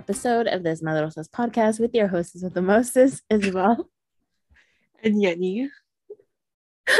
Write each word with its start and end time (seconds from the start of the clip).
episode 0.00 0.46
of 0.46 0.62
Desmadrosas 0.62 1.28
podcast 1.28 1.78
with 1.78 1.94
your 1.94 2.08
hostess 2.08 2.42
with 2.42 2.54
the 2.54 2.62
mostest, 2.62 3.22
Isabel. 3.28 3.86
And 5.04 5.16
Yenny. 5.16 5.68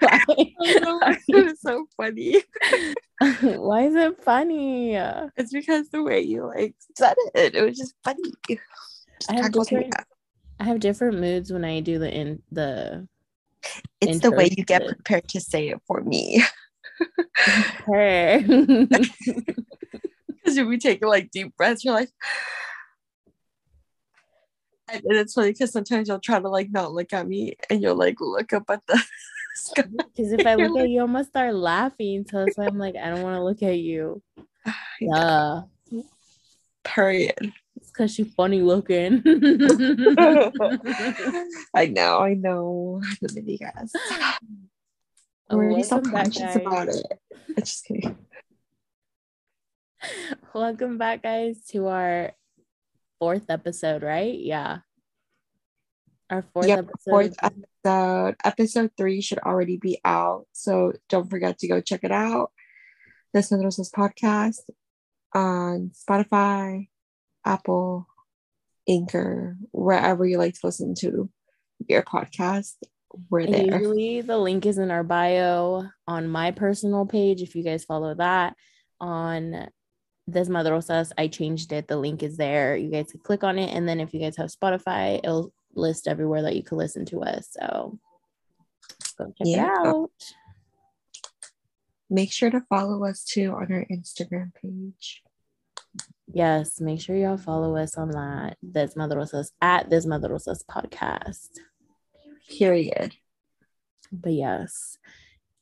Why? 0.00 0.24
Oh, 0.26 1.00
it's 1.28 1.60
so 1.60 1.84
funny. 1.94 2.42
Why 3.42 3.82
is 3.82 3.94
it 3.94 4.24
funny? 4.24 4.94
It's 4.94 5.52
because 5.52 5.90
the 5.90 6.02
way 6.02 6.22
you 6.22 6.46
like 6.46 6.74
said 6.96 7.16
it, 7.34 7.54
it 7.54 7.62
was 7.62 7.76
just 7.76 7.94
funny. 8.02 8.22
I 9.28 9.42
have 9.42 9.52
different. 9.52 9.94
I 10.58 10.64
have 10.64 10.80
different 10.80 11.20
moods 11.20 11.52
when 11.52 11.66
I 11.66 11.80
do 11.80 11.98
the 11.98 12.10
in 12.10 12.42
the 12.50 13.06
It's 14.00 14.20
the 14.20 14.32
way 14.32 14.48
you 14.56 14.64
get 14.64 14.86
prepared 14.86 15.28
to 15.28 15.40
say 15.40 15.68
it 15.68 15.82
for 15.86 16.00
me. 16.00 16.42
her. 17.36 18.40
Because 20.44 20.56
you'll 20.58 20.68
be 20.68 20.76
taking 20.78 21.08
like 21.08 21.30
deep 21.30 21.56
breaths, 21.56 21.84
you're 21.84 21.94
like, 21.94 22.10
and 24.92 25.02
it's 25.06 25.32
funny 25.32 25.52
because 25.52 25.72
sometimes 25.72 26.08
you'll 26.08 26.18
try 26.18 26.38
to 26.38 26.48
like 26.48 26.70
not 26.70 26.92
look 26.92 27.14
at 27.14 27.26
me 27.26 27.54
and 27.70 27.80
you'll 27.80 27.96
like 27.96 28.16
look 28.20 28.52
up 28.52 28.64
at 28.68 28.82
the 28.86 29.02
sky. 29.54 29.84
Because 29.96 30.32
if 30.32 30.46
I 30.46 30.54
look 30.56 30.78
at 30.78 30.90
you, 30.90 31.00
I'm 31.00 31.12
gonna 31.12 31.24
start 31.24 31.54
laughing. 31.54 32.26
So 32.30 32.44
that's 32.44 32.58
why 32.58 32.66
I'm 32.66 32.78
like, 32.78 32.94
I 32.96 33.08
don't 33.10 33.22
want 33.22 33.36
to 33.36 33.44
look 33.44 33.62
at 33.62 33.78
you. 33.78 34.22
Yeah, 35.00 35.62
Period. 36.84 37.52
it's 37.76 37.88
because 37.90 38.14
she's 38.14 38.32
funny 38.34 38.62
looking. 38.62 39.22
I 41.74 41.86
know, 41.86 42.18
I 42.20 42.34
know. 42.34 43.02
I'm 43.02 43.58
guys. 43.58 43.92
Oh, 45.50 45.56
We're 45.56 45.64
already 45.64 45.82
so 45.82 46.00
conscious 46.00 46.56
about 46.56 46.88
it. 46.88 47.04
I'm 47.48 47.56
just 47.56 47.84
kidding. 47.84 48.16
Welcome 50.54 50.98
back, 50.98 51.22
guys, 51.22 51.64
to 51.70 51.88
our 51.88 52.32
fourth 53.18 53.48
episode, 53.48 54.02
right? 54.02 54.38
Yeah. 54.38 54.78
Our 56.30 56.42
fourth 56.52 56.68
Yep, 56.68 56.78
episode. 56.78 57.10
Fourth 57.10 57.36
episode. 57.42 58.36
Episode 58.44 58.90
three 58.96 59.20
should 59.20 59.38
already 59.38 59.76
be 59.76 60.00
out. 60.04 60.46
So 60.52 60.92
don't 61.08 61.28
forget 61.28 61.58
to 61.58 61.68
go 61.68 61.80
check 61.80 62.00
it 62.02 62.12
out. 62.12 62.50
This 63.32 63.52
Rosas 63.52 63.90
podcast 63.90 64.60
on 65.34 65.90
Spotify, 65.92 66.88
Apple, 67.44 68.06
Anchor, 68.88 69.56
wherever 69.72 70.24
you 70.24 70.38
like 70.38 70.54
to 70.54 70.60
listen 70.64 70.94
to 71.00 71.28
your 71.88 72.02
podcast. 72.02 72.74
We're 73.30 73.46
there. 73.46 73.80
Usually 73.80 74.20
the 74.22 74.38
link 74.38 74.66
is 74.66 74.78
in 74.78 74.90
our 74.90 75.04
bio 75.04 75.84
on 76.06 76.28
my 76.28 76.50
personal 76.50 77.06
page. 77.06 77.42
If 77.42 77.54
you 77.54 77.62
guys 77.62 77.84
follow 77.84 78.14
that 78.14 78.56
on 79.00 79.68
Desmadrosas, 80.30 81.12
I 81.18 81.28
changed 81.28 81.72
it. 81.72 81.86
The 81.88 81.96
link 81.98 82.22
is 82.22 82.36
there. 82.36 82.76
You 82.76 82.90
guys 82.90 83.10
can 83.10 83.20
click 83.20 83.44
on 83.44 83.58
it. 83.58 83.74
And 83.74 83.88
then 83.88 84.00
if 84.00 84.14
you 84.14 84.20
guys 84.20 84.36
have 84.36 84.50
Spotify, 84.50 85.18
it'll 85.18 85.52
list 85.74 86.08
everywhere 86.08 86.42
that 86.42 86.56
you 86.56 86.62
can 86.62 86.78
listen 86.78 87.04
to 87.06 87.22
us. 87.22 87.48
So 87.50 87.98
go 89.18 89.26
check 89.26 89.34
Yeah. 89.46 89.80
it 89.82 89.86
out. 89.86 90.10
Make 92.08 92.32
sure 92.32 92.50
to 92.50 92.60
follow 92.68 93.04
us 93.04 93.24
too 93.24 93.52
on 93.52 93.72
our 93.72 93.84
Instagram 93.90 94.52
page. 94.54 95.22
Yes, 96.26 96.80
make 96.80 97.00
sure 97.00 97.16
y'all 97.16 97.36
follow 97.36 97.76
us 97.76 97.96
on 97.96 98.10
that. 98.12 98.56
Desmadrosas 98.64 99.50
at 99.60 99.90
this 99.90 100.06
Desmadrosas 100.06 100.64
podcast. 100.64 101.50
Period. 102.48 103.14
But 104.12 104.32
yes, 104.32 104.98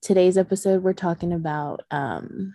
today's 0.01 0.37
episode 0.39 0.83
we're 0.83 0.93
talking 0.93 1.33
about 1.33 1.83
um 1.91 2.55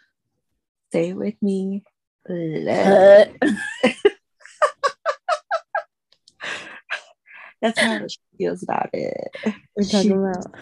it 0.94 1.16
with 1.16 1.42
me. 1.42 1.84
That's 7.62 7.80
how 7.80 8.08
she 8.08 8.18
feels 8.38 8.64
about 8.64 8.90
it. 8.94 9.36
we're 9.76 9.84
She 9.84 10.10
about 10.10 10.56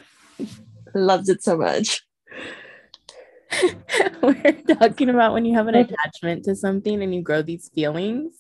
loves 0.94 1.30
it 1.30 1.44
so 1.44 1.58
much. 1.58 2.02
we're 4.22 4.62
talking 4.80 5.10
about 5.10 5.34
when 5.34 5.46
you 5.46 5.56
have 5.56 5.68
an 5.68 5.76
attachment 5.76 6.44
to 6.46 6.56
something 6.56 7.02
and 7.02 7.14
you 7.14 7.22
grow 7.22 7.42
these 7.42 7.70
feelings. 7.70 8.34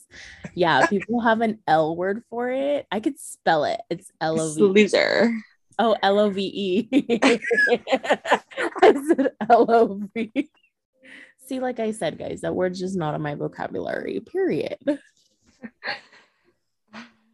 Yeah, 0.53 0.85
people 0.87 1.21
have 1.21 1.41
an 1.41 1.59
L 1.67 1.95
word 1.95 2.23
for 2.29 2.49
it. 2.49 2.87
I 2.91 2.99
could 2.99 3.19
spell 3.19 3.65
it. 3.65 3.81
It's 3.89 4.11
L 4.21 4.39
O 4.39 4.53
V. 4.53 4.61
Loser. 4.61 5.33
Oh, 5.77 5.95
L 6.01 6.19
O 6.19 6.29
V 6.29 6.41
E. 6.41 6.89
I 8.81 8.93
said 9.07 9.31
L 9.49 9.65
O 9.69 10.01
V. 10.13 10.49
See, 11.45 11.59
like 11.59 11.79
I 11.79 11.91
said, 11.91 12.17
guys, 12.17 12.41
that 12.41 12.55
word's 12.55 12.79
just 12.79 12.97
not 12.97 13.13
on 13.13 13.21
my 13.21 13.35
vocabulary. 13.35 14.19
Period. 14.19 14.77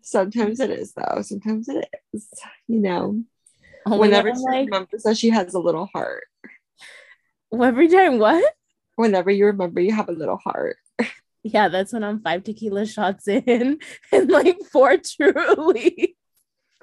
Sometimes 0.01 0.59
it 0.59 0.69
is 0.69 0.93
though. 0.93 1.21
Sometimes 1.21 1.69
it 1.69 1.87
is. 2.13 2.27
You 2.67 2.79
know. 2.79 3.23
Oh 3.85 3.93
Only 3.93 4.09
Whenever 4.09 4.29
when 4.29 4.37
she 4.37 4.43
like, 4.43 4.65
remembers 4.65 5.03
that 5.03 5.17
she 5.17 5.29
has 5.29 5.53
a 5.53 5.59
little 5.59 5.87
heart. 5.93 6.25
every 7.53 7.87
time, 7.87 8.19
what? 8.19 8.43
Whenever 8.95 9.31
you 9.31 9.45
remember 9.45 9.79
you 9.79 9.93
have 9.93 10.09
a 10.09 10.13
little 10.13 10.37
heart. 10.37 10.77
Yeah, 11.43 11.69
that's 11.69 11.91
when 11.91 12.03
I'm 12.03 12.21
five 12.21 12.43
tequila 12.43 12.85
shots 12.85 13.27
in 13.27 13.79
and 14.11 14.29
like 14.29 14.57
four 14.71 14.97
truly. 14.97 16.15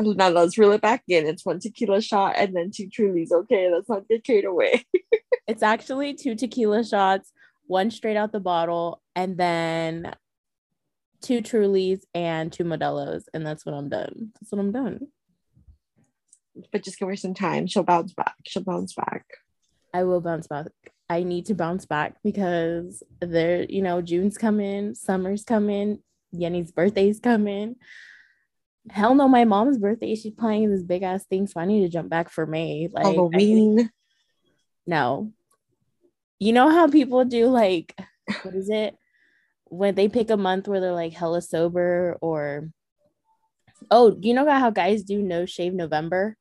Now 0.01 0.29
let's 0.29 0.57
reel 0.59 0.73
it 0.73 0.81
back 0.81 1.03
in. 1.09 1.27
It's 1.27 1.45
one 1.45 1.61
tequila 1.61 2.01
shot 2.01 2.35
and 2.37 2.57
then 2.57 2.71
two 2.75 2.89
trulies. 2.89 3.33
Okay, 3.33 3.71
let's 3.71 3.89
not 3.89 4.09
get 4.09 4.25
carried 4.25 4.45
away. 4.47 4.85
It's 5.49 5.63
actually 5.63 6.15
two 6.15 6.35
tequila 6.37 6.85
shots, 6.85 7.33
one 7.67 7.91
straight 7.91 8.17
out 8.17 8.33
the 8.33 8.39
bottle, 8.41 9.03
and 9.17 9.37
then 9.37 10.15
two 11.23 11.41
Trulies 11.41 12.03
and 12.15 12.53
two 12.53 12.65
Modelo's, 12.65 13.29
and 13.33 13.45
that's 13.47 13.65
when 13.67 13.75
I'm 13.75 13.89
done. 13.89 14.31
That's 14.35 14.53
when 14.53 14.61
I'm 14.61 14.73
done. 14.73 15.09
But 16.71 16.85
just 16.85 16.99
give 16.99 17.09
her 17.09 17.17
some 17.17 17.35
time. 17.35 17.67
She'll 17.67 17.83
bounce 17.83 18.13
back. 18.13 18.35
She'll 18.47 18.63
bounce 18.63 18.93
back. 18.95 19.25
I 19.95 20.05
will 20.05 20.21
bounce 20.21 20.47
back. 20.47 20.67
I 21.09 21.23
need 21.23 21.47
to 21.47 21.55
bounce 21.55 21.87
back 21.87 22.17
because 22.23 23.03
there, 23.21 23.65
you 23.65 23.81
know, 23.81 24.03
June's 24.03 24.37
coming, 24.37 24.95
summer's 24.95 25.45
coming, 25.45 26.01
Yenny's 26.35 26.73
birthday's 26.73 27.21
coming. 27.21 27.77
Hell 28.91 29.15
no, 29.15 29.29
my 29.29 29.45
mom's 29.45 29.79
birthday. 29.79 30.15
She's 30.15 30.35
planning 30.35 30.71
this 30.71 30.83
big 30.83 31.03
ass 31.03 31.25
thing, 31.25 31.47
so 31.47 31.61
I 31.61 31.65
need 31.65 31.83
to 31.83 31.89
jump 31.89 32.11
back 32.11 32.31
for 32.31 32.47
May. 32.47 32.89
Like 32.93 33.07
I- 33.07 33.11
Halloween. 33.13 33.91
no. 34.87 35.33
You 36.39 36.53
know 36.53 36.71
how 36.71 36.89
people 36.89 37.25
do 37.25 37.47
like 37.47 37.95
what 38.43 38.55
is 38.55 38.69
it? 38.71 38.97
When 39.65 39.95
they 39.95 40.09
pick 40.09 40.31
a 40.31 40.37
month 40.37 40.69
where 40.69 40.81
they're 40.81 40.93
like 40.93 41.13
hella 41.13 41.43
sober 41.43 42.17
or 42.21 42.71
oh, 43.91 44.17
you 44.21 44.35
know 44.35 44.49
how 44.49 44.71
guys 44.71 45.03
do 45.03 45.23
no 45.23 45.47
shave 45.47 45.75
November? 45.75 46.37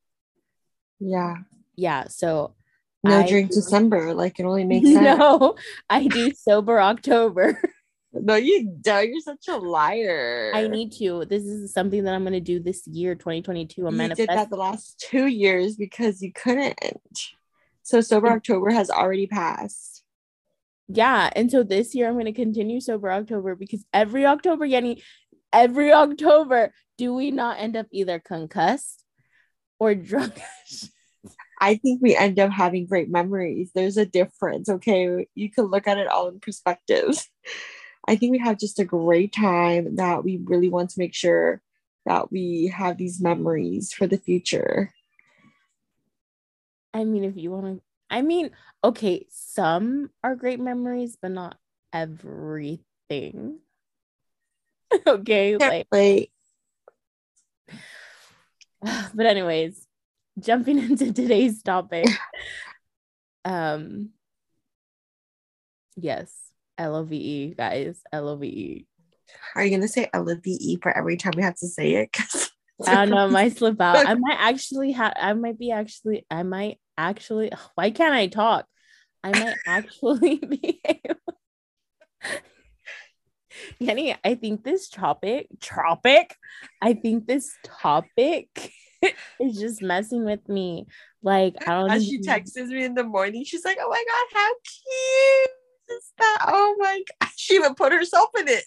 Yeah. 0.99 1.35
Yeah, 1.75 2.07
so 2.07 2.55
No 3.03 3.19
I 3.19 3.27
drink 3.27 3.49
do- 3.49 3.55
December. 3.55 4.13
Like 4.13 4.39
it 4.39 4.43
only 4.43 4.63
makes 4.73 4.87
sense. 4.91 5.01
no, 5.19 5.55
I 5.89 6.07
do 6.07 6.31
sober 6.33 6.79
October. 6.81 7.61
No, 8.13 8.35
you 8.35 8.77
don't. 8.81 9.09
You're 9.09 9.19
such 9.19 9.47
a 9.49 9.57
liar. 9.57 10.51
I 10.55 10.67
need 10.67 10.93
to. 10.93 11.25
This 11.25 11.43
is 11.43 11.73
something 11.73 12.03
that 12.05 12.15
I'm 12.15 12.23
gonna 12.23 12.39
do 12.39 12.59
this 12.59 12.87
year, 12.87 13.13
2022. 13.13 13.85
I'm 13.85 14.01
you 14.01 14.15
did 14.15 14.29
that 14.29 14.49
the 14.49 14.55
last 14.55 14.97
two 15.07 15.27
years 15.27 15.75
because 15.75 16.21
you 16.21 16.31
couldn't. 16.33 16.75
So 17.87 18.01
sober 18.01 18.27
October 18.27 18.69
has 18.71 18.89
already 18.89 19.27
passed. 19.27 20.03
Yeah, 20.89 21.29
and 21.33 21.49
so 21.49 21.63
this 21.63 21.95
year 21.95 22.09
I'm 22.09 22.15
going 22.15 22.25
to 22.25 22.33
continue 22.33 22.81
sober 22.81 23.09
October 23.09 23.55
because 23.55 23.85
every 23.93 24.25
October, 24.25 24.67
Yenny, 24.67 25.01
every 25.53 25.93
October, 25.93 26.73
do 26.97 27.13
we 27.13 27.31
not 27.31 27.59
end 27.61 27.77
up 27.77 27.87
either 27.93 28.19
concussed 28.19 29.05
or 29.79 29.95
drunk? 29.95 30.37
I 31.61 31.75
think 31.75 32.01
we 32.01 32.13
end 32.13 32.37
up 32.39 32.51
having 32.51 32.87
great 32.87 33.09
memories. 33.09 33.71
There's 33.73 33.95
a 33.95 34.05
difference, 34.05 34.67
okay? 34.67 35.25
You 35.33 35.49
can 35.49 35.67
look 35.67 35.87
at 35.87 35.97
it 35.97 36.07
all 36.07 36.27
in 36.27 36.41
perspective. 36.41 37.25
I 38.05 38.17
think 38.17 38.33
we 38.33 38.39
have 38.39 38.59
just 38.59 38.79
a 38.79 38.85
great 38.85 39.31
time 39.31 39.95
that 39.95 40.25
we 40.25 40.41
really 40.43 40.67
want 40.67 40.89
to 40.89 40.99
make 40.99 41.15
sure 41.15 41.61
that 42.05 42.33
we 42.33 42.67
have 42.67 42.97
these 42.97 43.21
memories 43.21 43.93
for 43.93 44.07
the 44.07 44.17
future. 44.17 44.91
I 46.93 47.03
mean, 47.03 47.23
if 47.23 47.37
you 47.37 47.51
want 47.51 47.65
to, 47.65 47.81
I 48.09 48.21
mean, 48.21 48.51
okay, 48.83 49.25
some 49.29 50.11
are 50.23 50.35
great 50.35 50.59
memories, 50.59 51.17
but 51.21 51.31
not 51.31 51.57
everything. 51.91 53.59
okay, 55.07 55.57
like, 55.57 55.87
Like, 55.91 56.31
but 59.13 59.25
anyways, 59.25 59.87
jumping 60.39 60.79
into 60.83 61.11
today's 61.11 61.61
topic. 61.61 62.07
um, 63.45 64.09
yes, 65.95 66.31
L 66.77 66.95
O 66.95 67.03
V 67.03 67.15
E, 67.15 67.53
guys, 67.55 68.01
L 68.11 68.29
O 68.29 68.35
V 68.37 68.47
E. 68.47 68.85
are 69.55 69.65
you 69.65 69.71
gonna 69.71 69.87
say 69.87 70.09
L 70.13 70.29
O 70.29 70.35
V 70.35 70.51
E 70.51 70.77
for 70.81 70.95
every 70.95 71.17
time 71.17 71.33
we 71.35 71.43
have 71.43 71.55
to 71.57 71.67
say 71.67 71.95
it? 71.95 72.17
I 72.85 73.05
don't 73.05 73.09
know, 73.09 73.25
I 73.25 73.27
might 73.27 73.57
slip 73.57 73.81
out. 73.81 74.07
I 74.07 74.13
might 74.13 74.37
actually 74.39 74.91
have, 74.91 75.13
I 75.15 75.33
might 75.33 75.57
be 75.57 75.71
actually, 75.71 76.25
I 76.29 76.43
might 76.43 76.77
actually, 76.97 77.51
why 77.75 77.91
can't 77.91 78.13
I 78.13 78.27
talk? 78.27 78.65
I 79.23 79.31
might 79.31 79.57
actually 79.67 80.35
be 80.49 80.81
able, 80.85 81.37
Kenny, 83.83 84.15
I 84.23 84.35
think 84.35 84.63
this 84.63 84.89
topic, 84.89 85.47
topic, 85.61 86.35
I 86.81 86.93
think 86.93 87.27
this 87.27 87.55
topic 87.63 88.71
is 89.39 89.59
just 89.59 89.81
messing 89.81 90.25
with 90.25 90.47
me. 90.47 90.87
Like, 91.21 91.55
I 91.67 91.71
don't 91.71 91.91
As 91.91 92.05
she 92.05 92.19
texts 92.19 92.57
me 92.57 92.83
in 92.83 92.93
the 92.93 93.03
morning, 93.03 93.43
she's 93.43 93.65
like, 93.65 93.77
"Oh 93.79 93.89
my 93.89 94.03
god, 94.07 94.39
how 94.39 94.53
cute 94.63 95.97
is 95.97 96.13
that? 96.17 96.45
Oh 96.47 96.75
my 96.79 97.01
god!" 97.21 97.31
She 97.35 97.55
even 97.55 97.75
put 97.75 97.91
herself 97.91 98.29
in 98.39 98.47
it. 98.47 98.65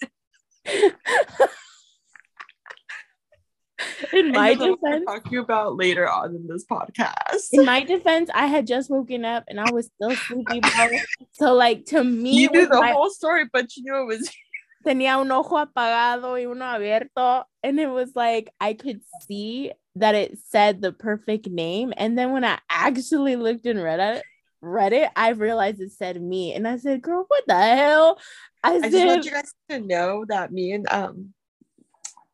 in 4.13 4.31
my 4.31 4.51
And 4.51 4.59
you're 4.61 4.77
the 4.81 5.03
defense, 5.05 5.35
about 5.39 5.77
later 5.77 6.09
on 6.09 6.35
in 6.35 6.47
this 6.47 6.65
podcast. 6.65 7.47
in 7.51 7.65
my 7.65 7.83
defense, 7.83 8.29
I 8.33 8.47
had 8.47 8.67
just 8.67 8.89
woken 8.89 9.25
up 9.25 9.43
and 9.47 9.59
I 9.59 9.71
was 9.71 9.89
still 9.95 10.15
sleepy, 10.15 10.59
bro. 10.59 10.89
So, 11.33 11.53
like, 11.53 11.85
to 11.87 12.03
me, 12.03 12.33
you 12.33 12.49
knew 12.49 12.67
the 12.67 12.79
my- 12.79 12.91
whole 12.91 13.09
story, 13.09 13.45
but 13.51 13.75
you 13.75 13.83
knew 13.83 14.01
it 14.01 14.05
was 14.05 14.29
tenía 14.85 15.19
un 15.19 15.31
ojo 15.31 15.57
apagado 15.63 16.33
y 16.33 16.45
uno 16.45 16.65
abierto. 16.65 17.43
And 17.63 17.79
it 17.79 17.89
was 17.89 18.15
like 18.15 18.51
I 18.59 18.73
could 18.73 19.01
see 19.27 19.71
that 19.95 20.15
it 20.15 20.37
said 20.49 20.81
the 20.81 20.91
perfect 20.91 21.47
name. 21.47 21.93
And 21.97 22.17
then 22.17 22.31
when 22.31 22.43
I 22.45 22.59
actually 22.69 23.35
looked 23.35 23.65
and 23.65 23.81
read 23.81 23.99
it, 23.99 24.23
read 24.61 24.93
it, 24.93 25.09
I 25.15 25.29
realized 25.29 25.81
it 25.81 25.91
said 25.91 26.21
me. 26.21 26.53
And 26.53 26.67
I 26.67 26.77
said, 26.77 27.01
girl, 27.01 27.25
what 27.27 27.43
the 27.47 27.55
hell? 27.57 28.19
I, 28.63 28.75
I 28.75 28.89
just 28.89 29.05
want 29.05 29.25
you 29.25 29.31
guys 29.31 29.53
to 29.69 29.79
know 29.79 30.23
that 30.29 30.51
me 30.51 30.71
and 30.71 30.87
um 30.91 31.33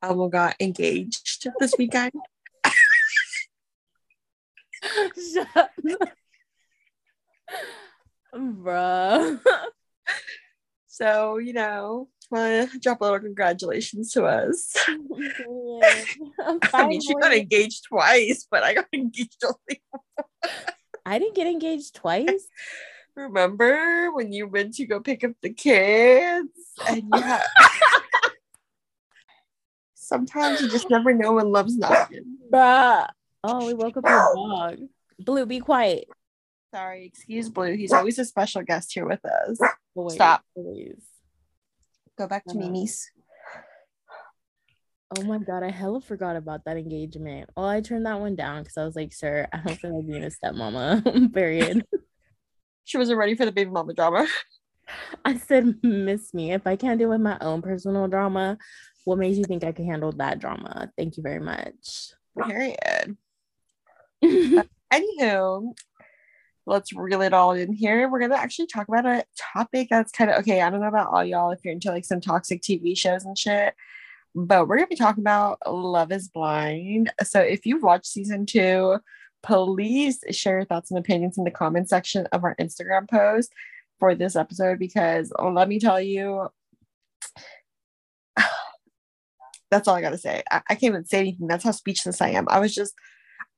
Elmo 0.01 0.29
got 0.29 0.55
engaged 0.59 1.47
this 1.59 1.73
weekend. 1.77 2.13
shut. 5.33 5.71
Bruh. 8.35 9.39
So, 10.88 11.38
you 11.38 11.53
know, 11.53 12.09
want 12.31 12.71
to 12.71 12.79
drop 12.79 13.01
a 13.01 13.03
little 13.03 13.19
congratulations 13.19 14.11
to 14.13 14.25
us. 14.25 14.75
Oh, 15.49 15.81
I 16.73 16.88
mean, 16.88 17.01
she 17.01 17.13
got 17.13 17.33
engaged 17.33 17.85
twice, 17.88 18.47
but 18.49 18.63
I 18.63 18.73
got 18.73 18.88
engaged 18.94 19.44
only. 19.44 19.81
I 21.05 21.19
didn't 21.19 21.35
get 21.35 21.47
engaged 21.47 21.95
twice. 21.95 22.47
Remember 23.15 24.11
when 24.11 24.33
you 24.33 24.47
went 24.47 24.75
to 24.75 24.85
go 24.85 24.99
pick 24.99 25.23
up 25.23 25.31
the 25.41 25.53
kids 25.53 26.49
and 26.88 27.03
you 27.13 27.21
had. 27.21 27.44
Sometimes 30.12 30.62
you 30.62 30.69
just 30.69 30.89
never 30.89 31.13
know 31.13 31.33
when 31.33 31.51
love's 31.51 31.77
knocking. 31.77 32.38
Bruh. 32.50 33.06
Oh, 33.44 33.68
we 33.68 33.74
woke 33.74 33.98
up 33.98 34.06
your 34.07 34.33
dog. 34.36 34.77
Blue, 35.19 35.45
be 35.45 35.59
quiet. 35.59 36.06
Sorry, 36.74 37.06
excuse 37.06 37.50
Blue. 37.50 37.74
He's 37.75 37.92
always 37.92 38.18
a 38.18 38.24
special 38.24 38.62
guest 38.62 38.94
here 38.94 39.06
with 39.06 39.19
us. 39.25 39.59
Boy, 39.94 40.07
Stop. 40.07 40.44
please. 40.56 41.04
Go 42.18 42.25
back 42.25 42.45
to 42.45 42.51
Uh-huh. 42.51 42.59
Mimi's. 42.68 43.12
Oh 45.18 45.24
my 45.24 45.39
god, 45.39 45.63
I 45.63 45.71
hella 45.71 46.00
forgot 46.00 46.38
about 46.38 46.63
that 46.65 46.77
engagement. 46.77 47.50
Well, 47.57 47.65
I 47.65 47.81
turned 47.81 48.06
that 48.06 48.19
one 48.21 48.36
down 48.38 48.63
because 48.63 48.77
I 48.77 48.86
was 48.86 48.95
like, 48.95 49.12
sir, 49.13 49.45
I 49.51 49.57
don't 49.57 49.75
feel 49.77 49.94
like 49.98 50.07
being 50.07 50.24
a 50.24 50.27
stepmama. 50.30 51.33
Period. 51.33 51.86
She 52.86 52.98
wasn't 52.98 53.18
ready 53.19 53.36
for 53.36 53.44
the 53.45 53.51
baby 53.51 53.71
mama 53.71 53.94
drama. 53.94 54.25
I 55.25 55.38
said, 55.38 55.75
miss 55.83 56.33
me. 56.33 56.54
If 56.54 56.65
I 56.65 56.77
can't 56.77 56.98
deal 56.98 57.09
with 57.09 57.19
my 57.19 57.38
own 57.42 57.62
personal 57.62 58.07
drama, 58.07 58.57
what 59.07 59.19
makes 59.19 59.38
you 59.38 59.45
think 59.45 59.63
I 59.63 59.71
could 59.71 59.86
handle 59.86 60.12
that 60.12 60.39
drama? 60.39 60.92
Thank 60.98 61.15
you 61.15 61.24
very 61.24 61.39
much. 61.39 62.12
Period. 62.45 63.15
Anywho, 64.94 65.74
let's 66.65 66.92
reel 66.92 67.21
it 67.21 67.31
all 67.31 67.54
in 67.54 67.71
here. 67.71 68.09
We're 68.09 68.19
gonna 68.19 68.36
actually 68.36 68.68
talk 68.68 68.89
about 68.89 69.06
a 69.06 69.24
topic 69.38 69.88
that's 69.89 70.12
kind 70.12 70.30
of 70.30 70.39
okay. 70.39 70.59
I 70.59 70.69
don't 70.69 70.81
know 70.81 70.89
about 70.89 71.07
all 71.07 71.24
y'all 71.24 71.51
if 71.51 71.59
you're 71.63 71.71
into 71.71 71.89
like 71.89 72.04
some 72.04 72.19
toxic 72.19 72.62
TV 72.62 72.98
shows 72.98 73.24
and 73.24 73.38
shit, 73.38 73.75
but 74.36 74.68
we're 74.68 74.75
gonna 74.75 74.88
be 74.88 74.98
talking 74.98 75.24
about 75.24 75.59
Love 75.65 76.12
is 76.12 76.27
Blind. 76.27 77.09
So 77.24 77.39
if 77.39 77.65
you've 77.65 77.83
watched 77.83 78.07
season 78.07 78.45
two, 78.45 78.98
please 79.42 80.21
share 80.31 80.57
your 80.57 80.65
thoughts 80.65 80.92
and 80.92 81.00
opinions 81.00 81.38
in 81.38 81.45
the 81.45 81.51
comment 81.51 81.88
section 81.88 82.27
of 82.33 82.44
our 82.44 82.57
Instagram 82.57 83.09
post 83.09 83.54
for 84.00 84.15
this 84.15 84.36
episode 84.36 84.80
because 84.80 85.31
let 85.42 85.69
me 85.69 85.80
tell 85.80 86.01
you. 86.01 86.50
That's 89.69 89.87
all 89.87 89.95
I 89.95 90.01
gotta 90.01 90.17
say. 90.17 90.43
I, 90.51 90.61
I 90.69 90.75
can't 90.75 90.91
even 90.91 91.05
say 91.05 91.19
anything. 91.19 91.47
That's 91.47 91.63
how 91.63 91.71
speechless 91.71 92.21
I 92.21 92.29
am. 92.29 92.47
I 92.49 92.59
was 92.59 92.73
just 92.73 92.93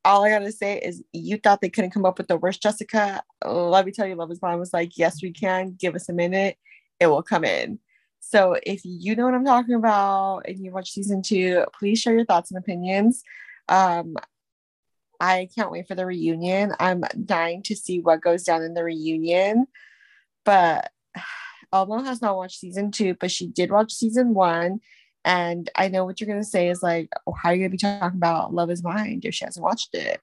all 0.04 0.24
I 0.24 0.30
gotta 0.30 0.52
say 0.52 0.78
is 0.78 1.02
you 1.12 1.36
thought 1.36 1.60
they 1.60 1.70
couldn't 1.70 1.90
come 1.90 2.06
up 2.06 2.18
with 2.18 2.28
the 2.28 2.36
worst 2.36 2.62
Jessica. 2.62 3.22
Let 3.44 3.86
me 3.86 3.92
tell 3.92 4.06
you, 4.06 4.14
Love 4.14 4.30
is 4.30 4.38
Blind 4.38 4.58
was 4.58 4.72
like, 4.72 4.96
yes, 4.96 5.22
we 5.22 5.32
can. 5.32 5.76
Give 5.78 5.94
us 5.94 6.08
a 6.08 6.12
minute, 6.12 6.56
it 6.98 7.06
will 7.06 7.22
come 7.22 7.44
in. 7.44 7.78
So 8.20 8.56
if 8.62 8.82
you 8.84 9.16
know 9.16 9.24
what 9.24 9.34
I'm 9.34 9.44
talking 9.44 9.74
about 9.74 10.42
and 10.46 10.58
you 10.58 10.70
watch 10.70 10.90
season 10.90 11.22
two, 11.22 11.64
please 11.78 12.00
share 12.00 12.14
your 12.14 12.24
thoughts 12.24 12.50
and 12.50 12.58
opinions. 12.58 13.22
Um, 13.68 14.16
I 15.18 15.48
can't 15.54 15.70
wait 15.70 15.86
for 15.86 15.94
the 15.94 16.06
reunion. 16.06 16.74
I'm 16.78 17.02
dying 17.24 17.62
to 17.64 17.76
see 17.76 18.00
what 18.00 18.22
goes 18.22 18.44
down 18.44 18.62
in 18.62 18.74
the 18.74 18.84
reunion. 18.84 19.66
But 20.44 20.90
Elmo 21.72 22.02
has 22.02 22.22
not 22.22 22.36
watched 22.36 22.58
season 22.58 22.90
two, 22.90 23.14
but 23.20 23.30
she 23.30 23.46
did 23.46 23.70
watch 23.70 23.92
season 23.92 24.34
one. 24.34 24.80
And 25.24 25.70
I 25.76 25.88
know 25.88 26.04
what 26.04 26.20
you're 26.20 26.28
gonna 26.28 26.44
say 26.44 26.68
is 26.68 26.82
like, 26.82 27.10
oh, 27.26 27.32
how 27.32 27.50
are 27.50 27.54
you 27.54 27.60
gonna 27.60 27.70
be 27.70 27.76
talking 27.76 28.16
about 28.16 28.54
Love 28.54 28.70
is 28.70 28.82
Blind 28.82 29.24
if 29.24 29.34
she 29.34 29.44
hasn't 29.44 29.62
watched 29.62 29.94
it? 29.94 30.20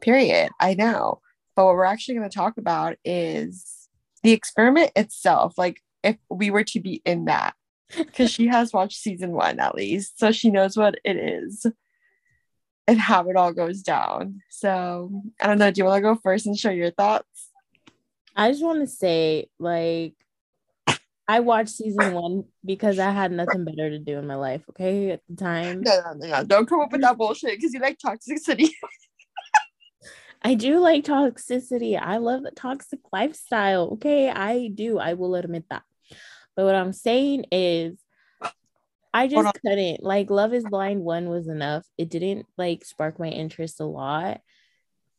Period. 0.00 0.50
I 0.60 0.74
know. 0.74 1.20
But 1.56 1.66
what 1.66 1.74
we're 1.74 1.84
actually 1.84 2.14
gonna 2.16 2.28
talk 2.28 2.58
about 2.58 2.96
is 3.04 3.88
the 4.22 4.32
experiment 4.32 4.92
itself. 4.96 5.54
Like 5.56 5.80
if 6.02 6.16
we 6.28 6.50
were 6.50 6.64
to 6.64 6.80
be 6.80 7.02
in 7.04 7.26
that. 7.26 7.54
Because 7.96 8.30
she 8.30 8.46
has 8.46 8.72
watched 8.72 8.98
season 8.98 9.32
one 9.32 9.58
at 9.58 9.74
least. 9.74 10.18
So 10.18 10.30
she 10.30 10.50
knows 10.50 10.76
what 10.76 11.00
it 11.04 11.16
is 11.16 11.66
and 12.86 13.00
how 13.00 13.28
it 13.28 13.36
all 13.36 13.52
goes 13.52 13.82
down. 13.82 14.42
So 14.48 15.22
I 15.40 15.46
don't 15.46 15.58
know. 15.58 15.70
Do 15.70 15.80
you 15.80 15.84
want 15.84 15.98
to 15.98 16.02
go 16.02 16.14
first 16.14 16.46
and 16.46 16.56
share 16.56 16.72
your 16.72 16.92
thoughts? 16.92 17.50
I 18.36 18.50
just 18.50 18.62
want 18.62 18.80
to 18.80 18.86
say, 18.86 19.48
like, 19.58 20.14
I 21.30 21.38
watched 21.38 21.70
season 21.70 22.12
one 22.12 22.42
because 22.64 22.98
I 22.98 23.12
had 23.12 23.30
nothing 23.30 23.64
better 23.64 23.88
to 23.88 24.00
do 24.00 24.18
in 24.18 24.26
my 24.26 24.34
life. 24.34 24.62
Okay, 24.70 25.12
at 25.12 25.20
the 25.28 25.36
time, 25.36 25.82
No, 25.82 26.00
no, 26.04 26.12
no, 26.14 26.26
no. 26.26 26.44
Don't 26.44 26.68
come 26.68 26.80
up 26.80 26.90
with 26.90 27.02
that 27.02 27.16
bullshit 27.16 27.52
because 27.52 27.72
you 27.72 27.78
like 27.78 27.98
toxicity. 28.04 28.70
I 30.42 30.54
do 30.54 30.80
like 30.80 31.04
toxicity. 31.04 31.96
I 32.02 32.16
love 32.16 32.42
the 32.42 32.50
toxic 32.50 32.98
lifestyle. 33.12 33.90
Okay, 33.92 34.28
I 34.28 34.72
do. 34.74 34.98
I 34.98 35.14
will 35.14 35.36
admit 35.36 35.66
that. 35.70 35.84
But 36.56 36.64
what 36.64 36.74
I'm 36.74 36.92
saying 36.92 37.44
is, 37.52 38.00
I 39.14 39.28
just 39.28 39.54
couldn't. 39.64 40.02
Like, 40.02 40.30
Love 40.30 40.52
is 40.52 40.64
Blind 40.64 41.00
one 41.02 41.28
was 41.28 41.46
enough. 41.46 41.86
It 41.96 42.10
didn't 42.10 42.46
like 42.58 42.84
spark 42.84 43.20
my 43.20 43.28
interest 43.28 43.78
a 43.78 43.84
lot. 43.84 44.40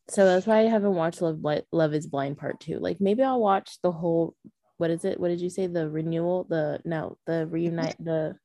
So 0.10 0.25
that's 0.25 0.46
why 0.46 0.60
I 0.60 0.63
haven't 0.63 0.96
watched 0.96 1.22
Love 1.22 1.39
Love 1.72 1.94
is 1.94 2.08
Blind 2.08 2.38
part 2.38 2.60
two. 2.60 2.80
Like, 2.80 3.00
maybe 3.00 3.24
I'll 3.24 3.39
watch 3.39 3.77
the 3.82 3.94
whole. 3.94 4.36
What 4.81 4.89
is 4.89 5.05
it? 5.05 5.19
What 5.19 5.27
did 5.27 5.39
you 5.39 5.51
say? 5.51 5.67
The 5.67 5.88
renewal? 5.88 6.47
The 6.50 6.81
no, 6.83 7.15
the 7.27 7.45
reunite. 7.45 8.03
The 8.03 8.35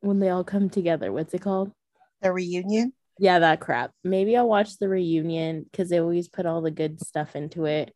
when 0.00 0.18
they 0.18 0.28
all 0.28 0.42
come 0.42 0.68
together. 0.68 1.12
What's 1.12 1.32
it 1.34 1.40
called? 1.40 1.70
the 2.20 2.32
reunion. 2.32 2.94
Yeah, 3.20 3.38
that 3.38 3.60
crap. 3.60 3.92
Maybe 4.02 4.36
I'll 4.36 4.48
watch 4.48 4.78
the 4.78 4.88
reunion 4.88 5.62
because 5.70 5.88
they 5.88 6.00
always 6.00 6.26
put 6.26 6.44
all 6.44 6.62
the 6.62 6.72
good 6.72 7.00
stuff 7.06 7.36
into 7.36 7.66
it. 7.66 7.94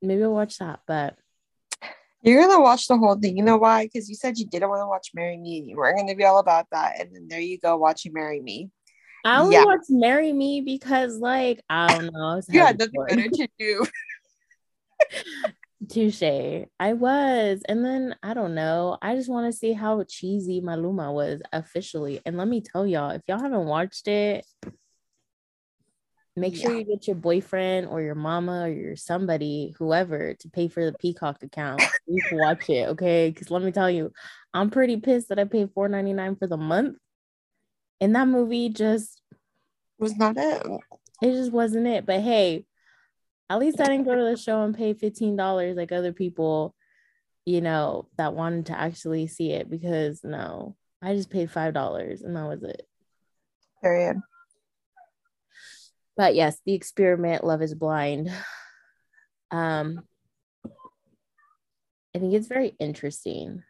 Maybe 0.00 0.24
I'll 0.24 0.32
watch 0.32 0.58
that, 0.58 0.80
but 0.88 1.14
You're 2.20 2.42
gonna 2.42 2.60
watch 2.60 2.88
the 2.88 2.98
whole 2.98 3.14
thing. 3.14 3.36
You 3.36 3.44
know 3.44 3.58
why? 3.58 3.84
Because 3.84 4.08
you 4.08 4.16
said 4.16 4.38
you 4.38 4.46
didn't 4.46 4.70
want 4.70 4.80
to 4.80 4.88
watch 4.88 5.10
Marry 5.14 5.38
Me. 5.38 5.58
and 5.58 5.68
You 5.68 5.76
weren't 5.76 5.98
gonna 5.98 6.16
be 6.16 6.24
all 6.24 6.40
about 6.40 6.66
that, 6.72 7.00
and 7.00 7.14
then 7.14 7.28
there 7.28 7.38
you 7.38 7.60
go 7.60 7.76
watching 7.76 8.12
Marry 8.12 8.40
Me. 8.40 8.70
I 9.24 9.40
only 9.40 9.56
Yeah. 9.56 9.64
watch 9.64 9.82
Marry 9.88 10.32
Me 10.32 10.60
because, 10.60 11.18
like, 11.18 11.60
I 11.68 11.88
don't 11.90 12.12
know. 12.12 12.40
You 12.48 12.60
had 12.60 12.78
nothing 12.78 13.04
better 13.06 13.28
to 13.28 13.48
do. 13.58 13.86
Touche. 15.88 16.22
I 16.78 16.92
was. 16.92 17.62
And 17.68 17.84
then 17.84 18.14
I 18.22 18.34
don't 18.34 18.54
know. 18.54 18.98
I 19.02 19.14
just 19.16 19.28
want 19.28 19.52
to 19.52 19.56
see 19.56 19.72
how 19.72 20.02
cheesy 20.04 20.60
Maluma 20.60 21.12
was 21.12 21.42
officially. 21.52 22.20
And 22.24 22.36
let 22.36 22.48
me 22.48 22.60
tell 22.60 22.86
y'all, 22.86 23.10
if 23.10 23.22
y'all 23.26 23.40
haven't 23.40 23.66
watched 23.66 24.06
it, 24.08 24.46
make 26.36 26.56
sure 26.56 26.72
Yeah. 26.72 26.78
you 26.78 26.84
get 26.84 27.06
your 27.06 27.16
boyfriend 27.16 27.88
or 27.88 28.00
your 28.00 28.14
mama 28.14 28.62
or 28.62 28.68
your 28.68 28.96
somebody, 28.96 29.74
whoever, 29.78 30.34
to 30.34 30.48
pay 30.48 30.68
for 30.68 30.84
the 30.84 30.96
Peacock 30.98 31.42
account. 31.42 31.82
You 32.06 32.22
can 32.28 32.38
watch 32.38 32.70
it, 32.70 32.88
okay? 32.90 33.30
Because 33.30 33.50
let 33.50 33.62
me 33.62 33.72
tell 33.72 33.90
you, 33.90 34.12
I'm 34.54 34.70
pretty 34.70 34.98
pissed 34.98 35.28
that 35.30 35.38
I 35.38 35.44
paid 35.44 35.68
$4.99 35.74 36.38
for 36.38 36.46
the 36.46 36.56
month. 36.56 36.96
And 38.02 38.16
that 38.16 38.26
movie 38.26 38.68
just 38.68 39.22
Was 40.00 40.16
not 40.16 40.36
it? 40.36 40.60
it 41.22 41.30
just 41.30 41.52
wasn't 41.52 41.86
it. 41.86 42.04
But 42.04 42.20
hey, 42.20 42.66
at 43.48 43.60
least 43.60 43.80
I 43.80 43.84
didn't 43.84 44.06
go 44.06 44.16
to 44.16 44.24
the 44.24 44.36
show 44.36 44.64
and 44.64 44.76
pay 44.76 44.92
$15 44.92 45.76
like 45.76 45.92
other 45.92 46.12
people, 46.12 46.74
you 47.46 47.60
know, 47.60 48.08
that 48.18 48.34
wanted 48.34 48.66
to 48.66 48.78
actually 48.78 49.28
see 49.28 49.52
it 49.52 49.70
because 49.70 50.24
no, 50.24 50.74
I 51.00 51.14
just 51.14 51.30
paid 51.30 51.48
$5 51.48 52.24
and 52.24 52.36
that 52.36 52.48
was 52.48 52.64
it. 52.64 52.82
Period. 53.80 54.16
But 56.16 56.34
yes, 56.34 56.58
the 56.66 56.74
experiment 56.74 57.44
Love 57.44 57.62
is 57.62 57.74
Blind. 57.76 58.32
Um 59.52 60.02
I 62.16 62.18
think 62.18 62.34
it's 62.34 62.48
very 62.48 62.74
interesting. 62.80 63.62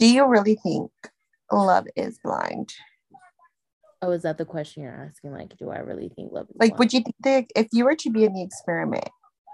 Do 0.00 0.08
you 0.08 0.26
really 0.26 0.56
think 0.56 0.90
love 1.52 1.86
is 1.94 2.18
blind? 2.18 2.74
Oh, 4.02 4.10
is 4.10 4.22
that 4.22 4.38
the 4.38 4.44
question 4.44 4.82
you're 4.82 5.06
asking? 5.06 5.32
Like, 5.32 5.56
do 5.56 5.70
I 5.70 5.78
really 5.78 6.10
think 6.14 6.32
love 6.32 6.48
is 6.50 6.56
Like, 6.58 6.70
blind? 6.70 6.78
would 6.78 6.92
you 6.92 7.02
think 7.22 7.48
if 7.56 7.68
you 7.72 7.84
were 7.84 7.96
to 7.96 8.10
be 8.10 8.24
in 8.24 8.34
the 8.34 8.42
experiment, 8.42 9.08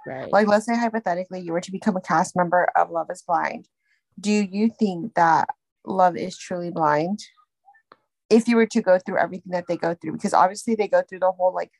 right? 0.06 0.32
like 0.32 0.48
let's 0.48 0.66
say 0.66 0.76
hypothetically 0.76 1.40
you 1.40 1.52
were 1.52 1.60
to 1.60 1.72
become 1.72 1.96
a 1.96 2.00
cast 2.00 2.36
member 2.36 2.68
of 2.76 2.90
Love 2.90 3.08
is 3.10 3.22
Blind, 3.22 3.68
do 4.18 4.32
you 4.32 4.70
think 4.78 5.14
that 5.14 5.48
love 5.84 6.16
is 6.16 6.36
truly 6.36 6.70
blind? 6.70 7.20
If 8.30 8.48
you 8.48 8.56
were 8.56 8.66
to 8.66 8.82
go 8.82 8.98
through 8.98 9.18
everything 9.18 9.52
that 9.52 9.66
they 9.68 9.76
go 9.76 9.94
through, 9.94 10.12
because 10.12 10.34
obviously 10.34 10.74
they 10.74 10.88
go 10.88 11.02
through 11.02 11.20
the 11.20 11.32
whole 11.32 11.54
like 11.54 11.70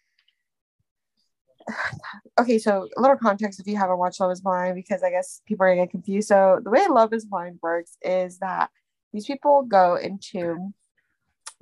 okay, 2.40 2.58
so 2.58 2.88
a 2.96 3.00
little 3.00 3.16
context 3.16 3.60
if 3.60 3.66
you 3.66 3.76
haven't 3.76 3.98
watched 3.98 4.20
Love 4.20 4.32
is 4.32 4.40
Blind, 4.40 4.74
because 4.74 5.02
I 5.02 5.10
guess 5.10 5.40
people 5.46 5.66
are 5.66 5.70
gonna 5.70 5.86
get 5.86 5.90
confused. 5.90 6.28
So 6.28 6.60
the 6.62 6.70
way 6.70 6.86
Love 6.88 7.12
is 7.12 7.24
Blind 7.24 7.58
works 7.62 7.96
is 8.02 8.38
that 8.38 8.70
these 9.12 9.26
people 9.26 9.62
go 9.62 9.96
into 9.96 10.72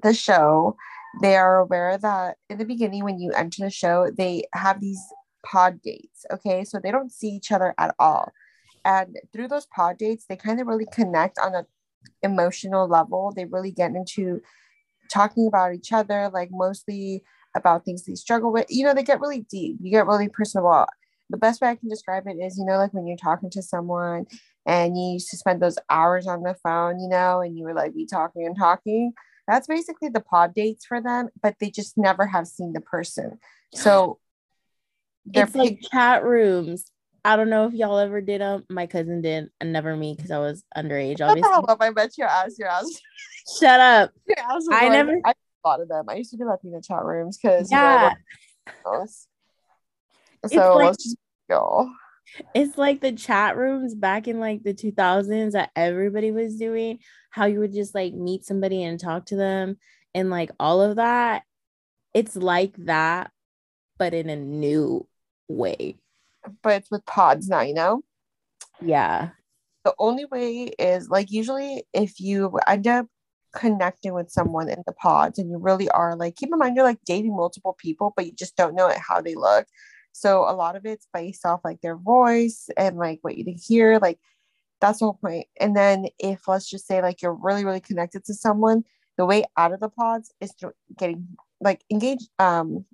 the 0.02 0.14
show. 0.14 0.76
They 1.22 1.36
are 1.36 1.58
aware 1.58 1.98
that 1.98 2.36
in 2.48 2.58
the 2.58 2.64
beginning, 2.64 3.04
when 3.04 3.18
you 3.18 3.32
enter 3.32 3.64
the 3.64 3.70
show, 3.70 4.10
they 4.16 4.44
have 4.54 4.80
these 4.80 5.00
pod 5.44 5.80
dates. 5.82 6.24
Okay, 6.32 6.64
so 6.64 6.78
they 6.78 6.90
don't 6.90 7.12
see 7.12 7.28
each 7.28 7.52
other 7.52 7.74
at 7.78 7.94
all. 7.98 8.32
And 8.84 9.16
through 9.32 9.48
those 9.48 9.66
pod 9.66 9.98
dates, 9.98 10.24
they 10.28 10.36
kind 10.36 10.60
of 10.60 10.66
really 10.66 10.86
connect 10.92 11.38
on 11.38 11.54
a 11.54 11.66
emotional 12.22 12.88
level. 12.88 13.32
They 13.34 13.44
really 13.44 13.72
get 13.72 13.90
into 13.90 14.40
talking 15.12 15.46
about 15.46 15.74
each 15.74 15.92
other, 15.92 16.30
like 16.32 16.50
mostly 16.50 17.22
about 17.54 17.84
things 17.84 18.04
they 18.04 18.14
struggle 18.14 18.52
with. 18.52 18.66
You 18.68 18.84
know, 18.84 18.94
they 18.94 19.02
get 19.02 19.20
really 19.20 19.40
deep. 19.50 19.78
You 19.80 19.90
get 19.90 20.06
really 20.06 20.28
personal. 20.28 20.86
The 21.30 21.36
best 21.36 21.60
way 21.60 21.68
I 21.68 21.76
can 21.76 21.88
describe 21.88 22.26
it 22.26 22.38
is, 22.42 22.58
you 22.58 22.64
know, 22.64 22.78
like 22.78 22.92
when 22.92 23.06
you're 23.06 23.16
talking 23.16 23.50
to 23.50 23.62
someone 23.62 24.26
and 24.66 24.96
you 24.96 25.12
used 25.12 25.30
to 25.30 25.36
spend 25.36 25.60
those 25.60 25.78
hours 25.88 26.26
on 26.26 26.42
the 26.42 26.54
phone, 26.62 27.00
you 27.00 27.08
know, 27.08 27.40
and 27.40 27.56
you 27.56 27.64
were 27.64 27.74
like 27.74 27.94
be 27.94 28.06
talking 28.06 28.46
and 28.46 28.56
talking. 28.56 29.12
That's 29.50 29.66
basically 29.66 30.10
the 30.10 30.20
pod 30.20 30.54
dates 30.54 30.86
for 30.86 31.02
them, 31.02 31.28
but 31.42 31.56
they 31.58 31.70
just 31.70 31.98
never 31.98 32.24
have 32.24 32.46
seen 32.46 32.72
the 32.72 32.80
person. 32.80 33.38
So 33.74 34.18
they're 35.26 35.44
it's 35.44 35.54
like 35.54 35.78
chat 35.92 36.24
rooms. 36.24 36.90
I 37.24 37.36
don't 37.36 37.50
know 37.50 37.66
if 37.66 37.72
y'all 37.74 37.98
ever 37.98 38.20
did 38.20 38.40
them. 38.40 38.64
My 38.70 38.86
cousin 38.86 39.22
did, 39.22 39.48
and 39.60 39.72
never 39.72 39.94
me 39.96 40.14
because 40.16 40.30
I 40.32 40.38
was 40.38 40.64
underage. 40.76 41.18
What 41.20 41.34
the 41.34 41.42
Obviously, 41.44 41.50
hell? 41.52 41.76
I 41.80 41.90
bet 41.90 42.16
your 42.18 42.26
ass, 42.28 42.58
your 42.58 42.68
ass, 42.68 42.86
shut 43.60 43.78
up. 43.80 44.12
your 44.26 44.38
ass. 44.40 44.46
was 44.54 44.68
I 44.72 44.80
going- 44.80 44.92
never- 44.92 45.20
I 45.24 45.34
thought 45.64 45.80
of 45.80 45.88
them. 45.88 46.06
I 46.08 46.14
used 46.14 46.30
to 46.30 46.36
do 46.36 46.46
Latina 46.46 46.80
chat 46.80 47.04
rooms 47.04 47.38
because 47.40 47.70
Yeah, 47.70 48.14
you 48.66 48.72
know, 48.84 49.06
so 50.46 50.74
like- 50.76 50.86
let's 50.86 51.04
just 51.04 51.16
go. 51.48 51.90
It's 52.54 52.78
like 52.78 53.00
the 53.00 53.12
chat 53.12 53.56
rooms 53.56 53.94
back 53.94 54.28
in 54.28 54.40
like 54.40 54.62
the 54.62 54.74
2000s 54.74 55.52
that 55.52 55.70
everybody 55.76 56.30
was 56.30 56.56
doing. 56.56 56.98
How 57.30 57.46
you 57.46 57.60
would 57.60 57.72
just 57.72 57.94
like 57.94 58.12
meet 58.14 58.44
somebody 58.44 58.82
and 58.82 58.98
talk 58.98 59.26
to 59.26 59.36
them, 59.36 59.76
and 60.14 60.30
like 60.30 60.50
all 60.58 60.82
of 60.82 60.96
that. 60.96 61.42
It's 62.14 62.36
like 62.36 62.74
that, 62.86 63.30
but 63.98 64.14
in 64.14 64.28
a 64.28 64.36
new 64.36 65.06
way. 65.48 65.98
But 66.62 66.74
it's 66.74 66.90
with 66.90 67.06
pods 67.06 67.48
now, 67.48 67.60
you 67.60 67.74
know. 67.74 68.02
Yeah. 68.80 69.30
the 69.84 69.94
only 69.98 70.24
way 70.26 70.64
is 70.78 71.08
like 71.08 71.30
usually 71.30 71.84
if 71.92 72.20
you 72.20 72.58
end 72.66 72.86
up 72.86 73.06
connecting 73.54 74.14
with 74.14 74.30
someone 74.30 74.68
in 74.68 74.82
the 74.86 74.92
pods 74.92 75.38
and 75.38 75.50
you 75.50 75.58
really 75.58 75.88
are 75.90 76.16
like 76.16 76.36
keep 76.36 76.50
in 76.52 76.58
mind 76.58 76.76
you're 76.76 76.84
like 76.84 77.00
dating 77.04 77.34
multiple 77.34 77.74
people 77.78 78.12
but 78.14 78.24
you 78.24 78.32
just 78.32 78.56
don't 78.56 78.76
know 78.76 78.92
how 79.06 79.20
they 79.20 79.34
look 79.34 79.66
so 80.12 80.48
a 80.48 80.54
lot 80.54 80.76
of 80.76 80.84
it's 80.86 81.06
based 81.12 81.44
off 81.46 81.60
like 81.64 81.80
their 81.80 81.96
voice 81.96 82.68
and 82.76 82.96
like 82.96 83.18
what 83.22 83.36
you 83.36 83.44
can 83.44 83.56
hear 83.56 83.98
like 84.00 84.18
that's 84.80 85.00
the 85.00 85.04
whole 85.04 85.18
point. 85.20 85.46
and 85.60 85.76
then 85.76 86.06
if 86.18 86.48
let's 86.48 86.68
just 86.68 86.86
say 86.86 87.02
like 87.02 87.22
you're 87.22 87.34
really 87.34 87.64
really 87.64 87.80
connected 87.80 88.24
to 88.24 88.34
someone 88.34 88.82
the 89.16 89.26
way 89.26 89.44
out 89.56 89.72
of 89.72 89.80
the 89.80 89.88
pods 89.88 90.32
is 90.40 90.52
through 90.58 90.72
getting 90.98 91.26
like 91.60 91.84
engaged 91.90 92.28
um 92.38 92.84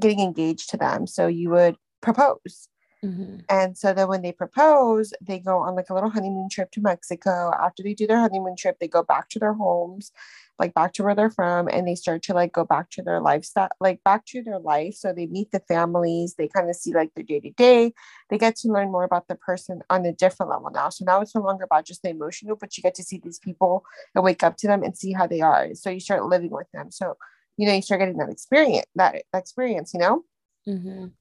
getting 0.00 0.20
engaged 0.20 0.70
to 0.70 0.76
them 0.76 1.06
so 1.06 1.26
you 1.26 1.50
would 1.50 1.76
propose 2.00 2.68
Mhm. 3.04 3.44
and 3.48 3.76
so 3.78 3.92
then 3.92 4.08
when 4.08 4.22
they 4.22 4.32
propose, 4.32 5.12
they 5.20 5.38
go 5.38 5.58
on 5.58 5.76
like 5.76 5.90
a 5.90 5.94
little 5.94 6.10
honeymoon 6.10 6.48
trip 6.48 6.70
to 6.72 6.80
Mexico. 6.80 7.52
After 7.60 7.82
they 7.82 7.94
do 7.94 8.06
their 8.06 8.18
honeymoon 8.18 8.56
trip, 8.56 8.78
they 8.80 8.88
go 8.88 9.02
back 9.02 9.28
to 9.30 9.38
their 9.38 9.52
homes, 9.52 10.10
like 10.58 10.74
back 10.74 10.92
to 10.94 11.02
where 11.02 11.14
they're 11.14 11.30
from, 11.30 11.68
and 11.68 11.86
they 11.86 11.94
start 11.94 12.22
to 12.24 12.34
like 12.34 12.52
go 12.52 12.64
back 12.64 12.90
to 12.90 13.02
their 13.02 13.20
lifestyle, 13.20 13.68
like 13.80 14.02
back 14.04 14.24
to 14.26 14.42
their 14.42 14.58
life. 14.58 14.94
So 14.94 15.12
they 15.12 15.26
meet 15.26 15.52
the 15.52 15.60
families, 15.60 16.34
they 16.36 16.48
kind 16.48 16.70
of 16.70 16.76
see 16.76 16.92
like 16.94 17.12
their 17.14 17.24
day 17.24 17.40
to 17.40 17.50
day. 17.50 17.92
They 18.30 18.38
get 18.38 18.56
to 18.56 18.68
learn 18.68 18.90
more 18.90 19.04
about 19.04 19.28
the 19.28 19.34
person 19.36 19.82
on 19.90 20.06
a 20.06 20.12
different 20.12 20.50
level 20.50 20.70
now. 20.70 20.88
So 20.88 21.04
now 21.04 21.20
it's 21.20 21.34
no 21.34 21.42
longer 21.42 21.64
about 21.64 21.84
just 21.86 22.02
the 22.02 22.10
emotional, 22.10 22.56
but 22.56 22.76
you 22.76 22.82
get 22.82 22.94
to 22.96 23.04
see 23.04 23.20
these 23.22 23.38
people 23.38 23.84
and 24.14 24.24
wake 24.24 24.42
up 24.42 24.56
to 24.58 24.66
them 24.66 24.82
and 24.82 24.96
see 24.96 25.12
how 25.12 25.26
they 25.26 25.40
are. 25.40 25.74
So 25.74 25.90
you 25.90 26.00
start 26.00 26.24
living 26.24 26.50
with 26.50 26.70
them. 26.72 26.90
So 26.90 27.16
you 27.58 27.66
know, 27.66 27.74
you 27.74 27.82
start 27.82 28.00
getting 28.00 28.18
that 28.18 28.28
experience, 28.28 28.86
that 28.96 29.22
experience, 29.34 29.92
you 29.94 30.00
know 30.00 30.24
Mhm. 30.68 31.12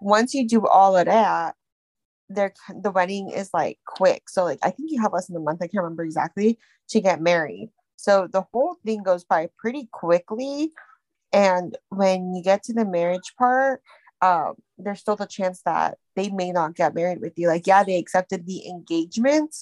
once 0.00 0.34
you 0.34 0.46
do 0.48 0.66
all 0.66 0.96
of 0.96 1.06
that, 1.06 1.54
there 2.28 2.52
the 2.82 2.90
wedding 2.90 3.30
is 3.30 3.50
like 3.52 3.78
quick. 3.86 4.28
So 4.28 4.44
like 4.44 4.58
I 4.62 4.70
think 4.70 4.90
you 4.90 5.00
have 5.02 5.12
less 5.12 5.26
than 5.26 5.36
a 5.36 5.40
month, 5.40 5.60
I 5.62 5.66
can't 5.66 5.82
remember 5.84 6.04
exactly, 6.04 6.58
to 6.90 7.00
get 7.00 7.20
married. 7.20 7.70
So 8.02 8.26
the 8.26 8.42
whole 8.52 8.74
thing 8.84 9.04
goes 9.04 9.22
by 9.22 9.48
pretty 9.56 9.88
quickly. 9.92 10.72
And 11.32 11.78
when 11.88 12.34
you 12.34 12.42
get 12.42 12.64
to 12.64 12.72
the 12.72 12.84
marriage 12.84 13.32
part, 13.38 13.80
um, 14.20 14.54
there's 14.76 14.98
still 14.98 15.14
the 15.14 15.26
chance 15.26 15.62
that 15.64 15.98
they 16.16 16.28
may 16.28 16.50
not 16.50 16.74
get 16.74 16.96
married 16.96 17.20
with 17.20 17.34
you. 17.36 17.46
Like, 17.46 17.64
yeah, 17.64 17.84
they 17.84 17.98
accepted 17.98 18.44
the 18.44 18.66
engagement, 18.66 19.54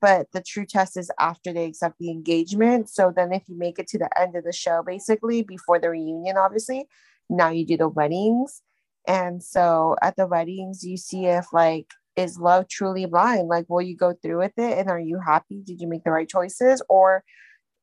but 0.00 0.28
the 0.32 0.40
true 0.40 0.64
test 0.64 0.96
is 0.96 1.10
after 1.20 1.52
they 1.52 1.66
accept 1.66 1.98
the 1.98 2.10
engagement. 2.10 2.88
So 2.88 3.12
then 3.14 3.34
if 3.34 3.42
you 3.48 3.58
make 3.58 3.78
it 3.78 3.86
to 3.88 3.98
the 3.98 4.08
end 4.18 4.34
of 4.34 4.44
the 4.44 4.52
show, 4.52 4.82
basically 4.82 5.42
before 5.42 5.78
the 5.78 5.90
reunion, 5.90 6.38
obviously, 6.38 6.86
now 7.28 7.50
you 7.50 7.66
do 7.66 7.76
the 7.76 7.88
weddings. 7.88 8.62
And 9.06 9.42
so 9.42 9.96
at 10.00 10.16
the 10.16 10.26
weddings, 10.26 10.84
you 10.84 10.96
see 10.96 11.26
if 11.26 11.52
like 11.52 11.90
is 12.16 12.38
love 12.38 12.68
truly 12.68 13.06
blind? 13.06 13.48
Like, 13.48 13.66
will 13.68 13.82
you 13.82 13.96
go 13.96 14.14
through 14.14 14.38
with 14.38 14.52
it? 14.56 14.78
And 14.78 14.88
are 14.90 15.00
you 15.00 15.18
happy? 15.18 15.62
Did 15.64 15.80
you 15.80 15.88
make 15.88 16.04
the 16.04 16.10
right 16.10 16.28
choices? 16.28 16.82
Or 16.88 17.24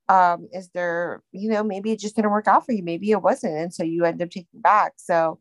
um, 0.07 0.47
is 0.51 0.69
there, 0.73 1.21
you 1.31 1.49
know, 1.49 1.63
maybe 1.63 1.91
it 1.91 1.99
just 1.99 2.15
didn't 2.15 2.31
work 2.31 2.47
out 2.47 2.65
for 2.65 2.71
you. 2.71 2.83
Maybe 2.83 3.11
it 3.11 3.21
wasn't. 3.21 3.57
And 3.57 3.73
so 3.73 3.83
you 3.83 4.05
end 4.05 4.21
up 4.21 4.29
taking 4.29 4.61
back. 4.61 4.93
So 4.97 5.39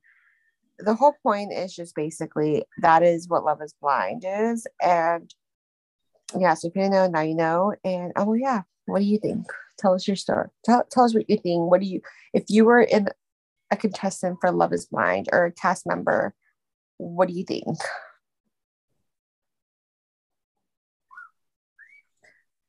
the 0.79 0.95
whole 0.95 1.15
point 1.23 1.53
is 1.53 1.75
just 1.75 1.95
basically 1.95 2.65
that 2.79 3.03
is 3.03 3.29
what 3.29 3.45
love 3.45 3.61
is 3.63 3.75
blind 3.81 4.25
is. 4.27 4.67
And 4.83 5.33
yeah, 6.39 6.55
so 6.55 6.69
if 6.69 6.77
you 6.77 6.89
know, 6.89 7.07
now 7.09 7.23
you 7.23 7.35
know. 7.35 7.75
And 7.85 8.13
oh 8.17 8.35
yeah, 8.35 8.63
what 8.87 9.01
do 9.01 9.05
you 9.05 9.19
think? 9.19 9.47
Tell 9.79 9.95
us 9.95 10.07
your 10.07 10.17
story. 10.17 10.49
Tell, 10.65 10.85
tell 10.91 11.05
us 11.05 11.15
what 11.15 11.29
you 11.29 11.39
think. 11.39 11.71
What 11.71 11.81
do 11.81 11.87
you 11.87 12.01
if 12.35 12.45
you 12.49 12.65
were 12.65 12.83
in 12.83 13.09
a 13.71 13.77
contestant 13.77 14.39
for 14.41 14.51
Love 14.51 14.73
is 14.73 14.87
Blind 14.87 15.29
or 15.33 15.47
a 15.47 15.53
cast 15.53 15.87
member, 15.87 16.35
what 16.99 17.29
do 17.29 17.35
you 17.35 17.45
think? 17.45 17.79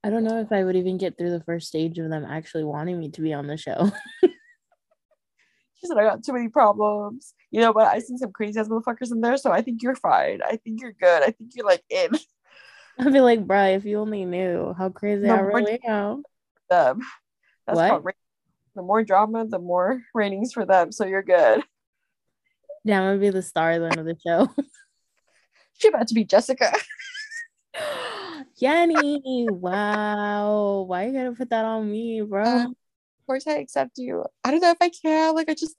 I 0.04 0.10
don't 0.10 0.24
know 0.24 0.40
if 0.40 0.52
I 0.52 0.64
would 0.64 0.76
even 0.76 0.98
get 0.98 1.18
through 1.18 1.32
the 1.32 1.44
first 1.44 1.68
stage 1.68 2.00
of 2.00 2.10
them 2.10 2.26
actually 2.26 2.64
wanting 2.64 3.00
me 3.00 3.10
to 3.12 3.22
be 3.22 3.34
on 3.34 3.48
the 3.48 3.58
show. 3.58 3.92
She 5.82 5.88
said, 5.88 5.98
I 5.98 6.04
got 6.04 6.26
too 6.26 6.34
many 6.34 6.50
problems. 6.50 7.34
You 7.52 7.62
know 7.62 7.72
but 7.72 7.88
I 7.88 8.00
seen 8.00 8.18
some 8.18 8.34
crazy 8.34 8.60
ass 8.60 8.68
motherfuckers 8.68 9.14
in 9.14 9.22
there, 9.22 9.38
so 9.38 9.50
I 9.50 9.62
think 9.62 9.82
you're 9.82 9.96
fine. 9.96 10.42
I 10.46 10.58
think 10.58 10.82
you're 10.82 10.92
good. 10.92 11.24
I 11.24 11.32
think 11.32 11.52
you're 11.56 11.66
like 11.66 11.84
in 11.90 12.10
I'd 13.00 13.14
be 13.14 13.22
like, 13.22 13.48
bruh, 13.48 13.78
if 13.78 13.86
you 13.86 14.00
only 14.00 14.26
knew 14.26 14.74
how 14.78 14.90
crazy 14.90 15.28
No, 15.28 15.36
I 15.36 15.40
really 15.40 15.80
am. 15.88 16.24
them. 16.70 17.00
That's 17.66 17.78
What? 17.78 18.04
ra- 18.04 18.12
the 18.76 18.82
more 18.82 19.04
drama, 19.06 19.48
the 19.48 19.58
more 19.58 20.02
ratings 20.14 20.52
for 20.52 20.66
them. 20.66 20.92
So 20.92 21.06
you're 21.06 21.24
good. 21.24 21.64
Yeah, 22.84 23.00
I'm 23.00 23.08
gonna 23.08 23.20
be 23.20 23.30
the 23.30 23.42
star 23.42 23.80
then 23.80 23.98
of 24.00 24.06
the 24.06 24.18
show. 24.26 24.50
She 25.78 25.88
about 25.88 26.10
to 26.10 26.14
be 26.14 26.26
Jessica. 26.26 26.74
Yanni, 28.60 29.48
wow. 29.50 30.82
Why 30.88 31.06
you 31.06 31.14
gotta 31.14 31.32
put 31.32 31.50
that 31.50 31.66
on 31.66 31.90
me, 31.90 32.22
bro? 32.22 32.44
Um, 32.44 32.66
of 32.72 33.26
course 33.26 33.48
I 33.48 33.54
accept 33.54 33.98
you. 33.98 34.26
I 34.44 34.52
don't 34.52 34.62
know 34.62 34.72
if 34.72 34.78
I 34.82 34.90
can. 34.90 35.34
Like 35.34 35.50
I 35.50 35.54
just 35.54 35.76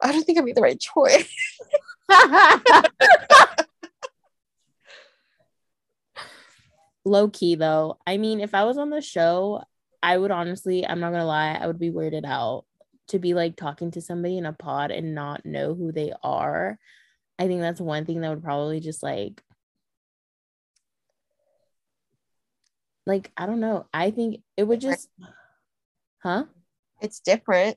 I 0.00 0.12
don't 0.12 0.22
think 0.24 0.38
I 0.38 0.42
made 0.42 0.56
the 0.56 0.62
right 0.62 0.80
choice. 0.80 1.28
Low 7.04 7.28
key 7.28 7.56
though. 7.56 7.98
I 8.06 8.16
mean, 8.16 8.40
if 8.40 8.54
I 8.54 8.64
was 8.64 8.78
on 8.78 8.90
the 8.90 9.00
show, 9.00 9.64
I 10.02 10.16
would 10.16 10.30
honestly, 10.30 10.86
I'm 10.86 11.00
not 11.00 11.10
gonna 11.12 11.26
lie, 11.26 11.58
I 11.60 11.66
would 11.66 11.78
be 11.78 11.90
weirded 11.90 12.24
out 12.24 12.64
to 13.08 13.18
be 13.18 13.34
like 13.34 13.56
talking 13.56 13.90
to 13.92 14.00
somebody 14.00 14.38
in 14.38 14.46
a 14.46 14.52
pod 14.52 14.92
and 14.92 15.14
not 15.14 15.44
know 15.44 15.74
who 15.74 15.90
they 15.90 16.12
are. 16.22 16.78
I 17.38 17.48
think 17.48 17.60
that's 17.60 17.80
one 17.80 18.04
thing 18.04 18.20
that 18.20 18.30
would 18.30 18.44
probably 18.44 18.78
just 18.80 19.02
like 19.02 19.42
like 23.06 23.30
I 23.36 23.46
don't 23.46 23.60
know. 23.60 23.86
I 23.92 24.10
think 24.10 24.42
it 24.56 24.64
would 24.64 24.80
just 24.80 25.08
huh? 26.22 26.44
It's 27.00 27.20
different. 27.20 27.76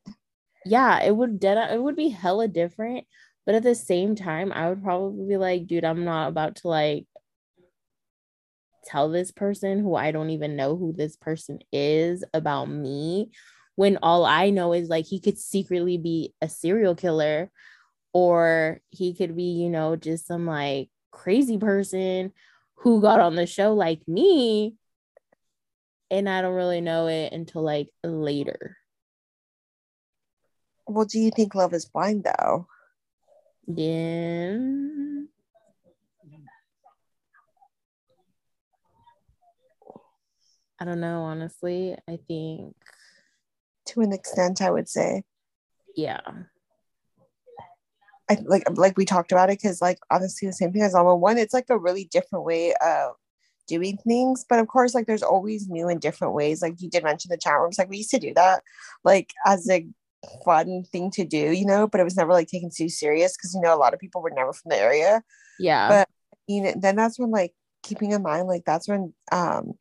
yeah, 0.66 1.02
it 1.02 1.16
would 1.16 1.40
dead 1.40 1.58
it 1.72 1.82
would 1.82 1.96
be 1.96 2.10
hella 2.10 2.48
different. 2.48 3.06
But 3.46 3.56
at 3.56 3.64
the 3.64 3.76
same 3.76 4.16
time, 4.16 4.54
I 4.54 4.70
would 4.70 4.84
probably 4.84 5.28
be 5.28 5.38
like, 5.38 5.68
dude, 5.68 5.84
I'm 5.84 6.06
not 6.06 6.30
about 6.30 6.58
to 6.58 6.70
like 6.70 7.06
tell 8.86 9.10
this 9.10 9.32
person 9.32 9.80
who 9.80 9.96
I 9.96 10.12
don't 10.12 10.30
even 10.30 10.56
know 10.56 10.76
who 10.76 10.94
this 10.94 11.16
person 11.16 11.60
is 11.72 12.24
about 12.34 12.70
me 12.70 13.32
when 13.76 13.98
all 14.02 14.26
I 14.26 14.50
know 14.50 14.74
is 14.74 14.90
like 14.90 15.06
he 15.06 15.20
could 15.20 15.38
secretly 15.38 15.98
be 15.98 16.34
a 16.42 16.50
serial 16.50 16.96
killer 16.96 17.50
or 18.14 18.82
he 18.90 19.14
could 19.14 19.36
be, 19.36 19.44
you 19.44 19.70
know, 19.70 19.96
just 19.96 20.28
some 20.28 20.46
like 20.46 20.90
crazy 21.12 21.58
person 21.58 22.32
who 22.76 23.02
got 23.02 23.20
on 23.20 23.36
the 23.36 23.48
show 23.48 23.74
like 23.74 24.02
me 24.08 24.76
and 26.14 26.30
I 26.30 26.44
don't 26.44 26.54
really 26.54 26.80
know 26.80 27.08
it 27.08 27.34
until 27.34 27.64
like 27.64 27.90
later. 28.04 28.78
Well, 30.86 31.06
do 31.06 31.20
you 31.20 31.32
think 31.32 31.56
Love 31.56 31.74
is 31.74 31.86
Blind 31.86 32.24
though? 32.24 32.68
Yeah. 33.66 34.58
I 40.80 40.86
don't 40.86 41.00
know, 41.00 41.24
honestly. 41.24 41.96
I 42.08 42.20
think 42.28 42.76
to 43.88 44.02
an 44.02 44.14
extent, 44.14 44.62
I 44.62 44.70
would 44.70 44.90
say. 44.90 45.24
Yeah. 45.96 46.22
I 48.30 48.38
like 48.46 48.64
like 48.78 48.98
we 48.98 49.06
talked 49.06 49.32
about 49.32 49.50
it 49.50 49.60
because 49.60 49.82
like 49.82 50.00
honestly 50.12 50.48
the 50.48 50.54
same 50.54 50.72
thing 50.72 50.84
as 50.84 50.94
Alma 50.94 51.16
one, 51.16 51.40
it's 51.40 51.54
like 51.54 51.70
a 51.70 51.78
really 51.78 52.06
different 52.06 52.46
way 52.46 52.74
of 52.76 53.16
doing 53.68 53.98
things. 53.98 54.46
But 54.48 54.60
of 54.60 54.68
course, 54.68 54.94
like 54.94 55.08
there's 55.08 55.24
always 55.24 55.68
new 55.68 55.88
and 55.88 56.02
different 56.02 56.34
ways. 56.34 56.62
Like 56.62 56.82
you 56.82 56.90
did 56.90 57.04
mention 57.04 57.30
the 57.30 57.38
chat 57.38 57.60
rooms, 57.60 57.78
like 57.78 57.90
we 57.90 57.98
used 57.98 58.12
to 58.12 58.20
do 58.20 58.34
that 58.36 58.64
like 59.04 59.34
as 59.46 59.70
a 59.70 59.86
fun 60.46 60.84
thing 60.92 61.12
to 61.12 61.26
do, 61.26 61.52
you 61.52 61.66
know, 61.66 61.88
but 61.88 62.00
it 62.00 62.06
was 62.06 62.16
never 62.16 62.32
like 62.32 62.48
taken 62.48 62.70
too 62.76 62.90
serious 62.90 63.36
because 63.36 63.54
you 63.54 63.62
know 63.62 63.74
a 63.74 63.78
lot 63.78 63.94
of 63.94 64.00
people 64.00 64.22
were 64.22 64.32
never 64.32 64.54
from 64.54 64.70
the 64.70 64.78
area. 64.78 65.22
Yeah. 65.60 65.90
But 65.90 66.10
you 66.48 66.64
know, 66.64 66.74
then 66.78 66.96
that's 66.96 67.20
when 67.20 67.32
like 67.32 67.54
keeping 67.84 68.12
in 68.12 68.22
mind, 68.22 68.48
like 68.48 68.64
that's 68.66 68.88
when 68.88 69.14
um 69.32 69.74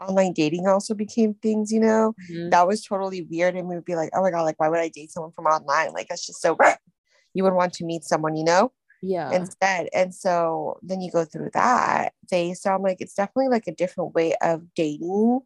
online 0.00 0.32
dating 0.32 0.66
also 0.66 0.94
became 0.94 1.34
things, 1.34 1.70
you 1.70 1.80
know, 1.80 2.14
mm-hmm. 2.30 2.50
that 2.50 2.66
was 2.66 2.84
totally 2.84 3.22
weird. 3.22 3.54
And 3.54 3.68
we 3.68 3.74
would 3.74 3.84
be 3.84 3.96
like, 3.96 4.10
oh 4.14 4.22
my 4.22 4.30
God, 4.30 4.42
like, 4.42 4.58
why 4.58 4.68
would 4.68 4.80
I 4.80 4.88
date 4.88 5.10
someone 5.10 5.32
from 5.32 5.44
online? 5.44 5.92
Like, 5.92 6.08
that's 6.08 6.26
just 6.26 6.40
so, 6.40 6.56
you 7.34 7.44
would 7.44 7.52
want 7.52 7.74
to 7.74 7.84
meet 7.84 8.04
someone, 8.04 8.34
you 8.34 8.44
know? 8.44 8.72
Yeah. 9.02 9.32
Instead. 9.32 9.88
And 9.94 10.14
so 10.14 10.78
then 10.82 11.00
you 11.00 11.10
go 11.10 11.24
through 11.24 11.50
that 11.54 12.12
phase. 12.28 12.62
So 12.62 12.70
I'm 12.70 12.82
like, 12.82 13.00
it's 13.00 13.14
definitely 13.14 13.48
like 13.48 13.66
a 13.66 13.74
different 13.74 14.14
way 14.14 14.34
of 14.42 14.62
dating. 14.74 15.40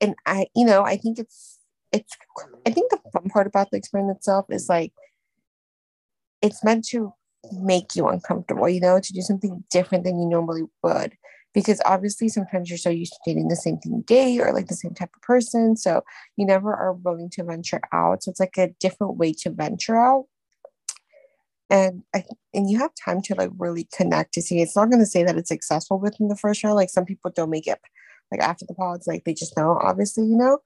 And 0.00 0.14
I, 0.26 0.46
you 0.54 0.66
know, 0.66 0.82
I 0.82 0.96
think 0.96 1.18
it's, 1.18 1.58
it's, 1.92 2.12
I 2.66 2.70
think 2.70 2.90
the 2.90 3.00
fun 3.12 3.30
part 3.30 3.46
about 3.46 3.70
the 3.70 3.78
experiment 3.78 4.18
itself 4.18 4.46
is 4.50 4.68
like, 4.68 4.92
it's 6.42 6.62
meant 6.62 6.86
to 6.88 7.14
make 7.52 7.96
you 7.96 8.06
uncomfortable, 8.08 8.68
you 8.68 8.80
know, 8.80 9.00
to 9.00 9.12
do 9.12 9.22
something 9.22 9.64
different 9.70 10.04
than 10.04 10.20
you 10.20 10.28
normally 10.28 10.64
would 10.82 11.16
because 11.56 11.80
obviously 11.86 12.28
sometimes 12.28 12.68
you're 12.68 12.76
so 12.76 12.90
used 12.90 13.14
to 13.14 13.18
dating 13.24 13.48
the 13.48 13.56
same 13.56 13.78
thing 13.78 14.02
day 14.06 14.38
or 14.38 14.52
like 14.52 14.66
the 14.66 14.74
same 14.74 14.92
type 14.92 15.08
of 15.16 15.22
person 15.22 15.74
so 15.74 16.02
you 16.36 16.44
never 16.44 16.74
are 16.74 16.92
willing 16.92 17.30
to 17.30 17.42
venture 17.42 17.80
out 17.94 18.22
so 18.22 18.30
it's 18.30 18.38
like 18.38 18.58
a 18.58 18.68
different 18.78 19.16
way 19.16 19.32
to 19.32 19.50
venture 19.50 19.96
out 19.96 20.26
and 21.70 22.02
I 22.14 22.24
and 22.54 22.70
you 22.70 22.78
have 22.78 22.92
time 23.04 23.20
to 23.22 23.34
like 23.34 23.50
really 23.58 23.88
connect 23.92 24.34
to 24.34 24.42
see 24.42 24.60
it's 24.60 24.76
not 24.76 24.90
going 24.90 25.00
to 25.00 25.06
say 25.06 25.24
that 25.24 25.36
it's 25.36 25.48
successful 25.48 25.98
within 25.98 26.28
the 26.28 26.36
first 26.36 26.62
round 26.62 26.76
like 26.76 26.90
some 26.90 27.04
people 27.04 27.30
don't 27.34 27.50
make 27.50 27.66
it 27.66 27.78
like 28.30 28.40
after 28.40 28.64
the 28.66 28.74
pods 28.74 29.06
like 29.06 29.24
they 29.24 29.34
just 29.34 29.56
know 29.56 29.78
obviously 29.82 30.24
you 30.24 30.36
know 30.36 30.58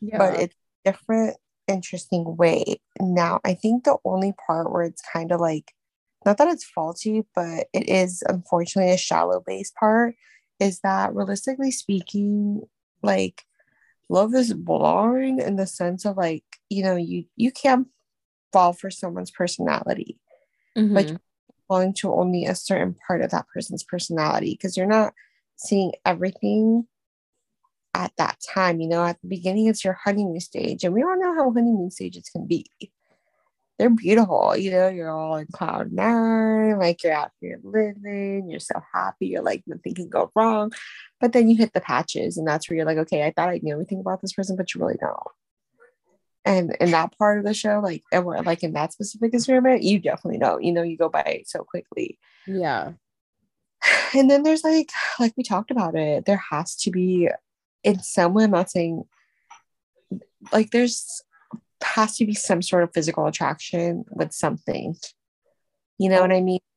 yeah. 0.00 0.18
but 0.18 0.40
it's 0.40 0.56
different 0.84 1.36
interesting 1.68 2.36
way 2.36 2.64
now 3.00 3.40
i 3.44 3.52
think 3.52 3.84
the 3.84 3.96
only 4.04 4.32
part 4.46 4.72
where 4.72 4.84
it's 4.84 5.02
kind 5.12 5.32
of 5.32 5.40
like 5.40 5.72
not 6.26 6.38
that 6.38 6.48
it's 6.48 6.64
faulty, 6.64 7.24
but 7.34 7.68
it 7.72 7.88
is 7.88 8.22
unfortunately 8.28 8.92
a 8.92 8.98
shallow 8.98 9.40
base 9.46 9.72
part, 9.78 10.16
is 10.58 10.80
that 10.80 11.14
realistically 11.14 11.70
speaking, 11.70 12.62
like 13.00 13.44
love 14.08 14.34
is 14.34 14.52
blind 14.52 15.40
in 15.40 15.54
the 15.54 15.68
sense 15.68 16.04
of 16.04 16.16
like, 16.16 16.44
you 16.68 16.82
know, 16.82 16.96
you 16.96 17.24
you 17.36 17.52
can't 17.52 17.86
fall 18.52 18.72
for 18.72 18.90
someone's 18.90 19.30
personality. 19.30 20.18
Mm-hmm. 20.76 20.94
But 20.94 21.08
you're 21.08 21.20
falling 21.68 21.94
to 21.94 22.12
only 22.12 22.44
a 22.44 22.54
certain 22.54 22.96
part 23.06 23.22
of 23.22 23.30
that 23.30 23.46
person's 23.52 23.84
personality 23.84 24.52
because 24.52 24.76
you're 24.76 24.86
not 24.86 25.12
seeing 25.56 25.92
everything 26.04 26.86
at 27.94 28.12
that 28.18 28.38
time. 28.54 28.80
You 28.80 28.88
know, 28.88 29.04
at 29.04 29.20
the 29.22 29.28
beginning, 29.28 29.66
it's 29.66 29.84
your 29.84 29.98
honeymoon 30.04 30.40
stage, 30.40 30.84
and 30.84 30.94
we 30.94 31.02
all 31.02 31.18
know 31.18 31.34
how 31.34 31.52
honeymoon 31.52 31.90
stages 31.90 32.28
can 32.28 32.46
be 32.46 32.66
they're 33.78 33.90
beautiful. 33.90 34.56
You 34.56 34.70
know, 34.70 34.88
you're 34.88 35.10
all 35.10 35.36
in 35.36 35.46
cloud 35.52 35.92
nine, 35.92 36.78
like 36.78 37.02
you're 37.02 37.12
out 37.12 37.30
here 37.40 37.60
living, 37.62 38.48
you're 38.48 38.60
so 38.60 38.80
happy, 38.92 39.28
you're 39.28 39.42
like 39.42 39.62
nothing 39.66 39.94
can 39.94 40.08
go 40.08 40.30
wrong. 40.34 40.72
But 41.20 41.32
then 41.32 41.48
you 41.48 41.56
hit 41.56 41.72
the 41.72 41.80
patches, 41.80 42.36
and 42.36 42.46
that's 42.46 42.68
where 42.68 42.76
you're 42.76 42.86
like, 42.86 42.98
okay, 42.98 43.24
I 43.24 43.32
thought 43.32 43.48
I 43.48 43.60
knew 43.62 43.74
everything 43.74 44.00
about 44.00 44.22
this 44.22 44.32
person, 44.32 44.56
but 44.56 44.74
you 44.74 44.80
really 44.80 44.96
don't. 44.98 45.18
And 46.46 46.76
in 46.80 46.92
that 46.92 47.18
part 47.18 47.38
of 47.38 47.44
the 47.44 47.52
show, 47.52 47.80
like, 47.80 48.04
and 48.12 48.24
we're 48.24 48.40
like 48.40 48.62
in 48.62 48.72
that 48.74 48.92
specific 48.92 49.34
experiment, 49.34 49.82
you 49.82 49.98
definitely 49.98 50.38
know. 50.38 50.58
You 50.58 50.72
know, 50.72 50.82
you 50.82 50.96
go 50.96 51.08
by 51.08 51.42
so 51.44 51.64
quickly. 51.64 52.18
Yeah. 52.46 52.92
And 54.14 54.30
then 54.30 54.44
there's 54.44 54.64
like, 54.64 54.90
like 55.18 55.34
we 55.36 55.42
talked 55.42 55.70
about 55.70 55.96
it, 55.96 56.24
there 56.24 56.42
has 56.50 56.76
to 56.76 56.90
be, 56.90 57.28
in 57.82 58.00
some 58.02 58.32
way, 58.32 58.44
I'm 58.44 58.52
not 58.52 58.70
saying, 58.70 59.04
like, 60.52 60.70
there's 60.70 61.22
has 61.82 62.16
to 62.16 62.24
be 62.24 62.34
some 62.34 62.62
sort 62.62 62.84
of 62.84 62.92
physical 62.94 63.26
attraction 63.26 64.04
with 64.08 64.32
something. 64.32 64.96
You 65.98 66.08
know 66.08 66.20
what 66.20 66.32
I 66.32 66.40
mean? 66.40 66.60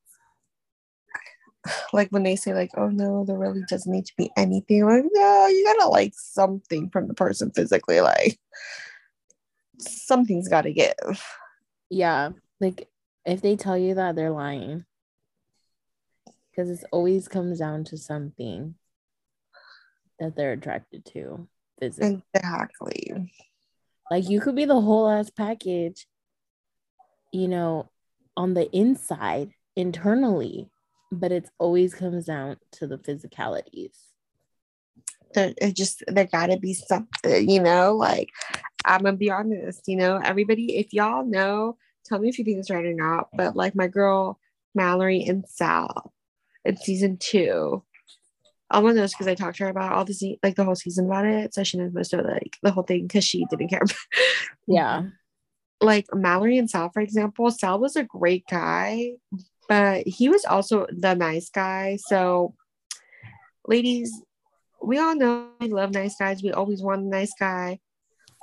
Like 1.93 2.09
when 2.09 2.23
they 2.23 2.35
say, 2.35 2.53
like, 2.53 2.71
oh 2.77 2.87
no, 2.87 3.25
there 3.25 3.37
really 3.37 3.61
doesn't 3.69 3.91
need 3.91 4.05
to 4.05 4.13
be 4.17 4.31
anything. 4.37 4.85
Like, 4.85 5.03
no, 5.11 5.47
you 5.47 5.63
gotta 5.65 5.89
like 5.89 6.13
something 6.15 6.89
from 6.89 7.07
the 7.07 7.13
person 7.13 7.51
physically. 7.51 8.01
Like 8.01 8.39
something's 9.79 10.49
gotta 10.49 10.71
give. 10.71 11.23
Yeah. 11.89 12.31
Like 12.59 12.89
if 13.25 13.41
they 13.41 13.55
tell 13.55 13.77
you 13.77 13.95
that, 13.95 14.15
they're 14.15 14.31
lying. 14.31 14.85
Because 16.51 16.69
it 16.69 16.83
always 16.91 17.27
comes 17.27 17.59
down 17.59 17.85
to 17.85 17.97
something 17.97 18.75
that 20.19 20.35
they're 20.35 20.53
attracted 20.53 21.05
to 21.05 21.47
physically. 21.79 22.23
Exactly. 22.35 23.31
Like 24.11 24.29
you 24.29 24.41
could 24.41 24.55
be 24.55 24.65
the 24.65 24.81
whole 24.81 25.07
ass 25.09 25.29
package, 25.29 26.07
you 27.31 27.47
know, 27.47 27.89
on 28.35 28.53
the 28.53 28.69
inside, 28.75 29.51
internally, 29.75 30.69
but 31.11 31.31
it 31.31 31.49
always 31.59 31.93
comes 31.93 32.25
down 32.25 32.57
to 32.73 32.87
the 32.87 32.97
physicalities. 32.97 33.95
There, 35.33 35.53
it 35.61 35.75
just 35.75 36.03
there 36.07 36.25
gotta 36.25 36.57
be 36.57 36.73
something, 36.73 37.49
you 37.49 37.61
know. 37.61 37.95
Like 37.95 38.29
I'm 38.85 39.03
gonna 39.03 39.17
be 39.17 39.31
honest, 39.31 39.81
you 39.87 39.95
know, 39.95 40.19
everybody. 40.23 40.77
If 40.77 40.93
y'all 40.93 41.25
know, 41.25 41.77
tell 42.05 42.19
me 42.19 42.29
if 42.29 42.39
you 42.39 42.45
think 42.45 42.59
it's 42.59 42.69
right 42.69 42.85
or 42.85 42.93
not. 42.93 43.29
But 43.33 43.55
like 43.55 43.75
my 43.75 43.87
girl 43.87 44.39
Mallory 44.75 45.23
and 45.23 45.45
Sal 45.47 46.13
in 46.65 46.77
season 46.77 47.17
two, 47.17 47.83
I'm 48.71 48.85
Alma 48.85 48.93
knows 48.93 49.11
because 49.11 49.27
I 49.27 49.35
talked 49.35 49.57
to 49.57 49.63
her 49.63 49.69
about 49.69 49.93
all 49.93 50.05
the 50.05 50.13
se- 50.13 50.39
like 50.43 50.55
the 50.55 50.63
whole 50.63 50.75
season 50.75 51.05
about 51.05 51.25
it, 51.25 51.53
so 51.53 51.63
she 51.63 51.77
knows 51.77 51.93
most 51.93 52.13
of 52.13 52.23
like 52.25 52.57
the 52.61 52.71
whole 52.71 52.83
thing 52.83 53.07
because 53.07 53.23
she 53.23 53.45
didn't 53.49 53.69
care. 53.69 53.83
yeah, 54.67 55.03
like 55.81 56.05
Mallory 56.13 56.57
and 56.57 56.69
Sal, 56.69 56.89
for 56.89 57.01
example, 57.01 57.49
Sal 57.51 57.79
was 57.79 57.95
a 57.95 58.03
great 58.03 58.45
guy, 58.49 59.13
but 59.67 60.07
he 60.07 60.29
was 60.29 60.45
also 60.45 60.85
the 60.91 61.15
nice 61.15 61.49
guy. 61.49 61.97
So, 62.07 62.53
ladies, 63.67 64.11
we 64.81 64.99
all 64.99 65.15
know 65.15 65.49
we 65.59 65.69
love 65.69 65.91
nice 65.91 66.15
guys. 66.17 66.43
We 66.43 66.51
always 66.51 66.81
want 66.81 67.01
a 67.01 67.09
nice 67.09 67.33
guy, 67.39 67.79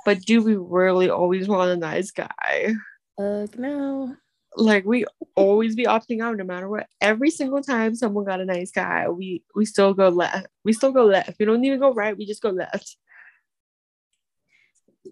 but 0.06 0.22
do 0.22 0.42
we 0.42 0.56
really 0.56 1.10
always 1.10 1.48
want 1.48 1.70
a 1.70 1.76
nice 1.76 2.10
guy? 2.12 2.74
Uh, 3.18 3.46
no 3.58 4.16
like 4.56 4.84
we 4.84 5.04
always 5.34 5.76
be 5.76 5.84
opting 5.84 6.22
out 6.22 6.36
no 6.36 6.44
matter 6.44 6.68
what. 6.68 6.86
Every 7.00 7.30
single 7.30 7.62
time 7.62 7.94
someone 7.94 8.24
got 8.24 8.40
a 8.40 8.44
nice 8.44 8.70
guy, 8.70 9.08
we 9.08 9.42
we 9.54 9.66
still 9.66 9.94
go 9.94 10.08
left. 10.08 10.46
We 10.64 10.72
still 10.72 10.92
go 10.92 11.04
left. 11.04 11.36
We 11.38 11.46
don't 11.46 11.64
even 11.64 11.78
go 11.78 11.92
right. 11.92 12.16
We 12.16 12.26
just 12.26 12.42
go 12.42 12.50
left. 12.50 12.96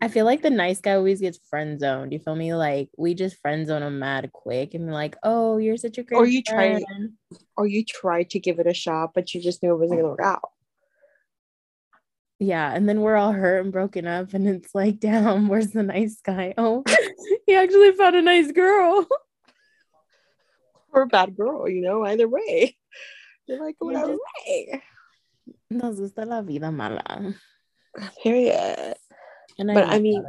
I 0.03 0.09
feel 0.09 0.25
like 0.25 0.43
the 0.43 0.51
nice 0.51 0.81
guy 0.81 0.95
always 0.95 1.21
gets 1.21 1.39
friend 1.49 1.79
zoned. 1.79 2.13
You 2.13 2.19
feel 2.19 2.35
me? 2.35 2.55
Like 2.55 2.89
we 2.97 3.15
just 3.15 3.41
friend 3.41 3.67
zone 3.67 3.83
him 3.83 4.01
mad 4.01 4.33
quick 4.33 4.75
and 4.75 4.91
like, 4.91 5.17
oh, 5.23 5.59
you're 5.59 5.77
such 5.77 5.99
a 5.99 6.03
great. 6.03 6.19
Or 6.19 6.27
you 6.27 6.43
try, 6.43 6.83
or 7.57 7.67
you 7.67 7.85
try 7.85 8.25
to 8.25 8.41
give 8.41 8.59
it 8.59 8.67
a 8.67 8.75
shot, 8.75 9.11
but 9.15 9.35
you 9.35 9.41
just 9.41 9.63
knew 9.63 9.73
it 9.73 9.79
wasn't 9.79 10.01
gonna 10.01 10.11
work 10.11 10.21
out. 10.21 10.51
Yeah, 12.41 12.73
and 12.75 12.89
then 12.89 13.01
we're 13.01 13.17
all 13.17 13.33
hurt 13.33 13.63
and 13.63 13.73
broken 13.73 14.07
up, 14.07 14.35
and 14.35 14.49
it's 14.49 14.75
like, 14.75 15.01
damn, 15.01 15.49
where's 15.49 15.71
the 15.71 15.83
nice 15.83 16.21
guy? 16.21 16.55
Oh, 16.59 16.85
he 17.47 17.55
actually 17.55 17.93
found 17.93 18.17
a 18.17 18.23
nice 18.23 18.53
girl. 18.53 19.07
or 20.93 21.03
a 21.03 21.07
bad 21.07 21.37
girl, 21.37 21.69
you 21.69 21.81
know, 21.81 22.05
either 22.05 22.29
way. 22.29 22.77
They're 23.47 23.61
like, 23.61 23.77
whatever 23.79 24.17
way. 24.47 24.83
Nos 25.71 25.99
gusta 25.99 26.25
la 26.25 26.41
vida 26.43 26.71
mala. 26.71 27.35
Period. 28.23 28.95
And 29.59 29.71
I 29.71 29.75
but 29.75 29.89
I 29.89 29.99
mean, 29.99 30.25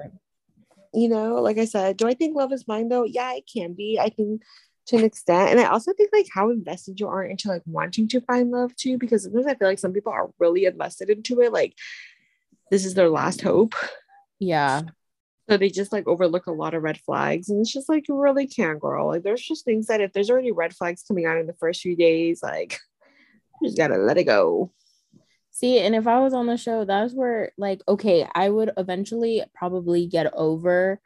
you 0.94 1.10
know, 1.10 1.36
like 1.36 1.58
I 1.58 1.66
said, 1.66 1.98
do 1.98 2.08
I 2.08 2.14
think 2.14 2.36
love 2.36 2.52
is 2.52 2.64
blind 2.64 2.92
though? 2.92 3.04
Yeah, 3.04 3.34
it 3.34 3.50
can 3.52 3.74
be. 3.74 4.00
I 4.00 4.10
think 4.10 4.42
to 4.88 4.98
an 4.98 5.04
extent. 5.04 5.52
And 5.52 5.60
I 5.60 5.66
also 5.66 5.94
think 5.94 6.12
like 6.14 6.28
how 6.34 6.50
invested 6.50 7.00
you 7.00 7.08
are 7.08 7.24
into 7.24 7.48
like 7.48 7.64
wanting 7.66 8.08
to 8.10 8.22
find 8.22 8.52
love 8.52 8.76
too, 8.76 8.98
because 8.98 9.24
sometimes 9.24 9.48
I 9.48 9.56
feel 9.56 9.68
like 9.68 9.80
some 9.80 9.94
people 9.94 10.14
are 10.14 10.30
really 10.40 10.66
invested 10.66 11.10
into 11.10 11.42
it. 11.42 11.52
Like 11.52 11.76
this 12.72 12.86
is 12.86 12.94
their 12.94 13.10
last 13.10 13.42
hope. 13.42 13.74
Yeah. 14.40 14.82
So 15.50 15.58
they 15.58 15.70
just 15.70 15.92
like 15.92 16.08
overlook 16.08 16.48
a 16.48 16.52
lot 16.52 16.74
of 16.74 16.84
red 16.84 17.00
flags. 17.00 17.50
And 17.50 17.62
it's 17.62 17.72
just 17.72 17.90
like 17.90 18.08
you 18.08 18.20
really 18.20 18.48
can't, 18.48 18.80
girl. 18.80 19.08
Like 19.08 19.24
there's 19.24 19.42
just 19.42 19.66
things 19.66 19.88
that 19.88 20.02
if 20.02 20.12
there's 20.14 20.30
already 20.30 20.52
red 20.52 20.76
flags 20.76 21.04
coming 21.08 21.26
out 21.26 21.38
in 21.38 21.48
the 21.48 21.54
first 21.54 21.82
few 21.82 21.96
days, 21.96 22.42
like 22.42 22.80
you 23.62 23.70
just 23.70 23.78
gotta 23.78 23.98
let 23.98 24.18
it 24.18 24.26
go. 24.26 24.72
See, 25.52 25.80
and 25.80 25.96
if 25.96 26.06
I 26.06 26.20
was 26.20 26.34
on 26.34 26.48
the 26.48 26.58
show, 26.58 26.84
that's 26.84 27.14
where 27.14 27.54
like, 27.58 27.82
okay, 27.88 28.28
I 28.36 28.50
would 28.50 28.72
eventually 28.76 29.44
probably 29.54 30.06
get 30.06 30.34
over, 30.34 31.00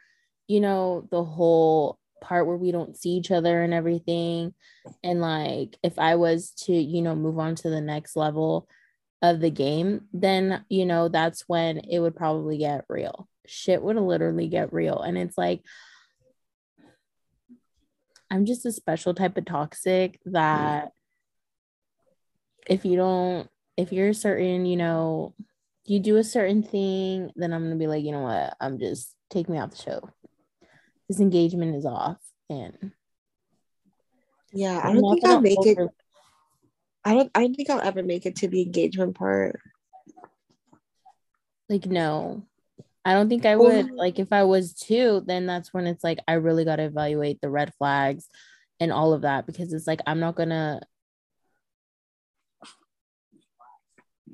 you 0.47 0.59
know, 0.59 1.07
the 1.11 1.23
whole 1.23 1.98
part 2.21 2.47
where 2.47 2.57
we 2.57 2.71
don't 2.71 2.97
see 2.97 3.11
each 3.11 3.31
other 3.31 3.61
and 3.61 3.73
everything. 3.73 4.53
And 5.03 5.21
like 5.21 5.77
if 5.83 5.97
I 5.99 6.15
was 6.15 6.51
to, 6.65 6.73
you 6.73 7.01
know, 7.01 7.15
move 7.15 7.39
on 7.39 7.55
to 7.55 7.69
the 7.69 7.81
next 7.81 8.15
level 8.15 8.67
of 9.21 9.39
the 9.39 9.49
game, 9.49 10.01
then 10.13 10.65
you 10.69 10.85
know, 10.85 11.09
that's 11.09 11.43
when 11.47 11.79
it 11.79 11.99
would 11.99 12.15
probably 12.15 12.57
get 12.57 12.85
real. 12.87 13.27
Shit 13.45 13.81
would 13.81 13.97
literally 13.97 14.47
get 14.47 14.73
real. 14.73 15.01
And 15.01 15.17
it's 15.17 15.37
like 15.37 15.61
I'm 18.31 18.45
just 18.45 18.65
a 18.65 18.71
special 18.71 19.13
type 19.13 19.37
of 19.37 19.45
toxic 19.45 20.19
that 20.25 20.91
if 22.67 22.85
you 22.85 22.95
don't 22.95 23.49
if 23.77 23.93
you're 23.93 24.13
certain, 24.13 24.65
you 24.65 24.75
know, 24.75 25.33
you 25.85 25.99
do 25.99 26.17
a 26.17 26.23
certain 26.23 26.61
thing, 26.61 27.31
then 27.35 27.53
I'm 27.53 27.63
gonna 27.63 27.75
be 27.75 27.87
like, 27.87 28.03
you 28.03 28.11
know 28.11 28.21
what, 28.23 28.55
I'm 28.59 28.77
just 28.77 29.15
take 29.29 29.49
me 29.49 29.57
off 29.57 29.71
the 29.71 29.77
show. 29.77 30.09
This 31.09 31.19
engagement 31.19 31.75
is 31.75 31.85
off, 31.85 32.17
and 32.49 32.91
yeah, 34.53 34.79
I 34.81 34.93
don't 34.93 35.11
think 35.11 35.25
I'll 35.25 35.41
make 35.41 35.57
over- 35.57 35.83
it. 35.83 35.89
I 37.03 37.15
don't. 37.15 37.31
I 37.33 37.41
don't 37.41 37.55
think 37.55 37.69
I'll 37.69 37.81
ever 37.81 38.03
make 38.03 38.27
it 38.27 38.35
to 38.37 38.47
the 38.47 38.61
engagement 38.61 39.15
part. 39.15 39.59
Like 41.67 41.87
no, 41.87 42.43
I 43.03 43.13
don't 43.13 43.27
think 43.27 43.47
I 43.47 43.55
would. 43.55 43.89
Like 43.91 44.19
if 44.19 44.31
I 44.31 44.43
was 44.43 44.73
too, 44.73 45.23
then 45.25 45.47
that's 45.47 45.73
when 45.73 45.87
it's 45.87 46.03
like 46.03 46.19
I 46.27 46.33
really 46.33 46.63
got 46.63 46.75
to 46.75 46.83
evaluate 46.83 47.41
the 47.41 47.49
red 47.49 47.73
flags 47.75 48.27
and 48.79 48.91
all 48.91 49.13
of 49.13 49.21
that 49.21 49.47
because 49.47 49.73
it's 49.73 49.87
like 49.87 50.01
I'm 50.05 50.19
not 50.19 50.35
gonna 50.35 50.81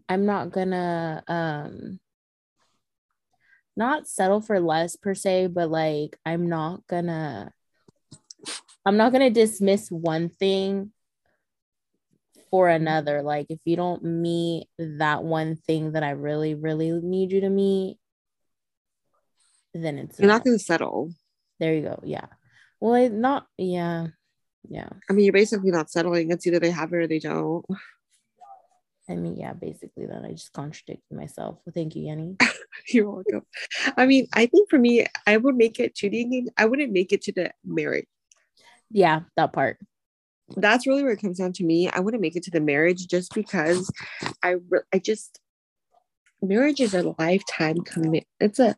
I'm 0.09 0.25
not 0.25 0.51
gonna 0.51 1.23
um 1.27 1.99
not 3.75 4.07
settle 4.07 4.41
for 4.41 4.59
less 4.59 4.95
per 4.95 5.13
se, 5.13 5.47
but 5.47 5.69
like 5.69 6.17
I'm 6.25 6.49
not 6.49 6.85
gonna 6.87 7.51
I'm 8.85 8.97
not 8.97 9.11
gonna 9.11 9.29
dismiss 9.29 9.89
one 9.89 10.29
thing 10.29 10.91
for 12.51 12.69
another. 12.69 13.21
Like 13.21 13.47
if 13.49 13.59
you 13.65 13.75
don't 13.75 14.03
meet 14.03 14.67
that 14.77 15.23
one 15.23 15.55
thing 15.55 15.93
that 15.93 16.03
I 16.03 16.11
really, 16.11 16.55
really 16.55 16.91
need 16.91 17.31
you 17.31 17.41
to 17.41 17.49
meet, 17.49 17.97
then 19.73 19.97
it's 19.97 20.19
you're 20.19 20.27
not, 20.27 20.37
not 20.37 20.45
gonna 20.45 20.59
settle. 20.59 21.11
There 21.59 21.73
you 21.73 21.81
go. 21.81 21.99
Yeah. 22.03 22.27
Well, 22.79 22.93
I 22.93 23.07
not 23.07 23.47
yeah. 23.57 24.07
Yeah. 24.67 24.89
I 25.09 25.13
mean, 25.13 25.25
you're 25.25 25.33
basically 25.33 25.71
not 25.71 25.89
settling. 25.91 26.31
It's 26.31 26.47
either 26.47 26.59
they 26.59 26.71
have 26.71 26.91
it 26.93 26.95
or 26.95 27.07
they 27.07 27.19
don't. 27.19 27.65
I 29.07 29.15
mean, 29.15 29.37
yeah, 29.37 29.53
basically 29.53 30.07
that 30.07 30.23
I 30.23 30.31
just 30.31 30.53
contradicted 30.53 31.15
myself. 31.15 31.59
Well, 31.65 31.73
thank 31.73 31.95
you, 31.95 32.03
Yenny. 32.03 32.41
You're 32.89 33.09
welcome. 33.09 33.43
I 33.97 34.05
mean, 34.05 34.27
I 34.33 34.45
think 34.45 34.69
for 34.69 34.79
me, 34.79 35.05
I 35.27 35.37
would 35.37 35.55
make 35.55 35.79
it 35.79 35.95
to 35.95 36.09
the. 36.09 36.49
I 36.57 36.65
wouldn't 36.65 36.91
make 36.91 37.11
it 37.11 37.21
to 37.23 37.31
the 37.31 37.51
marriage. 37.63 38.07
Yeah, 38.91 39.21
that 39.35 39.53
part. 39.53 39.77
That's 40.55 40.85
really 40.85 41.03
where 41.03 41.13
it 41.13 41.21
comes 41.21 41.39
down 41.39 41.53
to 41.53 41.63
me. 41.63 41.89
I 41.89 41.99
wouldn't 41.99 42.21
make 42.21 42.35
it 42.35 42.43
to 42.43 42.51
the 42.51 42.59
marriage 42.59 43.07
just 43.07 43.33
because 43.33 43.91
I, 44.43 44.57
re- 44.69 44.81
I 44.93 44.99
just 44.99 45.39
marriage 46.41 46.79
is 46.79 46.93
a 46.93 47.15
lifetime 47.17 47.81
commit. 47.81 48.27
It's 48.39 48.59
a, 48.59 48.75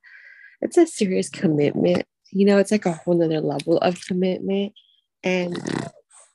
it's 0.62 0.77
a 0.77 0.88
serious 0.88 1.29
commitment. 1.29 2.05
You 2.31 2.45
know, 2.45 2.57
it's 2.57 2.71
like 2.71 2.86
a 2.86 2.93
whole 2.93 3.15
nother 3.15 3.41
level 3.41 3.77
of 3.79 3.99
commitment, 4.05 4.73
and 5.23 5.57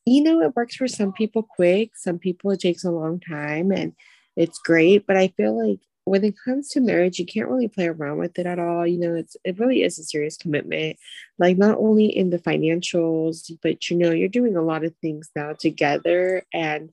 you 0.05 0.23
know, 0.23 0.41
it 0.43 0.57
works 0.57 0.77
for 0.77 0.89
some 0.89 1.13
people 1.13 1.43
quick, 1.43 1.93
some 1.97 2.19
people 2.19 2.51
it 2.51 2.61
takes 2.61 2.85
a 2.85 2.91
long 2.91 3.21
time 3.21 3.71
and 3.71 3.93
it's 4.37 4.59
great. 4.59 5.07
But 5.07 5.17
I 5.17 5.29
feel 5.29 5.69
like 5.69 5.81
when 6.05 6.25
it 6.25 6.35
comes 6.45 6.69
to 6.71 6.81
marriage, 6.81 7.19
you 7.19 7.27
can't 7.27 7.49
really 7.49 7.69
play 7.69 7.87
around 7.87 8.19
with 8.19 8.39
it 8.39 8.47
at 8.47 8.59
all. 8.59 8.87
You 8.87 8.99
know, 8.99 9.15
it's 9.15 9.37
it 9.45 9.59
really 9.59 9.83
is 9.83 9.99
a 9.99 10.05
serious 10.05 10.37
commitment, 10.37 10.97
like 11.39 11.57
not 11.59 11.79
only 11.79 12.07
in 12.07 12.31
the 12.31 12.39
financials, 12.39 13.51
but 13.63 13.89
you 13.89 13.97
know, 13.97 14.11
you're 14.11 14.29
doing 14.29 14.57
a 14.57 14.63
lot 14.63 14.85
of 14.85 14.95
things 14.97 15.31
now 15.37 15.53
together. 15.53 16.43
And 16.53 16.91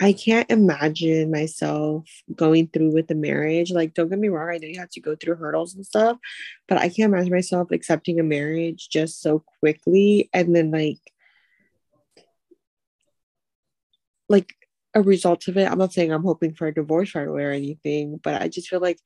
I 0.00 0.12
can't 0.12 0.50
imagine 0.50 1.30
myself 1.30 2.08
going 2.34 2.68
through 2.68 2.92
with 2.92 3.08
the 3.08 3.16
marriage. 3.16 3.72
Like, 3.72 3.94
don't 3.94 4.08
get 4.08 4.18
me 4.18 4.28
wrong, 4.28 4.48
I 4.48 4.58
know 4.58 4.68
you 4.68 4.78
have 4.78 4.90
to 4.90 5.00
go 5.00 5.16
through 5.16 5.36
hurdles 5.36 5.74
and 5.74 5.84
stuff, 5.84 6.18
but 6.68 6.78
I 6.78 6.88
can't 6.88 7.12
imagine 7.12 7.32
myself 7.32 7.70
accepting 7.72 8.20
a 8.20 8.24
marriage 8.24 8.88
just 8.90 9.20
so 9.20 9.44
quickly 9.60 10.30
and 10.32 10.54
then 10.54 10.70
like 10.70 11.00
like 14.28 14.54
a 14.94 15.02
result 15.02 15.48
of 15.48 15.56
it. 15.56 15.70
I'm 15.70 15.78
not 15.78 15.92
saying 15.92 16.12
I'm 16.12 16.24
hoping 16.24 16.54
for 16.54 16.66
a 16.66 16.74
divorce 16.74 17.14
right 17.14 17.28
away 17.28 17.44
or 17.44 17.50
anything, 17.50 18.20
but 18.22 18.40
I 18.40 18.48
just 18.48 18.68
feel 18.68 18.80
like 18.80 18.98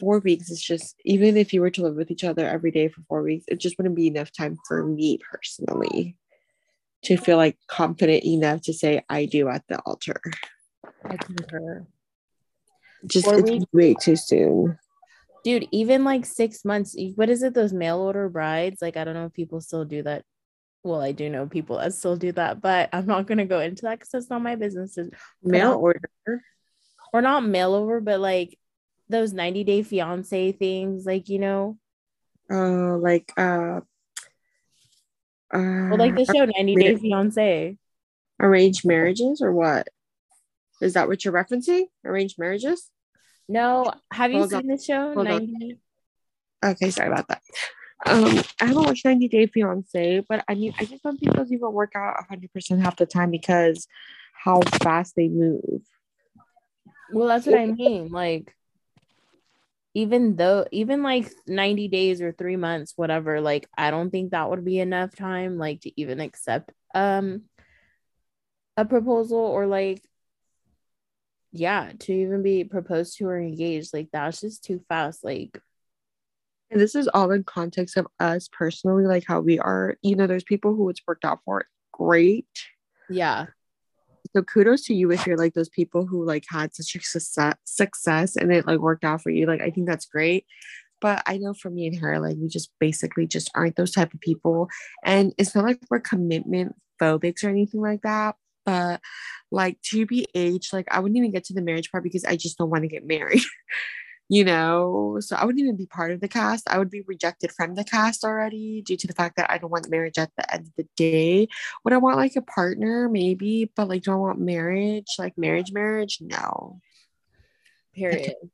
four 0.00 0.20
weeks 0.20 0.50
is 0.50 0.62
just 0.62 0.96
even 1.04 1.36
if 1.36 1.52
you 1.52 1.60
were 1.60 1.70
to 1.70 1.82
live 1.82 1.96
with 1.96 2.10
each 2.10 2.24
other 2.24 2.46
every 2.46 2.70
day 2.70 2.88
for 2.88 3.02
four 3.08 3.22
weeks, 3.22 3.44
it 3.48 3.60
just 3.60 3.78
wouldn't 3.78 3.96
be 3.96 4.06
enough 4.06 4.30
time 4.32 4.56
for 4.66 4.84
me 4.84 5.18
personally 5.30 6.16
to 7.04 7.16
feel 7.16 7.36
like 7.36 7.58
confident 7.66 8.24
enough 8.24 8.62
to 8.62 8.72
say 8.72 9.02
I 9.08 9.26
do 9.26 9.48
at 9.48 9.64
the 9.68 9.78
altar. 9.80 10.20
I 11.04 11.16
concur. 11.16 11.86
Just 13.06 13.24
Four 13.24 13.40
it's 13.40 13.50
weeks. 13.50 13.64
way 13.72 13.94
too 13.94 14.16
soon. 14.16 14.78
Dude, 15.44 15.66
even 15.72 16.04
like 16.04 16.24
six 16.24 16.64
months. 16.64 16.96
What 17.16 17.28
is 17.28 17.42
it? 17.42 17.54
Those 17.54 17.72
mail 17.72 17.98
order 17.98 18.28
brides? 18.28 18.80
Like, 18.80 18.96
I 18.96 19.02
don't 19.02 19.14
know 19.14 19.26
if 19.26 19.32
people 19.32 19.60
still 19.60 19.84
do 19.84 20.04
that. 20.04 20.24
Well, 20.84 21.00
I 21.00 21.12
do 21.12 21.30
know 21.30 21.46
people 21.46 21.78
that 21.78 21.94
still 21.94 22.16
do 22.16 22.32
that, 22.32 22.60
but 22.60 22.88
I'm 22.92 23.06
not 23.06 23.26
gonna 23.26 23.46
go 23.46 23.60
into 23.60 23.82
that 23.82 23.98
because 23.98 24.10
that's 24.10 24.30
not 24.30 24.42
my 24.42 24.56
business. 24.56 24.98
Mail 25.42 25.74
order, 25.74 26.10
or 27.12 27.22
not 27.22 27.44
mail 27.44 27.74
over, 27.74 28.00
but 28.00 28.20
like 28.20 28.58
those 29.08 29.32
90 29.32 29.64
day 29.64 29.82
fiance 29.82 30.52
things, 30.52 31.06
like 31.06 31.28
you 31.28 31.38
know. 31.38 31.78
Uh, 32.50 32.96
like 32.98 33.32
uh, 33.36 33.80
well, 35.52 35.98
like 35.98 36.14
the 36.14 36.22
uh, 36.22 36.32
show 36.32 36.44
90 36.44 36.74
Day 36.76 36.96
Fiance. 36.96 37.76
Arranged 38.40 38.86
marriages 38.86 39.42
or 39.42 39.52
what? 39.52 39.88
Is 40.80 40.94
that 40.94 41.08
what 41.08 41.24
you're 41.24 41.34
referencing? 41.34 41.84
Arranged 42.04 42.38
marriages? 42.38 42.90
No. 43.48 43.92
Have 44.10 44.32
you 44.32 44.38
Hold 44.38 44.50
seen 44.50 44.58
on. 44.58 44.66
the 44.66 44.82
show? 44.82 45.14
Hold 45.14 45.28
90? 45.28 45.78
On. 46.64 46.70
Okay, 46.70 46.90
sorry 46.90 47.10
about 47.10 47.28
that. 47.28 47.42
Um, 48.04 48.42
I 48.60 48.66
haven't 48.66 48.82
watched 48.82 49.04
90 49.04 49.28
Day 49.28 49.46
Fiance, 49.46 50.24
but 50.28 50.44
I 50.48 50.54
mean, 50.54 50.74
I 50.78 50.84
just 50.84 51.02
don't 51.02 51.18
think 51.18 51.34
those 51.34 51.52
even 51.52 51.72
work 51.72 51.92
out 51.94 52.16
100% 52.30 52.80
half 52.80 52.96
the 52.96 53.06
time 53.06 53.30
because 53.30 53.86
how 54.32 54.60
fast 54.82 55.14
they 55.16 55.28
move. 55.28 55.82
Well, 57.12 57.28
that's 57.28 57.46
what 57.46 57.58
I 57.58 57.66
mean. 57.66 58.08
Like, 58.10 58.54
even 59.94 60.36
though 60.36 60.66
even 60.70 61.02
like 61.02 61.30
90 61.46 61.88
days 61.88 62.22
or 62.22 62.32
3 62.32 62.56
months 62.56 62.94
whatever 62.96 63.40
like 63.40 63.68
I 63.76 63.90
don't 63.90 64.10
think 64.10 64.30
that 64.30 64.48
would 64.48 64.64
be 64.64 64.78
enough 64.78 65.14
time 65.14 65.58
like 65.58 65.82
to 65.82 66.00
even 66.00 66.20
accept 66.20 66.72
um 66.94 67.42
a 68.76 68.84
proposal 68.84 69.38
or 69.38 69.66
like 69.66 70.02
yeah 71.52 71.92
to 72.00 72.12
even 72.12 72.42
be 72.42 72.64
proposed 72.64 73.18
to 73.18 73.26
or 73.26 73.38
engaged 73.38 73.92
like 73.92 74.08
that's 74.12 74.40
just 74.40 74.64
too 74.64 74.82
fast 74.88 75.22
like 75.22 75.60
and 76.72 76.80
this 76.80 76.94
is 76.94 77.06
all 77.08 77.30
in 77.30 77.44
context 77.44 77.96
of 77.96 78.06
us 78.18 78.48
personally 78.50 79.04
like 79.04 79.24
how 79.28 79.40
we 79.40 79.58
are 79.58 79.96
you 80.02 80.16
know 80.16 80.26
there's 80.26 80.42
people 80.42 80.74
who 80.74 80.88
it's 80.88 81.02
worked 81.06 81.24
out 81.24 81.40
for 81.44 81.66
great. 81.92 82.46
Yeah. 83.08 83.46
So 84.34 84.42
kudos 84.42 84.84
to 84.86 84.94
you 84.94 85.12
if 85.12 85.26
you're 85.26 85.36
like 85.36 85.52
those 85.52 85.68
people 85.68 86.06
who 86.06 86.24
like 86.24 86.44
had 86.48 86.74
such 86.74 86.94
a 86.96 87.00
success 87.00 87.54
success 87.64 88.36
and 88.36 88.50
it 88.50 88.66
like 88.66 88.78
worked 88.78 89.04
out 89.04 89.20
for 89.22 89.30
you 89.30 89.46
like 89.46 89.60
i 89.60 89.70
think 89.70 89.86
that's 89.86 90.06
great. 90.06 90.46
But 91.00 91.22
i 91.26 91.36
know 91.36 91.52
for 91.54 91.70
me 91.70 91.86
and 91.86 91.98
her 91.98 92.18
like 92.18 92.36
we 92.40 92.48
just 92.48 92.70
basically 92.80 93.26
just 93.26 93.50
aren't 93.54 93.76
those 93.76 93.92
type 93.92 94.14
of 94.14 94.20
people. 94.20 94.68
And 95.04 95.34
it's 95.38 95.54
not 95.54 95.64
like 95.64 95.80
we're 95.90 96.00
commitment 96.00 96.74
phobics 97.00 97.44
or 97.44 97.48
anything 97.48 97.82
like 97.82 98.02
that 98.02 98.36
but 98.64 99.00
like 99.50 99.76
to 99.82 100.06
be 100.06 100.24
age 100.36 100.68
like 100.72 100.86
i 100.92 101.00
wouldn't 101.00 101.16
even 101.16 101.32
get 101.32 101.42
to 101.42 101.52
the 101.52 101.60
marriage 101.60 101.90
part 101.90 102.04
because 102.04 102.24
i 102.24 102.36
just 102.36 102.56
don't 102.58 102.70
want 102.70 102.82
to 102.82 102.88
get 102.88 103.04
married 103.04 103.42
you 104.32 104.44
know 104.44 105.18
so 105.20 105.36
i 105.36 105.44
wouldn't 105.44 105.62
even 105.62 105.76
be 105.76 105.84
part 105.84 106.10
of 106.10 106.20
the 106.22 106.28
cast. 106.28 106.66
I 106.66 106.78
would 106.78 106.88
be 106.88 107.02
rejected 107.02 107.52
from 107.52 107.74
the 107.74 107.84
cast 107.84 108.24
already 108.24 108.80
due 108.80 108.96
to 108.96 109.06
the 109.06 109.12
fact 109.12 109.36
that 109.36 109.50
i 109.50 109.58
don't 109.58 109.70
want 109.70 109.90
marriage 109.90 110.16
at 110.16 110.30
the 110.38 110.54
end 110.54 110.68
of 110.68 110.72
the 110.78 110.88
day. 110.96 111.48
Would 111.84 111.92
i 111.92 111.98
want 111.98 112.16
like 112.16 112.36
a 112.36 112.42
partner? 112.42 113.10
Maybe 113.10 113.70
but 113.76 113.88
like 113.88 114.04
do 114.04 114.12
i 114.12 114.14
want 114.14 114.40
marriage? 114.40 115.10
Like 115.18 115.36
marriage 115.36 115.70
marriage? 115.72 116.18
No. 116.20 116.80
Period. 117.94 118.34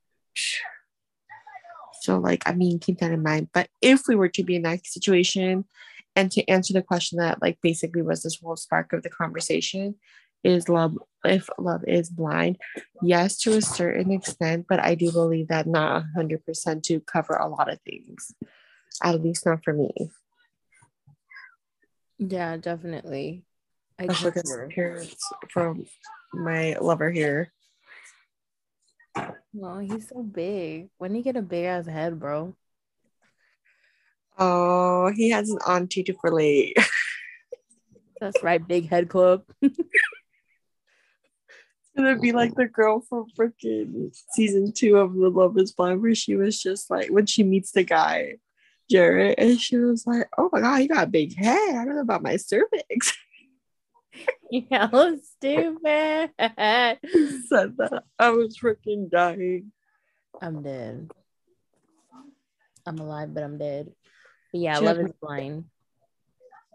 So, 2.00 2.18
like, 2.18 2.48
I 2.48 2.54
mean, 2.54 2.78
keep 2.78 3.00
that 3.00 3.10
in 3.10 3.24
mind. 3.24 3.48
But 3.52 3.68
if 3.82 4.02
we 4.06 4.14
were 4.14 4.28
to 4.28 4.44
be 4.44 4.54
in 4.54 4.62
that 4.62 4.86
situation, 4.86 5.64
and 6.14 6.30
to 6.30 6.48
answer 6.48 6.72
the 6.72 6.80
question 6.80 7.18
that, 7.18 7.42
like, 7.42 7.58
basically 7.60 8.02
was 8.02 8.22
this 8.22 8.38
whole 8.40 8.54
spark 8.54 8.92
of 8.92 9.02
the 9.02 9.10
conversation, 9.10 9.96
is 10.44 10.68
love 10.68 10.96
if 11.24 11.48
love 11.58 11.84
is 11.86 12.10
blind? 12.10 12.58
Yes, 13.02 13.38
to 13.40 13.56
a 13.56 13.62
certain 13.62 14.12
extent, 14.12 14.66
but 14.68 14.80
I 14.80 14.94
do 14.94 15.10
believe 15.12 15.48
that 15.48 15.66
not 15.66 16.04
hundred 16.14 16.44
percent 16.44 16.84
to 16.84 17.00
cover 17.00 17.34
a 17.34 17.48
lot 17.48 17.70
of 17.70 17.80
things. 17.82 18.32
At 19.02 19.22
least 19.22 19.46
not 19.46 19.64
for 19.64 19.72
me. 19.72 20.10
Yeah, 22.18 22.56
definitely. 22.56 23.44
I 23.98 24.04
at 24.04 24.70
parents 24.70 25.16
from 25.50 25.86
my 26.32 26.76
lover 26.80 27.10
here. 27.10 27.52
Well, 29.52 29.78
he's 29.78 30.08
so 30.08 30.22
big. 30.22 30.88
When 30.98 31.14
he 31.14 31.22
get 31.22 31.36
a 31.36 31.42
big 31.42 31.64
ass 31.64 31.86
head, 31.86 32.20
bro? 32.20 32.54
Oh, 34.38 35.10
he 35.14 35.30
has 35.30 35.50
an 35.50 35.58
auntie 35.66 36.04
to 36.04 36.14
relate. 36.22 36.76
That's 38.20 38.42
right, 38.42 38.64
big 38.66 38.88
head 38.88 39.08
club. 39.08 39.42
gonna 41.98 42.18
be 42.18 42.32
like 42.32 42.54
the 42.54 42.66
girl 42.66 43.00
from 43.00 43.26
freaking 43.38 44.16
season 44.30 44.72
two 44.72 44.96
of 44.96 45.14
The 45.14 45.28
Love 45.28 45.58
Is 45.58 45.72
Blind, 45.72 46.00
where 46.00 46.14
she 46.14 46.36
was 46.36 46.60
just 46.60 46.90
like 46.90 47.08
when 47.10 47.26
she 47.26 47.42
meets 47.42 47.72
the 47.72 47.82
guy, 47.82 48.36
Jared, 48.90 49.38
and 49.38 49.60
she 49.60 49.76
was 49.76 50.06
like, 50.06 50.28
"Oh 50.38 50.48
my 50.52 50.60
god, 50.60 50.76
you 50.76 50.88
got 50.88 51.04
a 51.04 51.10
big 51.10 51.36
head. 51.36 51.76
I 51.76 51.84
don't 51.84 51.96
know 51.96 52.00
about 52.00 52.22
my 52.22 52.36
cervix." 52.36 53.16
Yeah, 54.50 54.88
stupid. 55.36 56.30
Said 56.38 57.76
that. 57.76 58.02
I 58.18 58.30
was 58.30 58.58
freaking 58.58 59.10
dying. 59.10 59.70
I'm 60.40 60.62
dead. 60.62 61.10
I'm 62.86 62.98
alive, 62.98 63.34
but 63.34 63.44
I'm 63.44 63.58
dead. 63.58 63.92
But 64.50 64.60
yeah, 64.60 64.78
love 64.78 64.98
is 64.98 65.12
blind. 65.20 65.66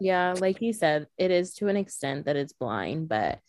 Yeah, 0.00 0.34
like 0.38 0.62
you 0.62 0.72
said, 0.72 1.08
it 1.18 1.32
is 1.32 1.54
to 1.54 1.68
an 1.68 1.76
extent 1.76 2.26
that 2.26 2.36
it's 2.36 2.52
blind, 2.52 3.08
but 3.08 3.40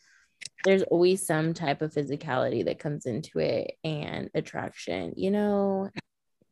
there's 0.65 0.83
always 0.83 1.25
some 1.25 1.53
type 1.53 1.81
of 1.81 1.93
physicality 1.93 2.65
that 2.65 2.79
comes 2.79 3.05
into 3.05 3.39
it 3.39 3.77
and 3.83 4.29
attraction, 4.33 5.13
you 5.15 5.31
know, 5.31 5.89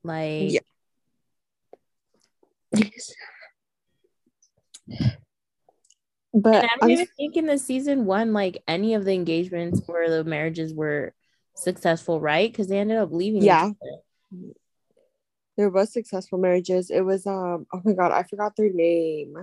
like 0.04 0.52
yeah. 0.52 0.60
But 6.36 6.66
I 6.66 6.68
don't 6.82 6.90
even 6.90 7.08
think 7.16 7.38
in 7.38 7.46
the 7.46 7.60
season 7.60 8.06
one, 8.06 8.34
like 8.34 8.64
any 8.68 8.96
of 8.96 9.06
the 9.06 9.14
engagements 9.14 9.82
or 9.88 10.10
the 10.10 10.24
marriages 10.24 10.74
were 10.74 11.14
successful, 11.56 12.20
right? 12.20 12.52
Because 12.52 12.68
they 12.68 12.80
ended 12.80 12.98
up 12.98 13.12
leaving. 13.12 13.44
Yeah. 13.44 13.70
There 15.58 15.70
was 15.70 15.94
successful 15.94 16.40
marriages. 16.40 16.90
It 16.90 17.02
was 17.02 17.28
um 17.28 17.68
oh 17.72 17.82
my 17.84 17.94
god, 17.94 18.12
I 18.12 18.24
forgot 18.24 18.56
their 18.56 18.72
name. 18.74 19.36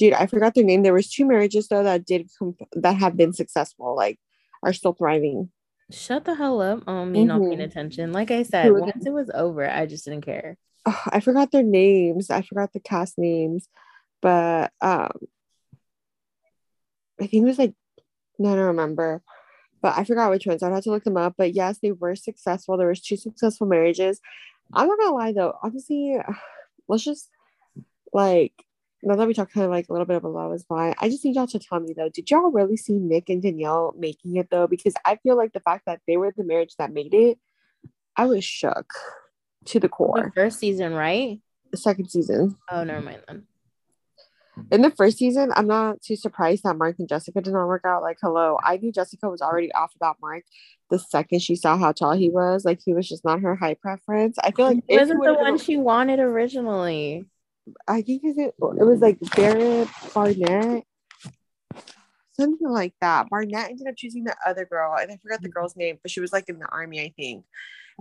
Dude, 0.00 0.14
I 0.14 0.26
forgot 0.26 0.54
their 0.54 0.64
name. 0.64 0.82
There 0.82 0.94
was 0.94 1.10
two 1.10 1.26
marriages 1.26 1.68
though 1.68 1.84
that 1.84 2.04
did 2.04 2.28
comp- 2.38 2.68
that 2.72 2.96
have 2.96 3.16
been 3.16 3.32
successful, 3.32 3.94
like 3.94 4.18
are 4.62 4.72
still 4.72 4.94
thriving. 4.94 5.50
Shut 5.92 6.24
the 6.24 6.34
hell 6.34 6.60
up 6.60 6.82
on 6.88 7.12
me 7.12 7.20
mm-hmm. 7.20 7.28
not 7.28 7.42
paying 7.42 7.60
attention. 7.60 8.12
Like 8.12 8.30
I 8.30 8.42
said, 8.42 8.72
once 8.72 9.06
it 9.06 9.12
was 9.12 9.30
over, 9.32 9.68
I 9.68 9.86
just 9.86 10.04
didn't 10.04 10.24
care 10.24 10.56
oh, 10.86 11.02
I 11.10 11.20
forgot 11.20 11.52
their 11.52 11.62
names. 11.62 12.30
I 12.30 12.42
forgot 12.42 12.72
the 12.72 12.80
cast 12.80 13.18
names, 13.18 13.68
but 14.20 14.72
um, 14.80 15.10
I 17.20 17.26
think 17.26 17.42
it 17.42 17.46
was 17.46 17.58
like 17.58 17.74
no, 18.38 18.52
I 18.52 18.56
don't 18.56 18.66
remember, 18.66 19.22
but 19.82 19.98
I 19.98 20.04
forgot 20.04 20.30
which 20.30 20.46
ones. 20.46 20.62
I'd 20.62 20.72
have 20.72 20.84
to 20.84 20.90
look 20.90 21.04
them 21.04 21.18
up. 21.18 21.34
But 21.36 21.54
yes, 21.54 21.78
they 21.82 21.92
were 21.92 22.16
successful. 22.16 22.76
There 22.76 22.88
was 22.88 23.02
two 23.02 23.16
successful 23.16 23.66
marriages. 23.66 24.20
I'm 24.72 24.88
not 24.88 24.98
gonna 24.98 25.14
lie 25.14 25.32
though. 25.32 25.54
Honestly, 25.62 26.16
let's 26.88 27.04
just 27.04 27.28
like 28.12 28.54
now 29.02 29.16
that 29.16 29.26
we 29.26 29.34
talk 29.34 29.52
kind 29.52 29.64
of 29.64 29.70
like 29.70 29.88
a 29.88 29.92
little 29.92 30.06
bit 30.06 30.16
of 30.16 30.24
a 30.24 30.28
love 30.28 30.52
is 30.52 30.64
blind, 30.64 30.94
I 30.98 31.08
just 31.08 31.24
need 31.24 31.36
y'all 31.36 31.46
to 31.46 31.58
tell 31.58 31.80
me 31.80 31.94
though, 31.96 32.08
did 32.08 32.30
y'all 32.30 32.50
really 32.50 32.76
see 32.76 32.94
Nick 32.94 33.28
and 33.28 33.42
Danielle 33.42 33.94
making 33.96 34.36
it 34.36 34.48
though? 34.50 34.66
Because 34.66 34.94
I 35.04 35.16
feel 35.16 35.36
like 35.36 35.52
the 35.52 35.60
fact 35.60 35.86
that 35.86 36.00
they 36.06 36.16
were 36.16 36.32
the 36.36 36.44
marriage 36.44 36.76
that 36.76 36.92
made 36.92 37.14
it, 37.14 37.38
I 38.16 38.26
was 38.26 38.44
shook 38.44 38.92
to 39.66 39.80
the 39.80 39.88
core. 39.88 40.32
The 40.34 40.42
first 40.42 40.58
season, 40.58 40.94
right? 40.94 41.40
The 41.70 41.76
second 41.76 42.10
season. 42.10 42.56
Oh, 42.70 42.84
never 42.84 43.00
mind 43.00 43.22
then. 43.26 43.46
In 44.70 44.82
the 44.82 44.90
first 44.90 45.16
season, 45.16 45.52
I'm 45.54 45.66
not 45.66 46.02
too 46.02 46.16
surprised 46.16 46.64
that 46.64 46.76
Mark 46.76 46.98
and 46.98 47.08
Jessica 47.08 47.40
did 47.40 47.54
not 47.54 47.66
work 47.66 47.84
out. 47.86 48.02
Like, 48.02 48.18
hello, 48.20 48.58
I 48.62 48.76
knew 48.76 48.92
Jessica 48.92 49.30
was 49.30 49.40
already 49.40 49.72
off 49.72 49.94
about 49.94 50.18
Mark 50.20 50.44
the 50.90 50.98
second 50.98 51.40
she 51.40 51.56
saw 51.56 51.78
how 51.78 51.92
tall 51.92 52.12
he 52.12 52.28
was. 52.28 52.64
Like, 52.64 52.80
he 52.84 52.92
was 52.92 53.08
just 53.08 53.24
not 53.24 53.40
her 53.40 53.54
high 53.54 53.74
preference. 53.74 54.38
I 54.38 54.50
feel 54.50 54.66
like 54.66 54.84
it 54.88 54.98
wasn't 54.98 55.24
the 55.24 55.34
one 55.34 55.56
she 55.56 55.76
wanted 55.76 56.18
originally. 56.18 57.24
I 57.86 58.02
think 58.02 58.22
it, 58.24 58.36
it 58.38 58.54
was 58.60 59.00
like 59.00 59.18
Barrett 59.36 59.88
Barnett, 60.14 60.84
something 62.32 62.68
like 62.68 62.94
that. 63.00 63.28
Barnett 63.30 63.70
ended 63.70 63.86
up 63.86 63.96
choosing 63.96 64.24
the 64.24 64.36
other 64.46 64.64
girl, 64.64 64.96
and 65.00 65.10
I 65.10 65.16
forgot 65.16 65.42
the 65.42 65.48
mm. 65.48 65.54
girl's 65.54 65.76
name, 65.76 65.98
but 66.02 66.10
she 66.10 66.20
was 66.20 66.32
like 66.32 66.48
in 66.48 66.58
the 66.58 66.68
army, 66.68 67.00
I 67.00 67.12
think. 67.16 67.44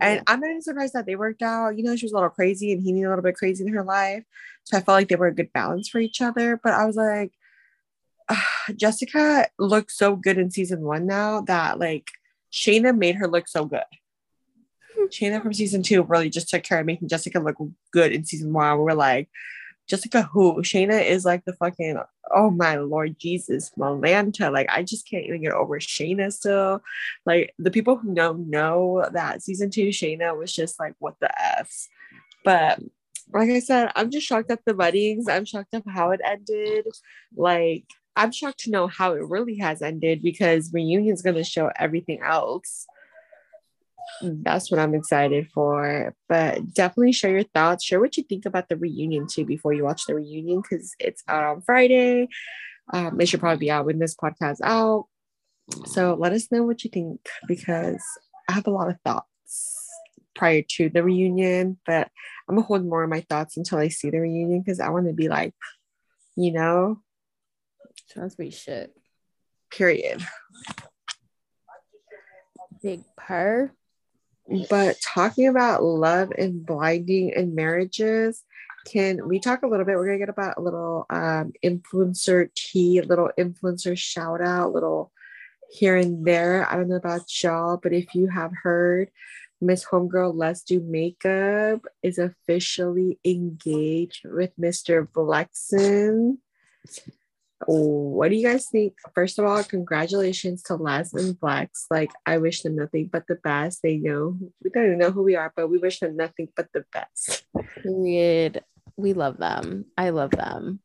And 0.02 0.22
I'm 0.28 0.40
not 0.40 0.50
even 0.50 0.62
surprised 0.62 0.94
that 0.94 1.06
they 1.06 1.16
worked 1.16 1.42
out. 1.42 1.78
You 1.78 1.84
know, 1.84 1.96
she 1.96 2.06
was 2.06 2.14
a 2.14 2.16
little 2.16 2.30
crazy 2.30 2.72
and 2.72 2.82
he 2.82 2.92
needed 2.92 3.08
a 3.08 3.10
little 3.10 3.24
bit 3.24 3.36
crazy 3.36 3.66
in 3.66 3.74
her 3.74 3.84
life. 3.84 4.24
So 4.64 4.78
I 4.78 4.82
felt 4.82 4.96
like 4.96 5.10
they 5.10 5.16
were 5.16 5.28
a 5.28 5.36
good 5.36 5.52
balance 5.54 5.90
for 5.90 6.00
each 6.00 6.22
other. 6.22 6.60
But 6.62 6.74
I 6.74 6.86
was 6.86 6.96
like, 6.96 7.34
Jessica 8.76 9.48
looks 9.58 9.98
so 9.98 10.16
good 10.16 10.38
in 10.38 10.52
season 10.52 10.82
one 10.82 11.06
now 11.06 11.42
that 11.42 11.80
like 11.80 12.10
Shaina 12.52 12.98
made 12.98 13.16
her 13.16 13.28
look 13.28 13.48
so 13.48 13.66
good. 13.66 13.84
Hmm. 14.96 15.06
Shaina 15.08 15.42
from 15.42 15.54
season 15.54 15.84
two 15.84 16.04
really 16.04 16.30
just 16.30 16.50
took 16.50 16.64
care 16.64 16.80
of 16.80 16.86
making 16.86 17.10
Jessica 17.10 17.40
look 17.40 17.58
good 17.92 18.12
in 18.12 18.26
season 18.26 18.54
one. 18.54 18.78
We 18.78 18.84
were 18.84 18.96
like, 18.96 19.30
Jessica 19.90 20.24
who? 20.24 20.62
Shaina 20.62 21.04
is 21.04 21.26
like 21.26 21.44
the 21.46 21.54
fucking 21.54 22.00
oh 22.32 22.52
my 22.52 22.76
lord 22.76 23.18
Jesus 23.20 23.72
Malanta. 23.78 24.52
Like 24.52 24.70
I 24.72 24.84
just 24.84 25.10
can't 25.10 25.26
even 25.26 25.42
get 25.42 25.52
over 25.52 25.80
Shaina 25.80 26.32
still. 26.32 26.82
Like 27.26 27.54
the 27.58 27.72
people 27.72 27.98
who 27.98 28.14
know 28.14 28.34
know 28.34 29.06
that 29.12 29.42
season 29.42 29.72
two 29.72 29.88
Shaina 29.88 30.38
was 30.38 30.54
just 30.54 30.80
like 30.80 30.94
what 31.00 31.16
the 31.20 31.30
F's. 31.60 31.90
But 32.46 32.80
like 33.34 33.50
I 33.50 33.60
said, 33.60 33.92
I'm 33.96 34.12
just 34.12 34.28
shocked 34.28 34.52
at 34.52 34.64
the 34.66 34.76
weddings. 34.76 35.28
I'm 35.28 35.46
shocked 35.46 35.74
at 35.74 35.84
how 35.88 36.12
it 36.12 36.22
ended. 36.24 36.86
Like 37.36 37.86
I'm 38.16 38.32
shocked 38.32 38.60
to 38.62 38.72
know 38.72 38.88
how 38.88 39.14
it 39.14 39.28
really 39.28 39.58
has 39.58 39.82
ended 39.82 40.22
because 40.22 40.72
reunion's 40.72 41.24
gonna 41.24 41.44
show 41.44 41.72
everything 41.78 42.22
else 42.22 42.86
that's 44.22 44.72
what 44.72 44.80
I'm 44.80 44.96
excited 44.96 45.50
for. 45.54 46.16
But 46.28 46.74
definitely 46.74 47.14
share 47.14 47.32
your 47.32 47.44
thoughts. 47.44 47.84
Share 47.84 48.00
what 48.00 48.18
you 48.18 48.24
think 48.24 48.46
about 48.46 48.70
the 48.70 48.78
reunion 48.78 49.28
too 49.28 49.46
before 49.46 49.74
you 49.74 49.84
watch 49.84 50.06
the 50.06 50.16
reunion 50.16 50.62
because 50.62 50.94
it's 51.00 51.24
out 51.28 51.44
on 51.44 51.62
Friday. 51.62 52.28
Um, 52.92 53.20
it 53.22 53.28
should 53.28 53.40
probably 53.40 53.60
be 53.60 53.72
out 53.72 53.86
when 53.86 54.00
this 54.00 54.16
podcast 54.16 54.58
out. 54.64 55.06
So 55.86 56.16
let 56.20 56.34
us 56.34 56.52
know 56.52 56.64
what 56.64 56.84
you 56.84 56.90
think 56.90 57.22
because 57.48 58.04
I 58.48 58.54
have 58.54 58.68
a 58.68 58.72
lot 58.72 58.90
of 58.90 58.98
thoughts 59.06 59.90
prior 60.36 60.64
to 60.68 60.90
the 60.90 61.04
reunion, 61.04 61.78
but 61.86 62.10
I'm 62.48 62.56
gonna 62.56 62.66
hold 62.66 62.86
more 62.86 63.04
of 63.04 63.10
my 63.10 63.22
thoughts 63.22 63.58
until 63.58 63.78
I 63.78 63.90
see 63.90 64.10
the 64.10 64.20
reunion 64.20 64.62
because 64.62 64.80
I 64.80 64.90
want 64.90 65.08
to 65.08 65.14
be 65.14 65.30
like, 65.30 65.54
you 66.36 66.52
know, 66.52 67.02
sounds 68.08 68.36
be 68.36 68.50
shit. 68.50 68.96
Period. 69.70 70.26
Big 72.82 73.04
purr. 73.18 73.72
But 74.70 75.00
talking 75.02 75.48
about 75.48 75.84
love 75.84 76.32
and 76.38 76.66
blinding 76.66 77.34
and 77.36 77.56
marriages, 77.56 78.44
can 78.86 79.28
we 79.28 79.40
talk 79.40 79.62
a 79.62 79.68
little 79.68 79.86
bit? 79.86 79.96
We're 79.96 80.08
gonna 80.08 80.18
get 80.18 80.30
about 80.30 80.58
a 80.58 80.62
little 80.62 81.06
um, 81.10 81.54
influencer 81.64 82.50
tea, 82.56 82.98
a 82.98 83.04
little 83.04 83.30
influencer 83.38 83.98
shout 83.98 84.42
out, 84.42 84.74
little 84.74 85.12
here 85.72 85.96
and 85.96 86.26
there. 86.26 86.68
I 86.70 86.76
don't 86.76 86.90
know 86.90 86.96
about 86.96 87.44
y'all, 87.44 87.78
but 87.78 87.94
if 87.94 88.16
you 88.16 88.28
have 88.28 88.52
heard, 88.64 89.12
Miss 89.62 89.86
Homegirl 89.86 90.34
Let's 90.36 90.64
Do 90.64 90.80
Makeup 90.80 91.86
is 92.02 92.18
officially 92.18 93.20
engaged 93.26 94.22
with 94.26 94.52
Mr. 94.60 95.08
Flexen 95.14 96.40
what 97.66 98.30
do 98.30 98.36
you 98.36 98.48
guys 98.48 98.68
think? 98.72 98.94
First 99.14 99.40
of 99.40 99.46
all, 99.46 99.64
congratulations 99.64 100.64
to 100.64 100.76
Les 100.76 101.14
and 101.14 101.38
Flex. 101.40 101.86
Like, 101.92 102.12
I 102.26 102.38
wish 102.38 102.62
them 102.62 102.76
nothing 102.76 103.10
but 103.12 103.26
the 103.28 103.36
best. 103.36 103.82
They 103.84 103.98
know 103.98 104.38
we 104.64 104.70
don't 104.70 104.86
even 104.86 104.98
know 104.98 105.12
who 105.12 105.24
we 105.24 105.36
are, 105.36 105.52
but 105.56 105.68
we 105.70 105.78
wish 105.78 106.00
them 106.00 106.16
nothing 106.16 106.50
but 106.56 106.68
the 106.74 106.86
best. 106.94 107.46
Period. 107.84 108.64
We 108.96 109.14
love 109.14 109.38
them. 109.38 109.86
I 109.98 110.10
love 110.10 110.32
them. 110.32 110.80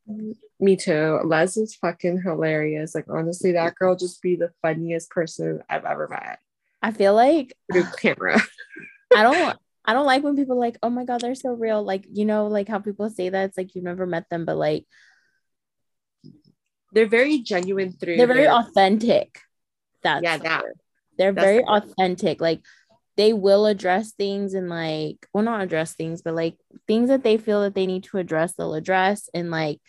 Me 0.61 0.77
too. 0.77 1.21
Les 1.25 1.57
is 1.57 1.75
fucking 1.77 2.23
hilarious. 2.23 2.95
Like, 2.95 3.07
honestly, 3.09 3.53
that 3.53 3.75
girl 3.75 3.97
just 3.97 4.23
be 4.23 4.37
the 4.37 4.53
funniest 4.63 5.11
person 5.11 5.63
I've 5.69 5.85
ever 5.85 6.09
met. 6.09 6.39
I 6.83 6.93
feel 6.93 7.15
like 7.15 7.57
Through 7.73 7.87
camera. 8.01 8.41
I 9.17 9.23
don't 9.23 9.57
I 9.87 9.93
don't 9.93 10.07
like 10.07 10.23
when 10.23 10.37
people 10.37 10.59
like, 10.59 10.79
oh 10.83 10.91
my 10.91 11.05
god, 11.05 11.21
they're 11.21 11.35
so 11.35 11.53
real. 11.53 11.83
Like, 11.83 12.07
you 12.11 12.25
know, 12.25 12.47
like 12.47 12.69
how 12.69 12.79
people 12.79 13.11
say 13.11 13.29
that 13.29 13.45
it's 13.47 13.59
like 13.59 13.75
you've 13.75 13.85
never 13.85 14.07
met 14.07 14.29
them, 14.31 14.45
but 14.45 14.57
like 14.57 14.87
they're 16.95 17.07
very 17.07 17.39
genuine 17.39 17.93
through 17.93 18.17
they're 18.17 18.27
very 18.27 18.45
their, 18.45 18.55
authentic 18.55 19.41
that's 20.03 20.23
yeah 20.23 20.39
that 20.39 20.65
they're 21.17 21.33
That's 21.33 21.45
very 21.45 21.59
the 21.59 21.69
authentic. 21.71 22.41
Like 22.41 22.61
they 23.17 23.33
will 23.33 23.67
address 23.67 24.13
things 24.13 24.55
and 24.55 24.69
like 24.69 25.27
well 25.33 25.45
not 25.45 25.61
address 25.61 25.95
things, 25.95 26.23
but 26.23 26.35
like 26.35 26.57
things 26.87 27.09
that 27.09 27.23
they 27.23 27.37
feel 27.37 27.63
that 27.63 27.75
they 27.75 27.87
need 27.87 28.05
to 28.05 28.19
address, 28.19 28.55
they'll 28.55 28.75
address 28.75 29.29
and 29.35 29.51
like 29.51 29.81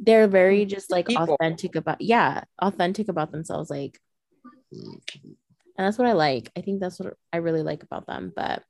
they're 0.00 0.28
very 0.28 0.64
just 0.64 0.90
like 0.90 1.06
People. 1.06 1.34
authentic 1.34 1.76
about 1.76 2.00
yeah, 2.00 2.44
authentic 2.60 3.08
about 3.08 3.32
themselves. 3.32 3.70
Like 3.70 3.98
and 4.72 5.86
that's 5.86 5.98
what 5.98 6.08
I 6.08 6.12
like. 6.12 6.50
I 6.56 6.60
think 6.60 6.80
that's 6.80 6.98
what 6.98 7.14
I 7.32 7.38
really 7.38 7.62
like 7.62 7.82
about 7.82 8.06
them. 8.06 8.32
But 8.34 8.62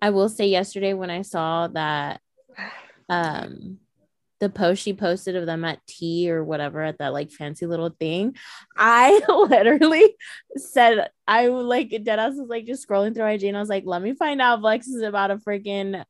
I 0.00 0.10
will 0.10 0.28
say 0.28 0.48
yesterday 0.48 0.94
when 0.94 1.10
I 1.10 1.22
saw 1.22 1.68
that 1.68 2.20
um 3.08 3.78
the 4.40 4.48
post 4.50 4.82
she 4.82 4.92
posted 4.92 5.36
of 5.36 5.46
them 5.46 5.64
at 5.64 5.84
tea 5.86 6.30
or 6.30 6.44
whatever 6.44 6.82
at 6.82 6.98
that 6.98 7.12
like 7.12 7.30
fancy 7.30 7.66
little 7.66 7.90
thing, 7.90 8.36
I 8.76 9.20
literally 9.28 10.14
said 10.56 11.08
I 11.26 11.48
like 11.48 11.90
deadass 11.90 12.36
was 12.36 12.48
like 12.48 12.66
just 12.66 12.86
scrolling 12.86 13.14
through 13.14 13.26
IG 13.26 13.44
and 13.44 13.56
I 13.56 13.60
was 13.60 13.68
like, 13.68 13.84
let 13.86 14.02
me 14.02 14.14
find 14.14 14.40
out 14.40 14.58
if 14.58 14.64
Lex 14.64 14.88
is 14.88 15.02
about 15.02 15.28
to 15.28 15.36
freaking 15.36 16.04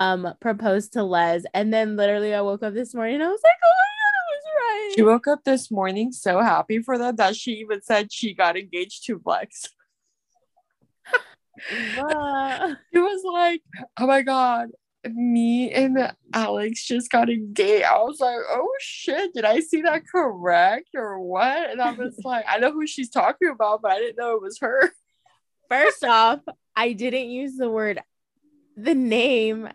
um 0.00 0.34
propose 0.40 0.88
to 0.90 1.02
Les. 1.02 1.44
And 1.54 1.72
then 1.72 1.96
literally 1.96 2.34
I 2.34 2.40
woke 2.40 2.62
up 2.62 2.74
this 2.74 2.94
morning 2.94 3.16
and 3.16 3.24
I 3.24 3.28
was 3.28 3.40
like, 3.42 3.56
oh 3.64 3.72
my 3.78 3.84
god, 3.98 4.14
I 4.14 4.24
was 4.30 4.42
right. 4.56 4.92
She 4.96 5.02
woke 5.02 5.26
up 5.28 5.44
this 5.44 5.70
morning 5.70 6.12
so 6.12 6.40
happy 6.40 6.80
for 6.80 6.98
them 6.98 7.16
that 7.16 7.36
she 7.36 7.52
even 7.52 7.82
said 7.82 8.12
she 8.12 8.34
got 8.34 8.56
engaged 8.56 9.06
to. 9.06 9.18
Bruh. 11.94 12.76
It 12.92 12.98
was 12.98 13.22
like, 13.24 13.62
oh 13.98 14.06
my 14.06 14.22
god, 14.22 14.68
me 15.04 15.70
and 15.70 16.12
Alex 16.32 16.84
just 16.84 17.10
got 17.10 17.30
a 17.30 17.36
date. 17.36 17.84
I 17.84 17.98
was 17.98 18.20
like, 18.20 18.38
oh 18.48 18.72
shit, 18.80 19.32
did 19.34 19.44
I 19.44 19.60
see 19.60 19.82
that 19.82 20.02
correct 20.06 20.88
or 20.94 21.20
what? 21.20 21.70
And 21.70 21.80
I 21.80 21.92
was 21.92 22.18
like, 22.24 22.44
I 22.48 22.58
know 22.58 22.72
who 22.72 22.86
she's 22.86 23.10
talking 23.10 23.48
about, 23.48 23.82
but 23.82 23.92
I 23.92 23.98
didn't 23.98 24.18
know 24.18 24.36
it 24.36 24.42
was 24.42 24.58
her. 24.60 24.92
First 25.70 26.04
off, 26.04 26.40
I 26.74 26.92
didn't 26.92 27.30
use 27.30 27.56
the 27.56 27.70
word 27.70 28.00
the 28.76 28.94
name 28.94 29.68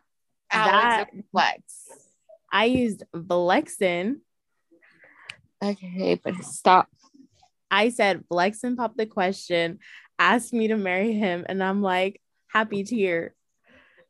Alex 0.52 1.12
and 1.14 1.24
Flex. 1.32 1.88
I 2.52 2.66
used 2.66 3.04
Flexin. 3.14 4.18
Okay, 5.64 6.20
but 6.24 6.44
stop. 6.44 6.88
I 7.72 7.90
said 7.90 8.24
Flexin 8.32 8.78
popped 8.78 8.98
the 8.98 9.06
question, 9.06 9.80
asked 10.20 10.54
me 10.54 10.68
to 10.68 10.78
marry 10.78 11.14
him, 11.14 11.46
and 11.48 11.64
I'm 11.64 11.82
like, 11.82 12.22
happy 12.48 12.84
to 12.84 12.96
hear. 12.96 13.34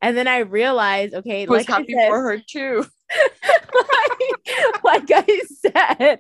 And 0.04 0.18
then 0.18 0.28
I 0.28 0.39
realized, 0.39 1.13
okay, 1.13 1.44
I 1.44 1.46
was 1.50 1.70
like 1.70 1.70
I 1.70 1.86
said, 1.86 2.10
for 2.10 2.22
her 2.22 2.38
too. 2.38 2.86
like, 3.74 4.84
like 4.84 5.10
I 5.10 5.42
said, 5.62 6.20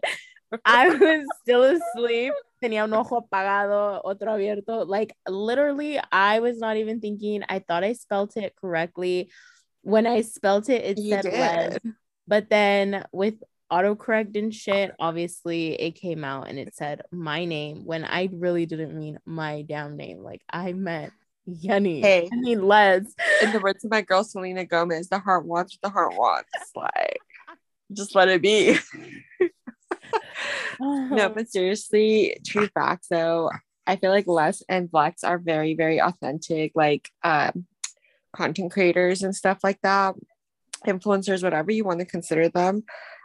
I 0.63 0.87
was 0.87 1.25
still 1.41 1.63
asleep. 1.63 2.31
Tenía 2.63 2.85
un 2.85 2.93
ojo 2.93 3.19
apagado, 3.19 3.99
otro 4.05 4.31
abierto. 4.31 4.87
Like 4.87 5.13
literally, 5.27 5.99
I 6.13 6.39
was 6.39 6.59
not 6.59 6.77
even 6.77 7.01
thinking. 7.01 7.43
I 7.49 7.59
thought 7.59 7.83
I 7.83 7.91
spelt 7.91 8.37
it 8.37 8.55
correctly. 8.55 9.29
When 9.81 10.07
I 10.07 10.21
spelt 10.21 10.69
it, 10.69 10.85
it 10.85 10.97
You 10.97 11.09
said 11.09 11.25
Les. 11.25 11.77
But 12.25 12.49
then 12.49 13.03
with 13.11 13.35
autocorrect 13.69 14.37
and 14.37 14.53
shit, 14.53 14.93
obviously 14.97 15.73
it 15.73 15.95
came 15.95 16.23
out 16.23 16.47
and 16.47 16.57
it 16.57 16.73
said 16.73 17.01
my 17.11 17.43
name 17.43 17.83
when 17.83 18.05
I 18.05 18.29
really 18.31 18.65
didn't 18.65 18.97
mean 18.97 19.19
my 19.25 19.63
damn 19.63 19.97
name. 19.97 20.19
Like 20.19 20.41
I 20.49 20.71
meant 20.71 21.11
Yenny. 21.47 22.01
Hey. 22.01 22.29
I 22.31 22.35
mean 22.35 22.63
Les. 22.63 23.05
In 23.41 23.51
the 23.51 23.59
words 23.59 23.83
of 23.83 23.91
my 23.91 24.01
girl 24.01 24.23
Selena 24.23 24.65
Gomez, 24.65 25.09
the 25.09 25.19
heart 25.19 25.45
wants 25.45 25.75
what 25.75 25.87
the 25.87 25.93
heart 25.93 26.13
wants. 26.15 26.49
Like, 26.75 27.19
just 27.91 28.15
let 28.15 28.29
it 28.29 28.41
be. 28.41 28.77
no, 30.79 31.29
but 31.29 31.49
seriously, 31.49 32.37
true 32.45 32.67
facts 32.67 33.07
though. 33.09 33.51
I 33.85 33.97
feel 33.97 34.11
like 34.11 34.27
Les 34.27 34.63
and 34.69 34.89
Flex 34.89 35.23
are 35.23 35.37
very, 35.37 35.75
very 35.75 36.01
authentic, 36.01 36.71
like 36.73 37.09
um, 37.23 37.65
content 38.33 38.71
creators 38.71 39.23
and 39.23 39.35
stuff 39.35 39.59
like 39.63 39.79
that, 39.81 40.15
influencers, 40.87 41.43
whatever 41.43 41.71
you 41.71 41.83
want 41.83 41.99
to 41.99 42.05
consider 42.05 42.49
them. 42.49 42.83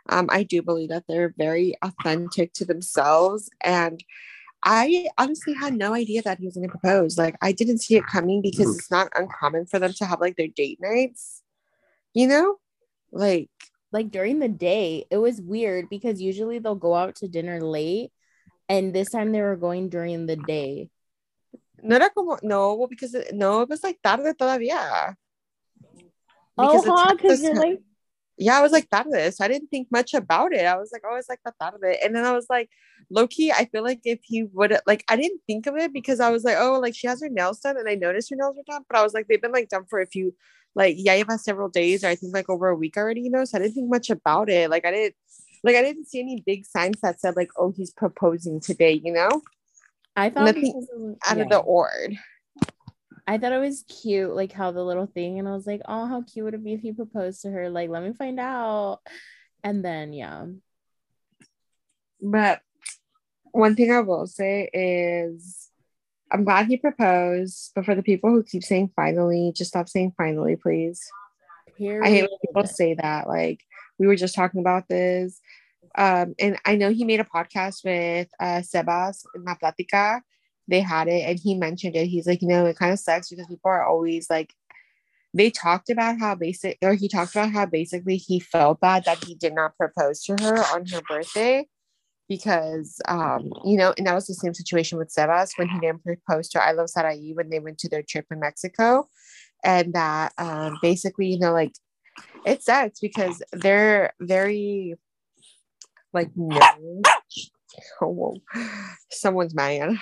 Um, 0.08 0.28
I 0.30 0.42
do 0.42 0.62
believe 0.62 0.88
that 0.88 1.04
they're 1.08 1.34
very 1.36 1.76
authentic 1.82 2.52
to 2.54 2.64
themselves. 2.64 3.50
And 3.62 4.02
I 4.62 5.08
honestly 5.16 5.54
had 5.54 5.74
no 5.74 5.94
idea 5.94 6.22
that 6.22 6.38
he 6.38 6.46
was 6.46 6.54
going 6.54 6.68
to 6.68 6.76
propose. 6.76 7.16
Like, 7.16 7.36
I 7.40 7.52
didn't 7.52 7.78
see 7.78 7.96
it 7.96 8.06
coming 8.06 8.42
because 8.42 8.66
mm. 8.66 8.74
it's 8.74 8.90
not 8.90 9.12
uncommon 9.14 9.66
for 9.66 9.78
them 9.78 9.92
to 9.94 10.04
have 10.04 10.20
like 10.20 10.36
their 10.36 10.48
date 10.48 10.78
nights, 10.80 11.42
you 12.14 12.26
know? 12.26 12.56
Like, 13.12 13.50
like 13.92 14.10
during 14.10 14.38
the 14.38 14.48
day, 14.48 15.06
it 15.10 15.16
was 15.16 15.40
weird 15.40 15.88
because 15.88 16.20
usually 16.20 16.58
they'll 16.58 16.74
go 16.74 16.94
out 16.94 17.16
to 17.16 17.28
dinner 17.28 17.60
late, 17.60 18.10
and 18.68 18.92
this 18.92 19.10
time 19.10 19.32
they 19.32 19.40
were 19.40 19.56
going 19.56 19.88
during 19.88 20.26
the 20.26 20.36
day. 20.36 20.90
no 21.82 21.96
era 21.96 22.10
como, 22.10 22.36
no, 22.42 22.74
well, 22.74 22.88
because 22.88 23.14
it, 23.14 23.34
no, 23.34 23.62
it 23.62 23.68
was 23.68 23.82
like 23.82 24.00
tarde 24.02 24.34
todavía. 24.36 25.14
Oh, 26.56 26.66
Because 26.66 26.84
the 26.84 26.92
huh? 26.92 27.14
Because 27.14 27.42
you're 27.42 27.54
like, 27.54 27.80
yeah, 28.38 28.56
I 28.58 28.62
was 28.62 28.72
like 28.72 28.88
tarde. 28.88 29.34
So 29.34 29.44
I 29.44 29.48
didn't 29.48 29.68
think 29.68 29.88
much 29.90 30.14
about 30.14 30.52
it. 30.52 30.64
I 30.64 30.76
was 30.76 30.90
like, 30.92 31.02
oh, 31.08 31.16
it's 31.16 31.28
like 31.28 31.40
the 31.44 31.52
tarde. 31.60 31.96
And 32.02 32.14
then 32.14 32.24
I 32.24 32.32
was 32.32 32.46
like, 32.48 32.70
low 33.10 33.26
key, 33.26 33.50
I 33.52 33.64
feel 33.66 33.82
like 33.82 34.00
if 34.04 34.20
he 34.22 34.44
would 34.44 34.78
like, 34.86 35.04
I 35.08 35.16
didn't 35.16 35.40
think 35.46 35.66
of 35.66 35.76
it 35.76 35.92
because 35.92 36.20
I 36.20 36.30
was 36.30 36.44
like, 36.44 36.56
oh, 36.58 36.78
like 36.80 36.94
she 36.94 37.06
has 37.08 37.20
her 37.20 37.28
nails 37.28 37.60
done, 37.60 37.76
and 37.76 37.88
I 37.88 37.94
noticed 37.94 38.30
her 38.30 38.36
nails 38.36 38.56
were 38.56 38.62
done, 38.66 38.84
but 38.88 38.98
I 38.98 39.02
was 39.02 39.12
like, 39.14 39.26
they've 39.26 39.42
been 39.42 39.52
like 39.52 39.68
done 39.68 39.84
for 39.90 40.00
a 40.00 40.06
few, 40.06 40.34
like 40.74 40.94
yeah, 40.98 41.14
you've 41.14 41.28
had 41.28 41.40
several 41.40 41.68
days, 41.68 42.04
or 42.04 42.08
I 42.08 42.14
think 42.14 42.34
like 42.34 42.48
over 42.48 42.68
a 42.68 42.76
week 42.76 42.96
already, 42.96 43.22
you 43.22 43.30
know. 43.30 43.44
So 43.44 43.58
I 43.58 43.62
didn't 43.62 43.74
think 43.74 43.90
much 43.90 44.08
about 44.10 44.48
it. 44.48 44.70
Like 44.70 44.84
I 44.84 44.90
didn't, 44.92 45.14
like 45.64 45.76
I 45.76 45.82
didn't 45.82 46.06
see 46.06 46.20
any 46.20 46.42
big 46.46 46.64
signs 46.64 47.00
that 47.02 47.20
said 47.20 47.34
like, 47.36 47.50
oh, 47.56 47.72
he's 47.76 47.92
proposing 47.92 48.60
today, 48.60 49.00
you 49.04 49.12
know, 49.12 49.42
I 50.14 50.30
thought 50.30 50.44
Nothing 50.44 50.62
because 50.62 50.88
it 50.88 50.98
was- 50.98 51.16
out 51.28 51.40
of 51.40 51.48
the 51.48 51.58
ord. 51.58 52.16
I 53.28 53.36
thought 53.36 53.52
it 53.52 53.58
was 53.58 53.84
cute, 54.02 54.34
like 54.34 54.52
how 54.52 54.70
the 54.72 54.82
little 54.82 55.06
thing, 55.06 55.38
and 55.38 55.46
I 55.46 55.52
was 55.52 55.66
like, 55.66 55.82
oh, 55.86 56.06
how 56.06 56.22
cute 56.22 56.46
would 56.46 56.54
it 56.54 56.64
be 56.64 56.72
if 56.72 56.80
he 56.80 56.92
proposed 56.92 57.42
to 57.42 57.50
her? 57.50 57.68
Like, 57.68 57.90
let 57.90 58.02
me 58.02 58.14
find 58.14 58.40
out. 58.40 59.00
And 59.62 59.84
then, 59.84 60.14
yeah, 60.14 60.46
But 62.22 62.62
one 63.52 63.76
thing 63.76 63.92
I 63.92 64.00
will 64.00 64.26
say 64.26 64.70
is 64.72 65.68
I'm 66.32 66.44
glad 66.44 66.66
he 66.68 66.78
proposed, 66.78 67.72
but 67.74 67.84
for 67.84 67.94
the 67.94 68.02
people 68.02 68.30
who 68.30 68.42
keep 68.42 68.64
saying 68.64 68.92
finally, 68.96 69.52
just 69.54 69.70
stop 69.70 69.90
saying 69.90 70.14
finally, 70.16 70.56
please. 70.56 71.00
period. 71.76 72.04
I 72.06 72.10
hate 72.10 72.22
when 72.22 72.38
people 72.44 72.66
say 72.66 72.94
that. 72.94 73.28
Like 73.28 73.60
we 73.98 74.06
were 74.06 74.16
just 74.16 74.34
talking 74.34 74.60
about 74.60 74.88
this. 74.88 75.40
Um, 75.96 76.34
and 76.38 76.58
I 76.64 76.76
know 76.76 76.90
he 76.90 77.04
made 77.04 77.20
a 77.20 77.24
podcast 77.24 77.84
with 77.84 78.28
uh 78.40 78.62
Sebas 78.62 79.18
in 79.34 79.44
La 79.44 79.54
Platica. 79.54 80.20
They 80.68 80.80
had 80.80 81.08
it 81.08 81.22
and 81.26 81.38
he 81.38 81.54
mentioned 81.54 81.96
it. 81.96 82.06
He's 82.06 82.26
like, 82.26 82.42
you 82.42 82.48
know, 82.48 82.66
it 82.66 82.78
kind 82.78 82.92
of 82.92 82.98
sucks 82.98 83.30
because 83.30 83.46
people 83.46 83.70
are 83.70 83.84
always 83.84 84.28
like 84.28 84.52
they 85.34 85.50
talked 85.50 85.90
about 85.90 86.18
how 86.18 86.34
basic 86.34 86.78
or 86.82 86.94
he 86.94 87.08
talked 87.08 87.34
about 87.34 87.52
how 87.52 87.66
basically 87.66 88.16
he 88.16 88.40
felt 88.40 88.80
bad 88.80 89.04
that 89.04 89.22
he 89.24 89.34
did 89.34 89.54
not 89.54 89.76
propose 89.76 90.22
to 90.24 90.36
her 90.40 90.58
on 90.74 90.86
her 90.86 91.00
birthday 91.08 91.66
because 92.28 93.00
um 93.08 93.50
you 93.64 93.76
know 93.76 93.94
and 93.96 94.06
that 94.06 94.14
was 94.14 94.26
the 94.26 94.34
same 94.34 94.54
situation 94.54 94.98
with 94.98 95.14
Sebas 95.14 95.50
when 95.56 95.68
he 95.68 95.78
didn't 95.80 96.02
propose 96.02 96.48
to 96.50 96.62
I 96.62 96.72
love 96.72 96.90
Sarai 96.90 97.32
when 97.34 97.50
they 97.50 97.58
went 97.58 97.78
to 97.78 97.88
their 97.88 98.02
trip 98.02 98.26
in 98.30 98.40
Mexico. 98.40 99.08
And 99.64 99.92
that 99.94 100.32
um 100.38 100.78
basically 100.80 101.26
you 101.28 101.38
know 101.38 101.52
like 101.52 101.72
it 102.46 102.62
sucks 102.62 103.00
because 103.00 103.42
they're 103.52 104.12
very 104.20 104.94
like 106.12 106.30
oh, 108.00 108.36
someone's 109.10 109.54
mad 109.54 109.96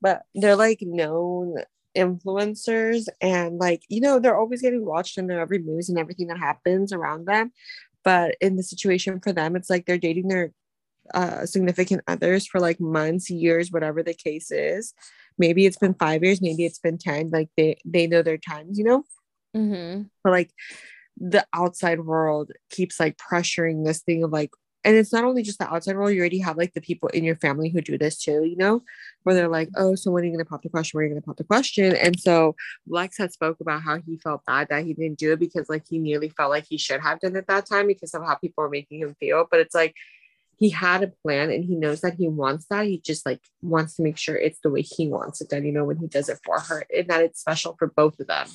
but 0.00 0.22
they're 0.34 0.56
like 0.56 0.78
known 0.82 1.56
influencers 1.96 3.06
and 3.20 3.58
like 3.58 3.82
you 3.88 4.00
know 4.00 4.18
they're 4.18 4.38
always 4.38 4.62
getting 4.62 4.84
watched 4.84 5.18
in 5.18 5.26
their 5.26 5.40
every 5.40 5.58
news 5.58 5.88
and 5.88 5.98
everything 5.98 6.28
that 6.28 6.38
happens 6.38 6.92
around 6.92 7.26
them. 7.26 7.52
But 8.04 8.36
in 8.40 8.56
the 8.56 8.62
situation 8.62 9.20
for 9.20 9.32
them 9.32 9.56
it's 9.56 9.70
like 9.70 9.86
they're 9.86 9.98
dating 9.98 10.28
their 10.28 10.52
uh, 11.14 11.46
significant 11.46 12.02
others 12.06 12.46
for 12.46 12.60
like 12.60 12.80
months 12.80 13.30
years 13.30 13.72
whatever 13.72 14.02
the 14.02 14.14
case 14.14 14.50
is. 14.50 14.94
Maybe 15.38 15.66
it's 15.66 15.78
been 15.78 15.94
five 15.94 16.22
years 16.22 16.40
maybe 16.40 16.64
it's 16.64 16.78
been 16.78 16.98
10 16.98 17.30
like 17.30 17.48
they 17.56 17.78
they 17.84 18.06
know 18.06 18.22
their 18.22 18.38
times 18.38 18.78
you 18.78 18.84
know? 18.84 19.04
Mm-hmm. 19.56 20.02
but 20.22 20.30
like 20.30 20.50
the 21.16 21.44
outside 21.54 22.00
world 22.00 22.52
keeps 22.70 23.00
like 23.00 23.16
pressuring 23.16 23.84
this 23.84 24.02
thing 24.02 24.22
of 24.22 24.30
like 24.30 24.50
and 24.84 24.96
it's 24.96 25.12
not 25.12 25.24
only 25.24 25.42
just 25.42 25.58
the 25.58 25.72
outside 25.72 25.96
world 25.96 26.12
you 26.12 26.20
already 26.20 26.38
have 26.38 26.56
like 26.56 26.72
the 26.72 26.80
people 26.80 27.08
in 27.10 27.24
your 27.24 27.36
family 27.36 27.68
who 27.68 27.80
do 27.80 27.98
this 27.98 28.18
too 28.18 28.44
you 28.44 28.56
know? 28.56 28.82
Where 29.22 29.34
they're 29.34 29.48
like 29.48 29.68
oh 29.76 29.94
so 29.94 30.10
when 30.10 30.22
are 30.22 30.26
you 30.26 30.32
going 30.32 30.44
to 30.44 30.48
pop 30.48 30.62
the 30.62 30.68
question? 30.68 30.96
When 30.96 31.04
are 31.04 31.08
you 31.08 31.14
going 31.14 31.22
to 31.22 31.26
pop 31.26 31.36
the 31.36 31.44
question? 31.44 31.94
And 31.96 32.18
so 32.18 32.54
lex 32.86 33.18
had 33.18 33.32
spoke 33.32 33.60
about 33.60 33.82
how 33.82 33.98
he 34.00 34.16
felt 34.18 34.44
bad 34.46 34.68
that 34.68 34.84
he 34.84 34.94
didn't 34.94 35.18
do 35.18 35.32
it 35.32 35.40
because 35.40 35.68
like 35.68 35.84
he 35.88 35.98
nearly 35.98 36.28
felt 36.30 36.50
like 36.50 36.66
he 36.68 36.78
should 36.78 37.00
have 37.00 37.20
done 37.20 37.36
it 37.36 37.46
that 37.48 37.66
time 37.66 37.86
because 37.86 38.14
of 38.14 38.22
how 38.22 38.34
people 38.36 38.62
were 38.62 38.70
making 38.70 39.00
him 39.00 39.14
feel. 39.18 39.46
But 39.50 39.60
it's 39.60 39.74
like 39.74 39.94
he 40.58 40.70
had 40.70 41.02
a 41.04 41.12
plan 41.22 41.50
and 41.50 41.64
he 41.64 41.76
knows 41.76 42.00
that 42.00 42.14
he 42.14 42.28
wants 42.28 42.66
that. 42.70 42.86
He 42.86 42.98
just 42.98 43.24
like 43.24 43.40
wants 43.62 43.96
to 43.96 44.02
make 44.02 44.16
sure 44.16 44.36
it's 44.36 44.60
the 44.60 44.70
way 44.70 44.82
he 44.82 45.08
wants 45.08 45.40
it 45.40 45.50
done 45.50 45.64
you 45.64 45.72
know 45.72 45.84
when 45.84 45.98
he 45.98 46.08
does 46.08 46.28
it 46.28 46.38
for 46.44 46.58
her 46.58 46.84
and 46.94 47.08
that 47.08 47.22
it's 47.22 47.40
special 47.40 47.76
for 47.78 47.86
both 47.86 48.18
of 48.20 48.26
them. 48.26 48.48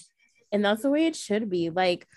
And 0.52 0.64
that's 0.64 0.84
the 0.84 0.90
way 0.92 1.08
it 1.08 1.16
should 1.16 1.50
be. 1.50 1.72
Like, 1.72 2.08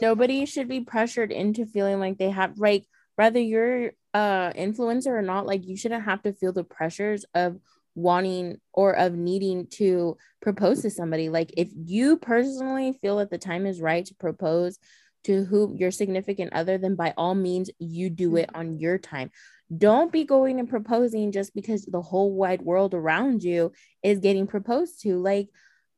nobody 0.00 0.46
should 0.46 0.66
be 0.66 0.80
pressured 0.80 1.30
into 1.30 1.66
feeling 1.66 2.00
like 2.00 2.16
they 2.16 2.30
have 2.30 2.58
like 2.58 2.86
whether 3.16 3.40
you're 3.40 3.92
uh 4.12 4.52
influencer 4.52 5.08
or 5.08 5.22
not 5.22 5.46
like 5.46 5.66
you 5.66 5.76
shouldn't 5.76 6.04
have 6.04 6.22
to 6.22 6.32
feel 6.32 6.52
the 6.52 6.64
pressures 6.64 7.24
of 7.34 7.58
wanting 7.94 8.60
or 8.72 8.92
of 8.92 9.14
needing 9.14 9.66
to 9.68 10.16
propose 10.42 10.82
to 10.82 10.90
somebody. 10.90 11.28
Like 11.28 11.52
if 11.56 11.68
you 11.74 12.16
personally 12.16 12.98
feel 13.00 13.18
that 13.18 13.30
the 13.30 13.38
time 13.38 13.66
is 13.66 13.80
right 13.80 14.04
to 14.06 14.14
propose 14.14 14.78
to 15.24 15.44
who 15.44 15.74
your 15.76 15.90
significant 15.90 16.52
other, 16.52 16.76
then 16.78 16.96
by 16.96 17.14
all 17.16 17.34
means 17.34 17.70
you 17.78 18.10
do 18.10 18.36
it 18.36 18.50
on 18.54 18.78
your 18.78 18.98
time. 18.98 19.30
Don't 19.76 20.12
be 20.12 20.24
going 20.24 20.60
and 20.60 20.68
proposing 20.68 21.32
just 21.32 21.54
because 21.54 21.86
the 21.86 22.02
whole 22.02 22.34
wide 22.34 22.62
world 22.62 22.94
around 22.94 23.42
you 23.42 23.72
is 24.02 24.18
getting 24.18 24.46
proposed 24.46 25.00
to. 25.02 25.18
Like, 25.18 25.48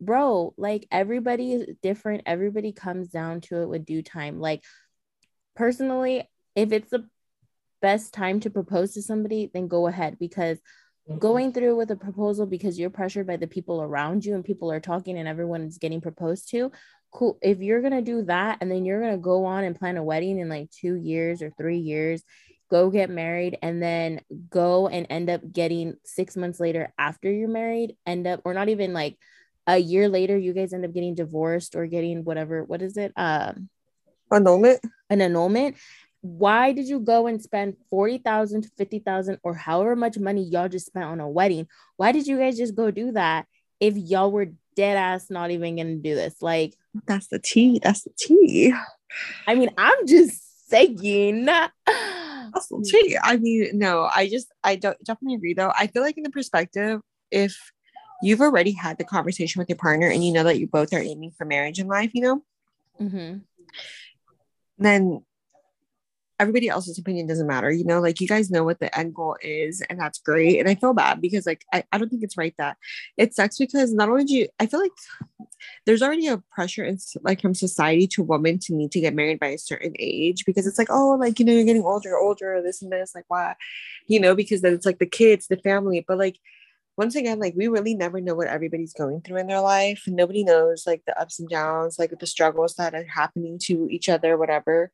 bro, 0.00 0.54
like 0.56 0.86
everybody 0.92 1.52
is 1.54 1.66
different. 1.82 2.22
Everybody 2.26 2.72
comes 2.72 3.08
down 3.08 3.40
to 3.42 3.62
it 3.62 3.68
with 3.68 3.84
due 3.84 4.02
time. 4.02 4.38
Like, 4.38 4.62
personally, 5.56 6.28
if 6.56 6.72
it's 6.72 6.90
the 6.90 7.06
best 7.80 8.12
time 8.12 8.40
to 8.40 8.50
propose 8.50 8.94
to 8.94 9.02
somebody, 9.02 9.50
then 9.52 9.68
go 9.68 9.86
ahead 9.86 10.18
because 10.18 10.58
going 11.20 11.52
through 11.52 11.76
with 11.76 11.92
a 11.92 11.96
proposal 11.96 12.46
because 12.46 12.80
you're 12.80 12.90
pressured 12.90 13.28
by 13.28 13.36
the 13.36 13.46
people 13.46 13.80
around 13.80 14.24
you 14.24 14.34
and 14.34 14.44
people 14.44 14.72
are 14.72 14.80
talking 14.80 15.16
and 15.16 15.28
everyone's 15.28 15.78
getting 15.78 16.00
proposed 16.00 16.50
to 16.50 16.72
cool. 17.12 17.38
If 17.40 17.60
you're 17.60 17.80
gonna 17.80 18.02
do 18.02 18.22
that 18.22 18.58
and 18.60 18.70
then 18.70 18.84
you're 18.84 19.00
gonna 19.00 19.18
go 19.18 19.44
on 19.44 19.64
and 19.64 19.78
plan 19.78 19.96
a 19.96 20.02
wedding 20.02 20.38
in 20.38 20.48
like 20.48 20.70
two 20.70 20.94
years 20.96 21.42
or 21.42 21.50
three 21.56 21.78
years 21.78 22.22
go 22.68 22.90
get 22.90 23.08
married 23.08 23.56
and 23.62 23.80
then 23.80 24.20
go 24.50 24.88
and 24.88 25.06
end 25.08 25.30
up 25.30 25.40
getting 25.52 25.94
six 26.04 26.36
months 26.36 26.58
later 26.58 26.92
after 26.98 27.30
you're 27.30 27.48
married 27.48 27.96
end 28.04 28.26
up 28.26 28.40
or 28.44 28.52
not 28.54 28.68
even 28.68 28.92
like 28.92 29.16
a 29.68 29.78
year 29.78 30.08
later 30.08 30.36
you 30.36 30.52
guys 30.52 30.72
end 30.72 30.84
up 30.84 30.92
getting 30.92 31.14
divorced 31.14 31.76
or 31.76 31.86
getting 31.86 32.24
whatever 32.24 32.64
what 32.64 32.82
is 32.82 32.96
it? 32.96 33.12
Um 33.16 33.68
annulment? 34.32 34.80
an 35.08 35.20
annulment 35.20 35.76
why 36.26 36.72
did 36.72 36.86
you 36.86 37.00
go 37.00 37.26
and 37.26 37.42
spend 37.42 37.76
40,000 37.90 38.62
to 38.62 38.70
50,000 38.76 39.38
or 39.42 39.54
however 39.54 39.96
much 39.96 40.18
money 40.18 40.42
y'all 40.42 40.68
just 40.68 40.86
spent 40.86 41.04
on 41.04 41.20
a 41.20 41.28
wedding 41.28 41.66
why 41.96 42.12
did 42.12 42.26
you 42.26 42.38
guys 42.38 42.56
just 42.56 42.74
go 42.74 42.90
do 42.90 43.12
that 43.12 43.46
if 43.80 43.96
y'all 43.96 44.30
were 44.30 44.52
dead 44.74 44.96
ass 44.96 45.30
not 45.30 45.50
even 45.50 45.76
gonna 45.76 45.96
do 45.96 46.14
this 46.14 46.42
like 46.42 46.74
that's 47.06 47.28
the 47.28 47.38
tea 47.38 47.80
that's 47.82 48.02
the 48.02 48.10
tea 48.18 48.72
i 49.46 49.54
mean 49.54 49.70
i'm 49.78 50.06
just 50.06 50.68
saying 50.68 51.48
that's 52.56 52.68
the 52.68 52.82
tea. 52.82 53.18
I 53.22 53.36
mean, 53.36 53.70
no, 53.74 54.08
I 54.14 54.28
just 54.28 54.48
I 54.64 54.76
don't 54.76 54.96
definitely 55.04 55.36
agree 55.36 55.54
though. 55.54 55.72
I 55.76 55.86
feel 55.88 56.02
like 56.02 56.16
in 56.16 56.22
the 56.22 56.30
perspective, 56.30 57.00
if 57.30 57.56
you've 58.22 58.40
already 58.40 58.72
had 58.72 58.98
the 58.98 59.04
conversation 59.04 59.60
with 59.60 59.68
your 59.68 59.76
partner 59.76 60.08
and 60.08 60.24
you 60.24 60.32
know 60.32 60.44
that 60.44 60.58
you 60.58 60.66
both 60.66 60.92
are 60.92 61.00
aiming 61.00 61.32
for 61.36 61.44
marriage 61.44 61.78
in 61.78 61.86
life, 61.86 62.10
you 62.14 62.22
know, 62.22 62.42
mm-hmm. 63.00 63.38
then 64.78 65.24
everybody 66.38 66.68
else's 66.68 66.98
opinion 66.98 67.26
doesn't 67.26 67.46
matter 67.46 67.70
you 67.70 67.84
know 67.84 68.00
like 68.00 68.20
you 68.20 68.28
guys 68.28 68.50
know 68.50 68.64
what 68.64 68.78
the 68.78 68.96
end 68.98 69.14
goal 69.14 69.36
is 69.42 69.82
and 69.88 69.98
that's 69.98 70.18
great 70.18 70.58
and 70.58 70.68
i 70.68 70.74
feel 70.74 70.92
bad 70.92 71.20
because 71.20 71.46
like 71.46 71.64
i, 71.72 71.82
I 71.92 71.98
don't 71.98 72.08
think 72.08 72.22
it's 72.22 72.36
right 72.36 72.54
that 72.58 72.76
it 73.16 73.34
sucks 73.34 73.58
because 73.58 73.92
not 73.92 74.08
only 74.08 74.24
do 74.24 74.34
you 74.34 74.48
i 74.60 74.66
feel 74.66 74.80
like 74.80 74.92
there's 75.86 76.02
already 76.02 76.26
a 76.26 76.42
pressure 76.50 76.84
in 76.84 76.98
like 77.22 77.40
from 77.40 77.54
society 77.54 78.06
to 78.08 78.22
women 78.22 78.58
to 78.60 78.74
need 78.74 78.92
to 78.92 79.00
get 79.00 79.14
married 79.14 79.40
by 79.40 79.48
a 79.48 79.58
certain 79.58 79.94
age 79.98 80.44
because 80.44 80.66
it's 80.66 80.78
like 80.78 80.90
oh 80.90 81.16
like 81.18 81.38
you 81.38 81.44
know 81.44 81.52
you're 81.52 81.64
getting 81.64 81.84
older 81.84 82.16
older 82.16 82.60
this 82.62 82.82
and 82.82 82.92
this 82.92 83.14
like 83.14 83.24
why 83.28 83.54
you 84.06 84.20
know 84.20 84.34
because 84.34 84.60
then 84.60 84.74
it's 84.74 84.86
like 84.86 84.98
the 84.98 85.06
kids 85.06 85.46
the 85.48 85.56
family 85.56 86.04
but 86.06 86.18
like 86.18 86.38
once 86.96 87.14
again, 87.14 87.38
like 87.38 87.54
we 87.56 87.68
really 87.68 87.94
never 87.94 88.20
know 88.20 88.34
what 88.34 88.48
everybody's 88.48 88.94
going 88.94 89.20
through 89.20 89.36
in 89.38 89.46
their 89.46 89.60
life. 89.60 90.04
Nobody 90.06 90.44
knows 90.44 90.86
like 90.86 91.02
the 91.06 91.18
ups 91.20 91.38
and 91.38 91.48
downs, 91.48 91.98
like 91.98 92.18
the 92.18 92.26
struggles 92.26 92.74
that 92.76 92.94
are 92.94 93.04
happening 93.04 93.58
to 93.64 93.86
each 93.90 94.08
other, 94.08 94.38
whatever. 94.38 94.90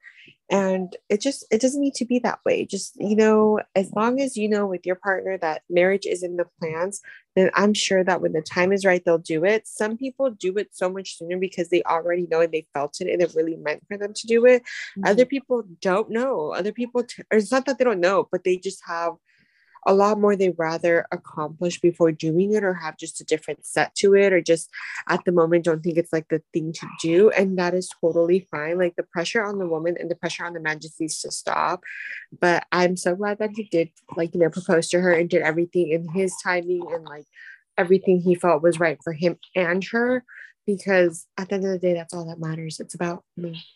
And 0.50 0.94
it 1.08 1.20
just 1.20 1.44
it 1.50 1.60
doesn't 1.60 1.80
need 1.80 1.94
to 1.94 2.04
be 2.04 2.18
that 2.20 2.40
way. 2.44 2.66
Just 2.66 2.96
you 2.96 3.14
know, 3.14 3.60
as 3.76 3.92
long 3.92 4.20
as 4.20 4.36
you 4.36 4.48
know 4.48 4.66
with 4.66 4.84
your 4.84 4.96
partner 4.96 5.38
that 5.38 5.62
marriage 5.70 6.04
is 6.04 6.22
in 6.22 6.36
the 6.36 6.46
plans, 6.58 7.00
then 7.36 7.50
I'm 7.54 7.72
sure 7.72 8.02
that 8.02 8.20
when 8.20 8.32
the 8.32 8.42
time 8.42 8.72
is 8.72 8.84
right, 8.84 9.02
they'll 9.04 9.18
do 9.18 9.44
it. 9.44 9.66
Some 9.66 9.96
people 9.96 10.30
do 10.30 10.58
it 10.58 10.74
so 10.74 10.90
much 10.90 11.16
sooner 11.16 11.38
because 11.38 11.70
they 11.70 11.82
already 11.84 12.26
know 12.30 12.40
and 12.40 12.52
they 12.52 12.66
felt 12.74 13.00
it 13.00 13.10
and 13.10 13.22
it 13.22 13.32
really 13.36 13.56
meant 13.56 13.84
for 13.86 13.96
them 13.96 14.12
to 14.12 14.26
do 14.26 14.44
it. 14.44 14.62
Mm-hmm. 14.62 15.06
Other 15.06 15.24
people 15.24 15.64
don't 15.80 16.10
know. 16.10 16.52
Other 16.52 16.72
people, 16.72 17.04
t- 17.04 17.22
it's 17.30 17.52
not 17.52 17.64
that 17.66 17.78
they 17.78 17.84
don't 17.84 18.00
know, 18.00 18.28
but 18.30 18.44
they 18.44 18.58
just 18.58 18.82
have 18.86 19.14
a 19.86 19.94
lot 19.94 20.20
more 20.20 20.36
they 20.36 20.50
rather 20.50 21.06
accomplish 21.10 21.80
before 21.80 22.12
doing 22.12 22.52
it 22.52 22.62
or 22.62 22.74
have 22.74 22.96
just 22.96 23.20
a 23.20 23.24
different 23.24 23.64
set 23.66 23.94
to 23.94 24.14
it 24.14 24.32
or 24.32 24.40
just 24.40 24.70
at 25.08 25.24
the 25.24 25.32
moment 25.32 25.64
don't 25.64 25.82
think 25.82 25.96
it's 25.98 26.12
like 26.12 26.28
the 26.28 26.42
thing 26.52 26.72
to 26.72 26.86
do 27.00 27.30
and 27.30 27.58
that 27.58 27.74
is 27.74 27.90
totally 28.00 28.46
fine 28.50 28.78
like 28.78 28.94
the 28.96 29.02
pressure 29.02 29.44
on 29.44 29.58
the 29.58 29.66
woman 29.66 29.96
and 29.98 30.10
the 30.10 30.14
pressure 30.14 30.44
on 30.44 30.52
the 30.52 30.60
man 30.60 30.80
just 30.80 31.00
needs 31.00 31.20
to 31.20 31.30
stop 31.30 31.82
but 32.40 32.64
i'm 32.72 32.96
so 32.96 33.14
glad 33.14 33.38
that 33.38 33.50
he 33.54 33.64
did 33.64 33.88
like 34.16 34.34
you 34.34 34.40
know 34.40 34.50
propose 34.50 34.88
to 34.88 35.00
her 35.00 35.12
and 35.12 35.30
did 35.30 35.42
everything 35.42 35.90
in 35.90 36.08
his 36.08 36.34
timing 36.42 36.86
and 36.92 37.04
like 37.04 37.26
everything 37.78 38.20
he 38.20 38.34
felt 38.34 38.62
was 38.62 38.78
right 38.78 38.98
for 39.02 39.12
him 39.12 39.36
and 39.56 39.84
her 39.84 40.24
because 40.66 41.26
at 41.36 41.48
the 41.48 41.56
end 41.56 41.64
of 41.64 41.72
the 41.72 41.78
day 41.78 41.94
that's 41.94 42.14
all 42.14 42.26
that 42.26 42.38
matters 42.38 42.78
it's 42.78 42.94
about 42.94 43.24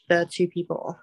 the 0.09 0.29
two 0.31 0.47
people 0.47 0.99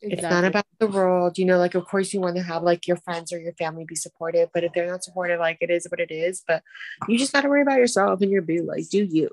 Exactly. 0.00 0.26
It's 0.26 0.30
not 0.30 0.44
about 0.44 0.66
the 0.78 0.86
world. 0.86 1.38
You 1.38 1.44
know, 1.44 1.58
like, 1.58 1.74
of 1.74 1.84
course, 1.86 2.12
you 2.12 2.20
want 2.20 2.36
to 2.36 2.42
have 2.42 2.62
like 2.62 2.86
your 2.86 2.98
friends 2.98 3.32
or 3.32 3.40
your 3.40 3.52
family 3.54 3.84
be 3.84 3.96
supportive, 3.96 4.50
but 4.54 4.62
if 4.62 4.72
they're 4.72 4.88
not 4.88 5.02
supportive, 5.02 5.40
like, 5.40 5.58
it 5.60 5.70
is 5.70 5.86
what 5.90 5.98
it 5.98 6.12
is. 6.12 6.42
But 6.46 6.62
you 7.08 7.18
just 7.18 7.32
got 7.32 7.40
to 7.40 7.48
worry 7.48 7.62
about 7.62 7.78
yourself 7.78 8.20
and 8.20 8.30
your 8.30 8.42
boo. 8.42 8.62
Like, 8.62 8.88
do 8.88 9.04
you? 9.04 9.30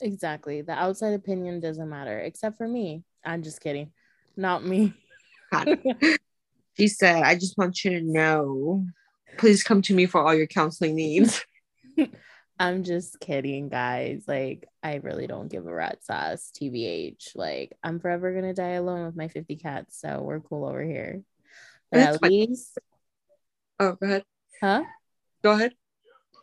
Exactly. 0.00 0.62
The 0.62 0.72
outside 0.72 1.14
opinion 1.14 1.60
doesn't 1.60 1.88
matter, 1.88 2.18
except 2.18 2.56
for 2.56 2.66
me. 2.66 3.04
I'm 3.24 3.42
just 3.42 3.60
kidding. 3.60 3.92
Not 4.36 4.64
me. 4.64 4.94
she 6.76 6.88
said, 6.88 7.22
I 7.22 7.34
just 7.34 7.56
want 7.58 7.84
you 7.84 7.92
to 7.92 8.00
know. 8.00 8.86
Please 9.36 9.62
come 9.62 9.82
to 9.82 9.94
me 9.94 10.06
for 10.06 10.20
all 10.20 10.34
your 10.34 10.46
counseling 10.46 10.96
needs. 10.96 11.44
I'm 12.60 12.84
just 12.84 13.18
kidding, 13.20 13.70
guys. 13.70 14.24
Like, 14.28 14.68
I 14.82 14.96
really 14.96 15.26
don't 15.26 15.48
give 15.48 15.66
a 15.66 15.72
rat's 15.74 16.10
ass, 16.10 16.52
TBH. 16.54 17.34
Like, 17.34 17.72
I'm 17.82 17.98
forever 17.98 18.34
gonna 18.34 18.52
die 18.52 18.72
alone 18.72 19.06
with 19.06 19.16
my 19.16 19.28
50 19.28 19.56
cats, 19.56 19.98
so 19.98 20.20
we're 20.20 20.40
cool 20.40 20.66
over 20.66 20.84
here. 20.84 21.22
But 21.90 22.00
at 22.00 22.22
least, 22.22 22.78
oh, 23.80 23.92
go 23.92 24.06
ahead. 24.06 24.24
Huh? 24.60 24.84
Go 25.42 25.52
ahead. 25.52 25.72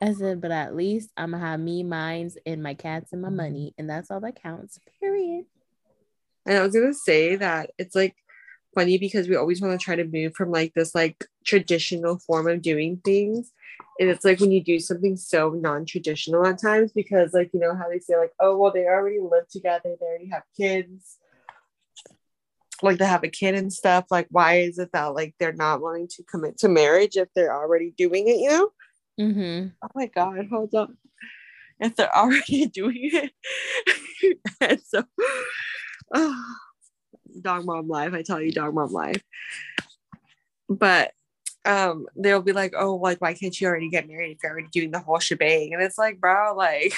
I 0.02 0.14
said, 0.14 0.42
but 0.42 0.50
at 0.50 0.76
least 0.76 1.12
I'm 1.16 1.32
gonna 1.32 1.46
have 1.46 1.60
me, 1.60 1.84
mines, 1.84 2.36
and 2.48 2.64
my 2.64 2.74
cats 2.74 3.14
and 3.14 3.22
my 3.22 3.30
money, 3.30 3.76
and 3.78 3.88
that's 3.88 4.10
all 4.10 4.20
that 4.22 4.42
counts. 4.42 4.80
Period. 5.00 5.46
And 6.48 6.58
I 6.58 6.64
was 6.64 6.74
gonna 6.74 6.96
say 6.96 7.36
that 7.36 7.70
it's 7.78 7.94
like 7.94 8.16
funny 8.74 8.98
because 8.98 9.28
we 9.28 9.36
always 9.36 9.62
want 9.62 9.80
to 9.80 9.84
try 9.84 9.96
to 9.96 10.04
move 10.04 10.34
from 10.34 10.50
like 10.50 10.74
this 10.74 10.96
like 10.96 11.26
traditional 11.46 12.18
form 12.18 12.48
of 12.48 12.64
doing 12.64 13.02
things 13.06 13.52
and 14.00 14.10
it's 14.10 14.24
like 14.24 14.40
when 14.40 14.52
you 14.52 14.64
do 14.64 14.80
something 14.80 15.16
so 15.16 15.50
non-traditional 15.50 16.46
at 16.46 16.62
times 16.62 16.92
because 16.92 17.34
like 17.34 17.50
you 17.54 17.60
know 17.60 17.76
how 17.76 17.90
they 17.90 18.00
say 18.00 18.18
like 18.18 18.34
oh 18.40 18.58
well 18.58 18.72
they 18.72 18.86
already 18.86 19.20
live 19.20 19.48
together 19.50 19.96
they 20.00 20.06
already 20.06 20.30
have 20.30 20.44
kids. 20.56 21.18
Like 22.84 23.00
they 23.00 23.06
have 23.06 23.24
a 23.24 23.30
kid 23.30 23.56
and 23.56 23.74
stuff 23.74 24.06
like 24.12 24.28
why 24.30 24.60
is 24.60 24.78
it 24.78 24.92
that 24.94 25.16
like 25.16 25.34
they're 25.40 25.52
not 25.52 25.82
willing 25.82 26.08
to 26.10 26.24
commit 26.24 26.60
to 26.60 26.70
marriage 26.70 27.18
if 27.18 27.28
they're 27.34 27.56
already 27.56 27.92
doing 27.98 28.28
it 28.28 28.38
you 28.38 28.50
know? 28.50 28.70
Mm-hmm. 29.20 29.70
oh 29.82 29.90
my 29.96 30.06
god 30.06 30.48
hold 30.52 30.76
on 30.76 30.96
if 31.80 31.96
they're 31.96 32.16
already 32.16 32.66
doing 32.74 33.10
it. 33.14 33.32
And 34.62 34.80
so 34.86 35.04
oh, 36.14 36.56
dog 37.42 37.66
mom 37.66 37.88
life 37.88 38.14
i 38.14 38.22
tell 38.22 38.42
you 38.42 38.52
dog 38.52 38.74
mom 38.74 38.92
life. 38.92 39.22
But 40.70 41.14
um 41.68 42.08
they'll 42.16 42.42
be 42.42 42.54
like 42.54 42.74
oh 42.76 42.96
like 42.96 43.20
why 43.20 43.34
can't 43.34 43.60
you 43.60 43.68
already 43.68 43.90
get 43.90 44.08
married 44.08 44.32
if 44.32 44.38
you're 44.42 44.52
already 44.52 44.70
doing 44.72 44.92
the 44.92 45.00
whole 45.00 45.20
shebang? 45.20 45.74
And 45.74 45.84
it's 45.84 45.98
like 45.98 46.20
bro 46.20 46.56
like 46.56 46.94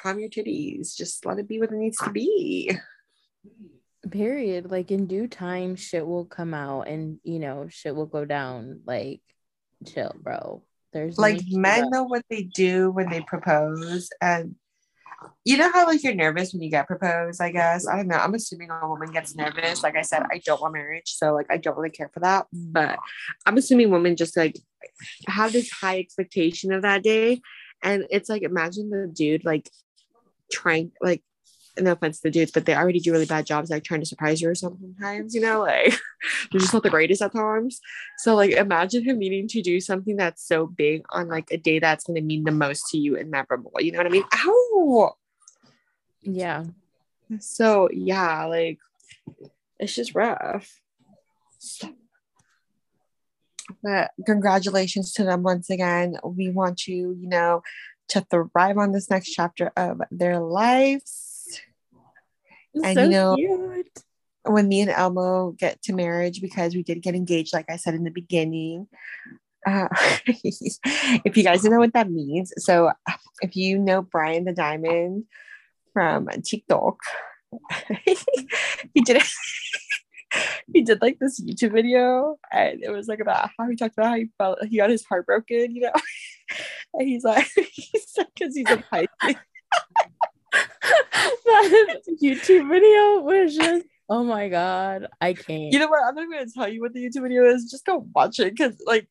calm 0.00 0.18
your 0.18 0.28
titties. 0.28 0.96
Just 0.96 1.26
let 1.26 1.38
it 1.38 1.48
be 1.48 1.60
what 1.60 1.70
it 1.70 1.76
needs 1.76 1.98
to 1.98 2.10
be. 2.10 2.72
Period. 4.10 4.70
Like 4.70 4.90
in 4.90 5.06
due 5.06 5.26
time 5.26 5.76
shit 5.76 6.06
will 6.06 6.24
come 6.24 6.54
out 6.54 6.82
and 6.82 7.18
you 7.24 7.38
know 7.38 7.68
shit 7.68 7.94
will 7.94 8.06
go 8.06 8.24
down. 8.24 8.80
Like 8.86 9.20
chill 9.86 10.14
bro. 10.20 10.62
There's 10.92 11.18
like 11.18 11.42
men 11.50 11.90
know 11.90 12.04
what 12.04 12.24
they 12.30 12.42
do 12.42 12.90
when 12.90 13.10
they 13.10 13.20
propose 13.20 14.08
and 14.22 14.54
you 15.44 15.56
know 15.56 15.70
how 15.72 15.86
like 15.86 16.02
you're 16.02 16.14
nervous 16.14 16.52
when 16.52 16.62
you 16.62 16.70
get 16.70 16.86
proposed 16.86 17.40
i 17.40 17.50
guess? 17.50 17.86
I 17.86 17.96
don't 17.96 18.08
know. 18.08 18.16
I'm 18.16 18.34
assuming 18.34 18.70
a 18.70 18.88
woman 18.88 19.10
gets 19.10 19.34
nervous. 19.34 19.82
Like 19.82 19.96
i 19.96 20.02
said 20.02 20.22
i 20.30 20.40
don't 20.44 20.60
want 20.60 20.74
marriage 20.74 21.14
so 21.16 21.34
like 21.34 21.46
i 21.50 21.56
don't 21.56 21.76
really 21.76 21.90
care 21.90 22.10
for 22.12 22.20
that 22.20 22.46
but 22.52 22.98
i'm 23.46 23.56
assuming 23.56 23.90
women 23.90 24.16
just 24.16 24.36
like 24.36 24.58
have 25.26 25.52
this 25.52 25.70
high 25.70 25.98
expectation 25.98 26.72
of 26.72 26.82
that 26.82 27.02
day 27.02 27.40
and 27.82 28.06
it's 28.10 28.28
like 28.28 28.42
imagine 28.42 28.90
the 28.90 29.10
dude 29.12 29.44
like 29.44 29.68
trying 30.50 30.92
like 31.00 31.22
no 31.82 31.92
offense 31.92 32.18
to 32.18 32.24
the 32.24 32.30
dudes, 32.30 32.50
but 32.50 32.66
they 32.66 32.74
already 32.74 33.00
do 33.00 33.12
really 33.12 33.26
bad 33.26 33.46
jobs 33.46 33.70
like 33.70 33.84
trying 33.84 34.00
to 34.00 34.06
surprise 34.06 34.40
you 34.40 34.48
or 34.48 34.54
something 34.54 34.94
sometimes, 34.96 35.34
you 35.34 35.40
know, 35.40 35.60
like 35.60 35.98
they're 36.52 36.60
just 36.60 36.72
not 36.72 36.82
the 36.82 36.90
greatest 36.90 37.22
at 37.22 37.32
times. 37.32 37.80
So 38.18 38.34
like 38.34 38.52
imagine 38.52 39.04
him 39.04 39.18
needing 39.18 39.48
to 39.48 39.62
do 39.62 39.80
something 39.80 40.16
that's 40.16 40.46
so 40.46 40.66
big 40.66 41.02
on 41.10 41.28
like 41.28 41.48
a 41.50 41.56
day 41.56 41.78
that's 41.78 42.04
gonna 42.04 42.20
mean 42.20 42.44
the 42.44 42.50
most 42.50 42.88
to 42.90 42.98
you 42.98 43.16
and 43.16 43.30
memorable. 43.30 43.72
You 43.78 43.92
know 43.92 43.98
what 43.98 44.06
I 44.06 44.10
mean? 44.10 44.24
Ow. 44.34 45.16
Yeah. 46.22 46.64
So 47.40 47.88
yeah, 47.92 48.44
like 48.46 48.78
it's 49.78 49.94
just 49.94 50.14
rough. 50.14 50.80
But 53.82 54.10
congratulations 54.24 55.12
to 55.14 55.24
them 55.24 55.42
once 55.42 55.70
again. 55.70 56.16
We 56.24 56.50
want 56.50 56.86
you, 56.86 57.16
you 57.18 57.28
know, 57.28 57.62
to 58.08 58.26
thrive 58.30 58.78
on 58.78 58.92
this 58.92 59.10
next 59.10 59.30
chapter 59.30 59.70
of 59.76 60.00
their 60.10 60.40
lives. 60.40 61.27
And 62.74 62.94
so 62.94 63.04
you 63.04 63.10
know, 63.10 63.34
cute. 63.36 64.02
when 64.44 64.68
me 64.68 64.80
and 64.80 64.90
Elmo 64.90 65.52
get 65.52 65.82
to 65.82 65.92
marriage, 65.92 66.40
because 66.40 66.74
we 66.74 66.82
did 66.82 67.02
get 67.02 67.14
engaged, 67.14 67.52
like 67.52 67.70
I 67.70 67.76
said 67.76 67.94
in 67.94 68.04
the 68.04 68.10
beginning. 68.10 68.88
Uh, 69.66 69.88
if 70.26 71.36
you 71.36 71.42
guys 71.42 71.62
don't 71.62 71.72
know 71.72 71.78
what 71.78 71.92
that 71.92 72.10
means, 72.10 72.52
so 72.58 72.92
if 73.42 73.56
you 73.56 73.78
know 73.78 74.02
Brian 74.02 74.44
the 74.44 74.52
Diamond 74.52 75.24
from 75.92 76.28
TikTok, 76.44 76.98
he 78.94 79.00
did 79.02 79.22
he 80.72 80.82
did 80.82 81.00
like 81.00 81.18
this 81.18 81.40
YouTube 81.40 81.72
video, 81.72 82.38
and 82.52 82.82
it 82.82 82.90
was 82.90 83.08
like 83.08 83.20
about 83.20 83.50
how 83.58 83.68
he 83.68 83.76
talked 83.76 83.94
about 83.96 84.10
how 84.10 84.16
he 84.16 84.28
felt 84.38 84.64
he 84.64 84.76
got 84.76 84.90
his 84.90 85.04
heart 85.04 85.26
broken, 85.26 85.74
you 85.74 85.82
know, 85.82 85.92
and 86.94 87.08
he's 87.08 87.24
like, 87.24 87.48
he's 87.72 88.16
because 88.34 88.54
he's 88.54 88.70
a 88.70 88.76
Pisces. 88.90 89.40
That 90.52 92.02
YouTube 92.22 92.68
video 92.68 93.20
was 93.20 93.54
just 93.54 93.84
oh 94.08 94.24
my 94.24 94.48
god, 94.48 95.06
I 95.20 95.34
can't. 95.34 95.72
You 95.72 95.78
know 95.78 95.88
what? 95.88 96.02
I'm 96.04 96.14
not 96.14 96.30
going 96.30 96.46
to 96.46 96.52
tell 96.52 96.68
you 96.68 96.80
what 96.80 96.94
the 96.94 97.04
YouTube 97.04 97.22
video 97.22 97.44
is. 97.44 97.70
Just 97.70 97.84
go 97.84 98.06
watch 98.14 98.40
it 98.40 98.54
because, 98.56 98.80
like, 98.86 99.08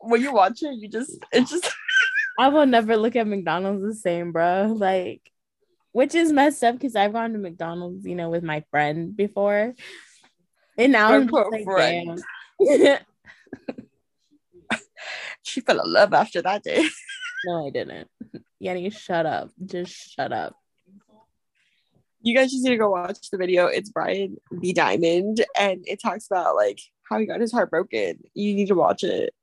when 0.00 0.22
you 0.22 0.32
watch 0.32 0.62
it, 0.62 0.74
you 0.74 0.88
just 0.88 1.18
it's 1.32 1.50
just. 1.50 1.70
I 2.38 2.48
will 2.48 2.64
never 2.64 2.96
look 2.96 3.14
at 3.14 3.26
McDonald's 3.26 3.82
the 3.82 3.94
same, 3.94 4.32
bro. 4.32 4.74
Like, 4.74 5.20
which 5.92 6.14
is 6.14 6.32
messed 6.32 6.64
up 6.64 6.76
because 6.76 6.96
I've 6.96 7.12
gone 7.12 7.34
to 7.34 7.38
McDonald's, 7.38 8.06
you 8.06 8.14
know, 8.14 8.30
with 8.30 8.42
my 8.42 8.64
friend 8.70 9.14
before, 9.14 9.74
and 10.78 10.92
now 10.92 11.12
I'm 11.12 11.26
like, 11.26 11.66
damn. 11.76 12.16
she 15.42 15.60
fell 15.60 15.80
in 15.80 15.92
love 15.92 16.14
after 16.14 16.40
that 16.42 16.62
day. 16.62 16.84
no, 17.44 17.66
I 17.66 17.70
didn't. 17.70 18.08
Yanni, 18.60 18.90
shut 18.90 19.26
up. 19.26 19.50
Just 19.64 20.14
shut 20.14 20.32
up. 20.32 20.56
You 22.22 22.36
guys 22.36 22.52
just 22.52 22.62
need 22.62 22.70
to 22.70 22.76
go 22.76 22.90
watch 22.90 23.30
the 23.30 23.38
video. 23.38 23.66
It's 23.66 23.90
Brian 23.90 24.36
the 24.52 24.72
Diamond, 24.72 25.44
and 25.58 25.84
it 25.86 26.00
talks 26.00 26.26
about 26.26 26.54
like 26.54 26.80
how 27.02 27.18
he 27.18 27.26
got 27.26 27.40
his 27.40 27.52
heart 27.52 27.70
broken. 27.70 28.22
You 28.34 28.54
need 28.54 28.68
to 28.68 28.74
watch 28.74 29.02
it. 29.02 29.34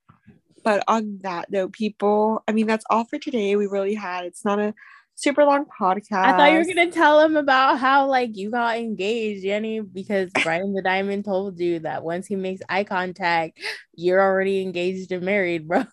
But 0.64 0.84
on 0.88 1.20
that 1.24 1.52
note, 1.52 1.74
people, 1.74 2.44
I 2.48 2.54
mean, 2.54 2.68
that's 2.68 2.86
all 2.90 3.06
for 3.06 3.18
today. 3.18 3.56
We 3.56 3.68
really 3.68 3.96
had. 3.96 4.26
It's 4.26 4.46
not 4.46 4.60
a 4.60 4.74
super 5.20 5.44
long 5.44 5.66
podcast. 5.66 6.26
I 6.26 6.38
thought 6.38 6.52
you 6.52 6.60
were 6.60 6.66
gonna 6.66 6.92
tell 6.92 7.20
him 7.20 7.36
about 7.36 7.80
how 7.80 8.08
like 8.08 8.38
you 8.38 8.50
got 8.50 8.78
engaged, 8.78 9.44
Jenny, 9.44 9.82
because 9.82 10.32
Brian 10.44 10.74
the 10.74 10.82
Diamond 10.82 11.26
told 11.26 11.60
you 11.60 11.80
that 11.80 12.04
once 12.04 12.28
he 12.28 12.36
makes 12.36 12.62
eye 12.70 12.86
contact, 12.86 13.60
you're 13.94 14.22
already 14.22 14.62
engaged 14.62 15.12
and 15.12 15.24
married, 15.24 15.68
bro. 15.68 15.84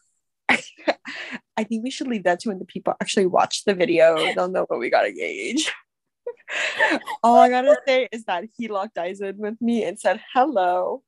I 1.56 1.64
think 1.64 1.84
we 1.84 1.90
should 1.90 2.08
leave 2.08 2.24
that 2.24 2.40
to 2.40 2.50
when 2.50 2.58
the 2.58 2.64
people 2.64 2.94
actually 3.00 3.26
watch 3.26 3.64
the 3.64 3.74
video. 3.74 4.16
They'll 4.34 4.48
know 4.48 4.64
what 4.68 4.78
we 4.78 4.90
got 4.90 5.06
engaged. 5.06 5.70
All 7.22 7.38
I 7.38 7.48
gotta 7.48 7.76
say 7.86 8.08
is 8.12 8.24
that 8.24 8.44
he 8.56 8.68
locked 8.68 8.98
eyes 8.98 9.20
in 9.20 9.38
with 9.38 9.60
me 9.60 9.84
and 9.84 9.98
said 9.98 10.20
hello. 10.32 11.02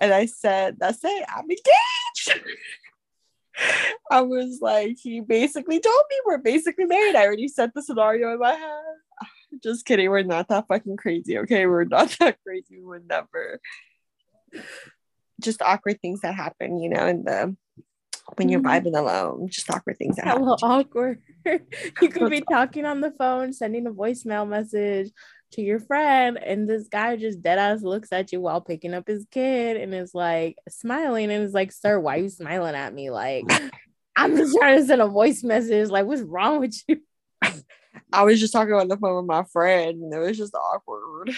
And 0.00 0.12
I 0.12 0.26
said, 0.26 0.76
That's 0.78 1.00
it, 1.04 1.24
I'm 1.28 1.44
engaged. 1.44 2.40
I 4.10 4.22
was 4.22 4.60
like, 4.60 4.98
he 5.00 5.20
basically 5.20 5.80
told 5.80 6.02
me 6.10 6.16
we're 6.26 6.38
basically 6.38 6.86
married. 6.86 7.14
I 7.14 7.26
already 7.26 7.48
set 7.48 7.74
the 7.74 7.82
scenario 7.82 8.32
in 8.32 8.38
my 8.38 8.52
head. 8.52 8.82
Just 9.62 9.84
kidding, 9.84 10.10
we're 10.10 10.22
not 10.22 10.48
that 10.48 10.66
fucking 10.68 10.96
crazy, 10.96 11.38
okay? 11.38 11.66
We're 11.66 11.84
not 11.84 12.16
that 12.20 12.38
crazy. 12.46 12.78
We 12.78 12.84
would 12.84 13.08
never. 13.08 13.60
Just 15.40 15.62
awkward 15.62 16.00
things 16.00 16.20
that 16.20 16.34
happen, 16.34 16.78
you 16.80 16.88
know, 16.88 17.06
in 17.06 17.24
the 17.24 17.56
when 18.38 18.48
you're 18.48 18.60
Mhm. 18.60 18.84
vibing 18.84 18.96
alone, 18.98 19.48
just 19.48 19.70
awkward 19.70 19.98
things 19.98 20.16
that 20.16 20.26
Hella 20.26 20.56
happen. 20.60 20.68
awkward. 20.70 21.22
you 22.00 22.08
could 22.08 22.30
be 22.30 22.40
talking 22.42 22.84
on 22.84 23.00
the 23.00 23.12
phone, 23.12 23.52
sending 23.52 23.86
a 23.86 23.90
voicemail 23.92 24.48
message 24.48 25.10
to 25.52 25.62
your 25.62 25.80
friend, 25.80 26.38
and 26.42 26.68
this 26.68 26.86
guy 26.88 27.16
just 27.16 27.42
dead 27.42 27.58
ass 27.58 27.82
looks 27.82 28.12
at 28.12 28.30
you 28.32 28.40
while 28.40 28.60
picking 28.60 28.94
up 28.94 29.08
his 29.08 29.26
kid 29.30 29.76
and 29.76 29.92
is 29.94 30.14
like 30.14 30.56
smiling 30.68 31.30
and 31.30 31.42
is 31.44 31.52
like, 31.54 31.72
Sir, 31.72 31.98
why 31.98 32.16
are 32.16 32.22
you 32.22 32.28
smiling 32.28 32.74
at 32.74 32.94
me? 32.94 33.10
Like, 33.10 33.44
I'm 34.16 34.36
just 34.36 34.56
trying 34.56 34.78
to 34.78 34.84
send 34.86 35.00
a 35.02 35.06
voice 35.08 35.42
message. 35.42 35.88
Like, 35.88 36.06
what's 36.06 36.22
wrong 36.22 36.60
with 36.60 36.76
you? 36.86 37.00
I 38.12 38.24
was 38.24 38.38
just 38.40 38.52
talking 38.52 38.74
on 38.74 38.88
the 38.88 38.96
phone 38.96 39.16
with 39.16 39.26
my 39.26 39.44
friend, 39.44 40.02
and 40.02 40.12
it 40.12 40.18
was 40.18 40.36
just 40.36 40.54
awkward. 40.54 41.30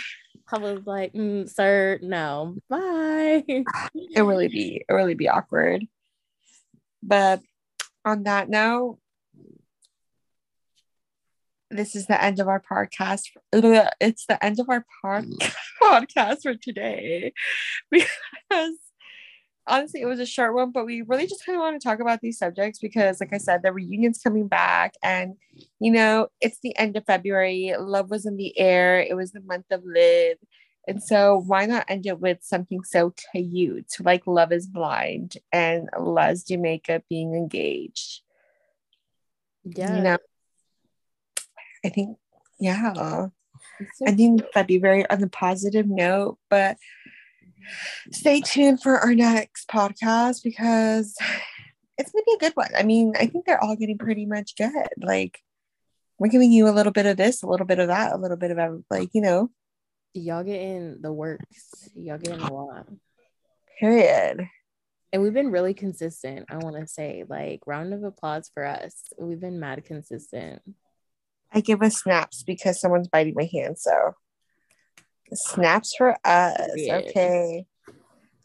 I 0.52 0.58
was 0.58 0.80
like, 0.86 1.12
"Mm, 1.14 1.48
Sir, 1.48 1.98
no, 2.02 2.56
bye. 2.68 3.44
It 3.46 4.20
really 4.22 4.48
be, 4.48 4.84
it 4.86 4.92
really 4.92 5.14
be 5.14 5.28
awkward. 5.28 5.86
But 7.02 7.40
on 8.04 8.24
that 8.24 8.48
note, 8.48 8.98
this 11.70 11.96
is 11.96 12.06
the 12.06 12.22
end 12.22 12.38
of 12.38 12.48
our 12.48 12.60
podcast. 12.60 13.22
It's 14.00 14.26
the 14.26 14.42
end 14.44 14.60
of 14.60 14.68
our 14.68 14.84
par- 15.00 15.22
mm. 15.22 15.54
podcast 15.82 16.42
for 16.42 16.54
today 16.54 17.32
because 17.90 18.76
honestly, 19.66 20.00
it 20.00 20.06
was 20.06 20.20
a 20.20 20.26
short 20.26 20.54
one, 20.54 20.70
but 20.72 20.86
we 20.86 21.02
really 21.02 21.26
just 21.26 21.44
kind 21.44 21.56
of 21.56 21.60
want 21.60 21.80
to 21.80 21.86
talk 21.86 22.00
about 22.00 22.20
these 22.20 22.38
subjects 22.38 22.78
because, 22.78 23.20
like 23.20 23.32
I 23.32 23.38
said, 23.38 23.62
the 23.62 23.72
reunion's 23.72 24.20
coming 24.20 24.48
back, 24.48 24.94
and 25.02 25.34
you 25.80 25.92
know, 25.92 26.28
it's 26.40 26.58
the 26.62 26.76
end 26.76 26.96
of 26.96 27.06
February. 27.06 27.74
Love 27.78 28.10
was 28.10 28.26
in 28.26 28.36
the 28.36 28.58
air. 28.58 29.00
It 29.00 29.16
was 29.16 29.32
the 29.32 29.40
month 29.40 29.66
of 29.70 29.82
live. 29.84 30.38
And 30.86 31.02
so, 31.02 31.42
why 31.46 31.66
not 31.66 31.86
end 31.88 32.06
it 32.06 32.18
with 32.18 32.38
something 32.42 32.82
so 32.82 33.14
cute 33.32 33.92
like 34.00 34.26
Love 34.26 34.52
is 34.52 34.66
Blind 34.66 35.36
and 35.52 35.88
Les 35.96 36.42
Jamaica 36.42 37.02
being 37.08 37.34
engaged? 37.34 38.22
Yeah. 39.64 39.96
You 39.96 40.02
know, 40.02 40.18
I 41.84 41.88
think, 41.88 42.18
yeah, 42.58 42.94
so 43.94 44.06
I 44.06 44.12
think 44.12 44.42
very 44.54 45.08
on 45.08 45.20
the 45.20 45.28
positive 45.28 45.86
note, 45.86 46.38
but 46.50 46.76
stay 48.10 48.40
tuned 48.40 48.82
for 48.82 48.98
our 48.98 49.14
next 49.14 49.68
podcast 49.68 50.42
because 50.42 51.16
it's 51.98 52.10
gonna 52.10 52.24
be 52.26 52.34
a 52.34 52.38
good 52.38 52.56
one. 52.56 52.70
I 52.76 52.82
mean, 52.82 53.14
I 53.18 53.26
think 53.26 53.46
they're 53.46 53.62
all 53.62 53.76
getting 53.76 53.98
pretty 53.98 54.26
much 54.26 54.56
good. 54.56 54.88
Like, 55.00 55.38
we're 56.18 56.28
giving 56.28 56.52
you 56.52 56.68
a 56.68 56.70
little 56.70 56.92
bit 56.92 57.06
of 57.06 57.16
this, 57.16 57.42
a 57.42 57.46
little 57.46 57.66
bit 57.66 57.78
of 57.78 57.88
that, 57.88 58.12
a 58.12 58.16
little 58.16 58.36
bit 58.36 58.50
of 58.50 58.84
like, 58.90 59.10
you 59.12 59.20
know, 59.20 59.50
y'all 60.14 60.44
getting 60.44 61.00
the 61.00 61.12
works. 61.12 61.90
Y'all 61.94 62.18
getting 62.18 62.40
a 62.40 62.52
lot. 62.52 62.86
period. 63.82 64.48
And 65.12 65.22
we've 65.22 65.34
been 65.34 65.50
really 65.50 65.74
consistent. 65.74 66.46
I 66.48 66.58
want 66.58 66.76
to 66.76 66.86
say, 66.86 67.24
like, 67.28 67.60
round 67.66 67.92
of 67.92 68.04
applause 68.04 68.48
for 68.54 68.64
us. 68.64 68.94
We've 69.18 69.40
been 69.40 69.58
mad 69.58 69.84
consistent. 69.84 70.62
I 71.52 71.60
give 71.60 71.82
us 71.82 71.98
snaps 71.98 72.44
because 72.44 72.80
someone's 72.80 73.08
biting 73.08 73.34
my 73.36 73.48
hand. 73.52 73.78
So 73.78 74.14
snaps 75.34 75.94
for 75.98 76.16
us. 76.24 76.70
Period. 76.76 77.08
Okay. 77.08 77.66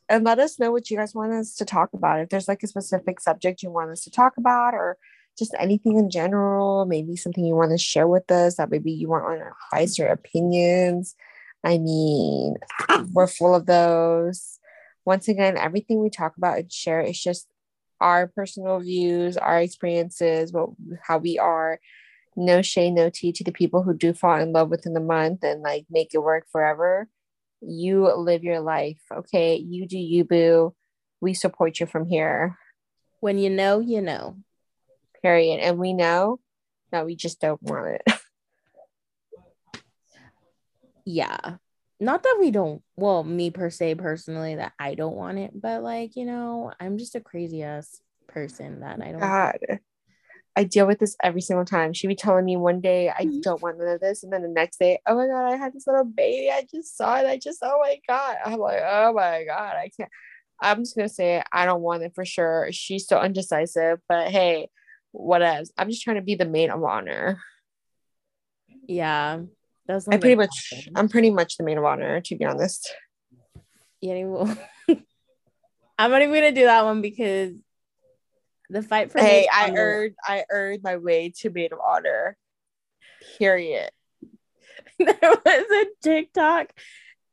And 0.09 0.25
let 0.25 0.39
us 0.39 0.59
know 0.59 0.71
what 0.71 0.89
you 0.89 0.97
guys 0.97 1.13
want 1.13 1.33
us 1.33 1.55
to 1.55 1.65
talk 1.65 1.93
about. 1.93 2.19
If 2.19 2.29
there's 2.29 2.47
like 2.47 2.63
a 2.63 2.67
specific 2.67 3.19
subject 3.19 3.61
you 3.61 3.69
want 3.69 3.91
us 3.91 4.01
to 4.05 4.11
talk 4.11 4.33
about, 4.37 4.73
or 4.73 4.97
just 5.37 5.55
anything 5.59 5.97
in 5.97 6.09
general, 6.09 6.85
maybe 6.85 7.15
something 7.15 7.45
you 7.45 7.55
want 7.55 7.71
to 7.71 7.77
share 7.77 8.07
with 8.07 8.29
us 8.31 8.55
that 8.55 8.71
maybe 8.71 8.91
you 8.91 9.07
want 9.09 9.23
our 9.23 9.55
advice 9.71 9.99
or 9.99 10.07
opinions. 10.07 11.15
I 11.67 11.77
mean, 11.79 12.55
we're 13.11 13.27
full 13.27 13.53
of 13.53 13.65
those. 13.65 14.57
Once 15.03 15.27
again, 15.27 15.57
everything 15.57 16.01
we 16.01 16.09
talk 16.09 16.37
about 16.37 16.59
and 16.59 16.71
share 16.71 17.01
is 17.01 17.21
just 17.21 17.47
our 17.99 18.27
personal 18.27 18.79
views, 18.79 19.35
our 19.35 19.59
experiences, 19.59 20.53
what 20.53 20.69
how 21.03 21.17
we 21.17 21.37
are 21.37 21.79
no 22.37 22.61
shade, 22.61 22.91
no 22.91 23.09
tea 23.09 23.33
to 23.33 23.43
the 23.43 23.51
people 23.51 23.81
who 23.83 23.95
do 23.95 24.13
fall 24.13 24.39
in 24.39 24.53
love 24.53 24.69
within 24.69 24.93
the 24.93 24.99
month 25.01 25.43
and 25.43 25.61
like 25.61 25.85
make 25.89 26.13
it 26.13 26.19
work 26.19 26.45
forever. 26.51 27.09
You 27.61 28.13
live 28.15 28.43
your 28.43 28.59
life, 28.59 29.01
okay? 29.11 29.55
You 29.57 29.87
do 29.87 29.97
you, 29.97 30.23
boo. 30.23 30.75
We 31.19 31.33
support 31.33 31.79
you 31.79 31.87
from 31.87 32.05
here, 32.05 32.55
When 33.19 33.39
you 33.39 33.49
know, 33.49 33.79
you 33.79 34.01
know. 34.01 34.37
period. 35.23 35.59
And 35.61 35.79
we 35.79 35.93
know 35.93 36.39
that 36.91 37.07
we 37.07 37.15
just 37.15 37.41
don't 37.41 37.61
want 37.61 37.87
it. 37.87 38.03
Yeah. 41.07 41.55
Not 42.01 42.23
that 42.23 42.35
we 42.37 42.51
don't, 42.51 42.83
well, 42.97 43.23
me 43.23 43.49
per 43.49 43.69
se, 43.69 43.95
personally, 43.95 44.55
that 44.55 44.73
I 44.77 44.93
don't 44.93 45.15
want 45.15 45.37
it, 45.39 45.51
but 45.59 45.81
like, 45.81 46.17
you 46.17 46.25
know, 46.25 46.73
I'm 46.81 46.97
just 46.97 47.15
a 47.15 47.21
crazy 47.21 47.63
ass 47.63 48.01
person 48.27 48.81
that 48.81 49.01
I 49.01 49.13
don't. 49.13 49.21
God. 49.21 49.57
I 50.57 50.65
deal 50.65 50.85
with 50.85 50.99
this 50.99 51.15
every 51.23 51.39
single 51.39 51.63
time. 51.63 51.93
She 51.93 52.07
be 52.07 52.15
telling 52.15 52.43
me 52.43 52.57
one 52.57 52.81
day 52.81 53.09
I 53.09 53.25
Mhm. 53.25 53.41
don't 53.41 53.61
want 53.61 53.77
none 53.77 53.87
of 53.87 54.01
this, 54.01 54.23
and 54.23 54.33
then 54.33 54.41
the 54.41 54.49
next 54.49 54.79
day, 54.79 54.99
oh 55.07 55.15
my 55.15 55.27
god, 55.27 55.45
I 55.45 55.55
had 55.55 55.71
this 55.71 55.87
little 55.87 56.03
baby. 56.03 56.51
I 56.51 56.67
just 56.69 56.97
saw 56.97 57.17
it. 57.19 57.25
I 57.25 57.37
just, 57.37 57.59
oh 57.61 57.79
my 57.79 57.99
god. 58.07 58.37
I'm 58.43 58.59
like, 58.59 58.81
oh 58.85 59.13
my 59.13 59.45
god, 59.45 59.75
I 59.77 59.89
can't. 59.95 60.11
I'm 60.59 60.79
just 60.79 60.95
gonna 60.95 61.07
say 61.07 61.37
it. 61.37 61.45
I 61.53 61.65
don't 61.65 61.81
want 61.81 62.03
it 62.03 62.13
for 62.15 62.25
sure. 62.25 62.67
She's 62.71 63.07
so 63.07 63.17
undecisive, 63.17 63.99
but 64.09 64.27
hey, 64.29 64.69
whatevs. 65.15 65.69
I'm 65.77 65.89
just 65.89 66.01
trying 66.03 66.17
to 66.17 66.21
be 66.21 66.35
the 66.35 66.45
maid 66.45 66.69
of 66.69 66.83
honor. 66.83 67.39
Yeah. 68.87 69.43
That's 69.87 70.07
I 70.07 70.17
pretty 70.17 70.35
much, 70.35 70.49
happen. 70.73 70.93
I'm 70.95 71.09
pretty 71.09 71.31
much 71.31 71.57
the 71.57 71.63
maid 71.63 71.77
of 71.77 71.85
honor, 71.85 72.19
to 72.21 72.35
be 72.35 72.45
honest. 72.45 72.93
Yeah, 74.01 74.13
I'm 75.99 76.11
not 76.11 76.21
even 76.21 76.33
gonna 76.33 76.51
do 76.51 76.65
that 76.65 76.85
one 76.85 77.01
because 77.01 77.53
the 78.69 78.81
fight 78.83 79.11
for 79.11 79.19
Hey, 79.19 79.47
I 79.51 79.69
honor- 79.69 79.77
earned 79.79 80.15
I 80.23 80.45
earned 80.51 80.83
my 80.83 80.97
way 80.97 81.33
to 81.39 81.49
maid 81.49 81.71
of 81.71 81.79
honor. 81.79 82.37
Period. 83.39 83.89
there 84.99 85.17
was 85.21 85.65
a 85.71 85.85
TikTok 86.03 86.71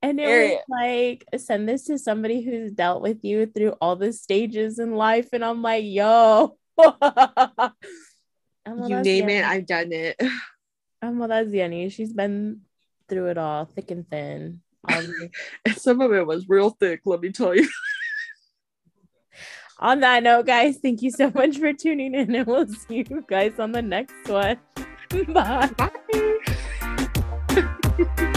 and 0.01 0.19
it 0.21 0.25
Period. 0.27 0.61
was 0.69 0.81
like 0.81 1.41
send 1.41 1.69
this 1.69 1.85
to 1.87 1.99
somebody 1.99 2.43
who's 2.43 2.71
dealt 2.73 3.03
with 3.03 3.25
you 3.25 3.47
through 3.47 3.75
all 3.81 3.97
the 3.97 4.13
stages 4.13 4.79
in 4.79 4.95
life 4.95 5.29
and 5.33 5.45
I'm 5.45 5.61
like 5.61 5.85
yo 5.85 6.57
I'm 6.79 7.73
you 8.87 9.01
name 9.03 9.29
it, 9.29 9.45
I've 9.45 9.67
done 9.67 9.93
it. 9.93 10.21
I'm 11.05 11.19
well 11.19 11.29
that's 11.29 11.51
Yanni 11.51 11.89
she's 11.91 12.13
been 12.13 12.61
through 13.09 13.27
it 13.29 13.39
all 13.39 13.67
thick 13.67 13.91
and 13.91 14.09
thin 14.09 14.61
And 14.89 15.77
some 15.77 16.01
of 16.01 16.13
it 16.13 16.27
was 16.27 16.49
real 16.49 16.71
thick, 16.71 17.01
let 17.05 17.21
me 17.21 17.31
tell 17.33 17.55
you. 17.55 17.69
on 19.81 20.01
that 20.01 20.23
note 20.23 20.47
guys 20.47 20.79
thank 20.83 21.03
you 21.03 21.11
so 21.11 21.31
much 21.35 21.59
for 21.59 21.73
tuning 21.73 22.15
in 22.15 22.35
and 22.35 22.47
we'll 22.47 22.67
see 22.69 23.05
you 23.09 23.25
guys 23.29 23.59
on 23.59 23.73
the 23.73 23.83
next 23.83 24.29
one 24.29 24.59
bye 25.29 25.71
Bye. 25.77 25.91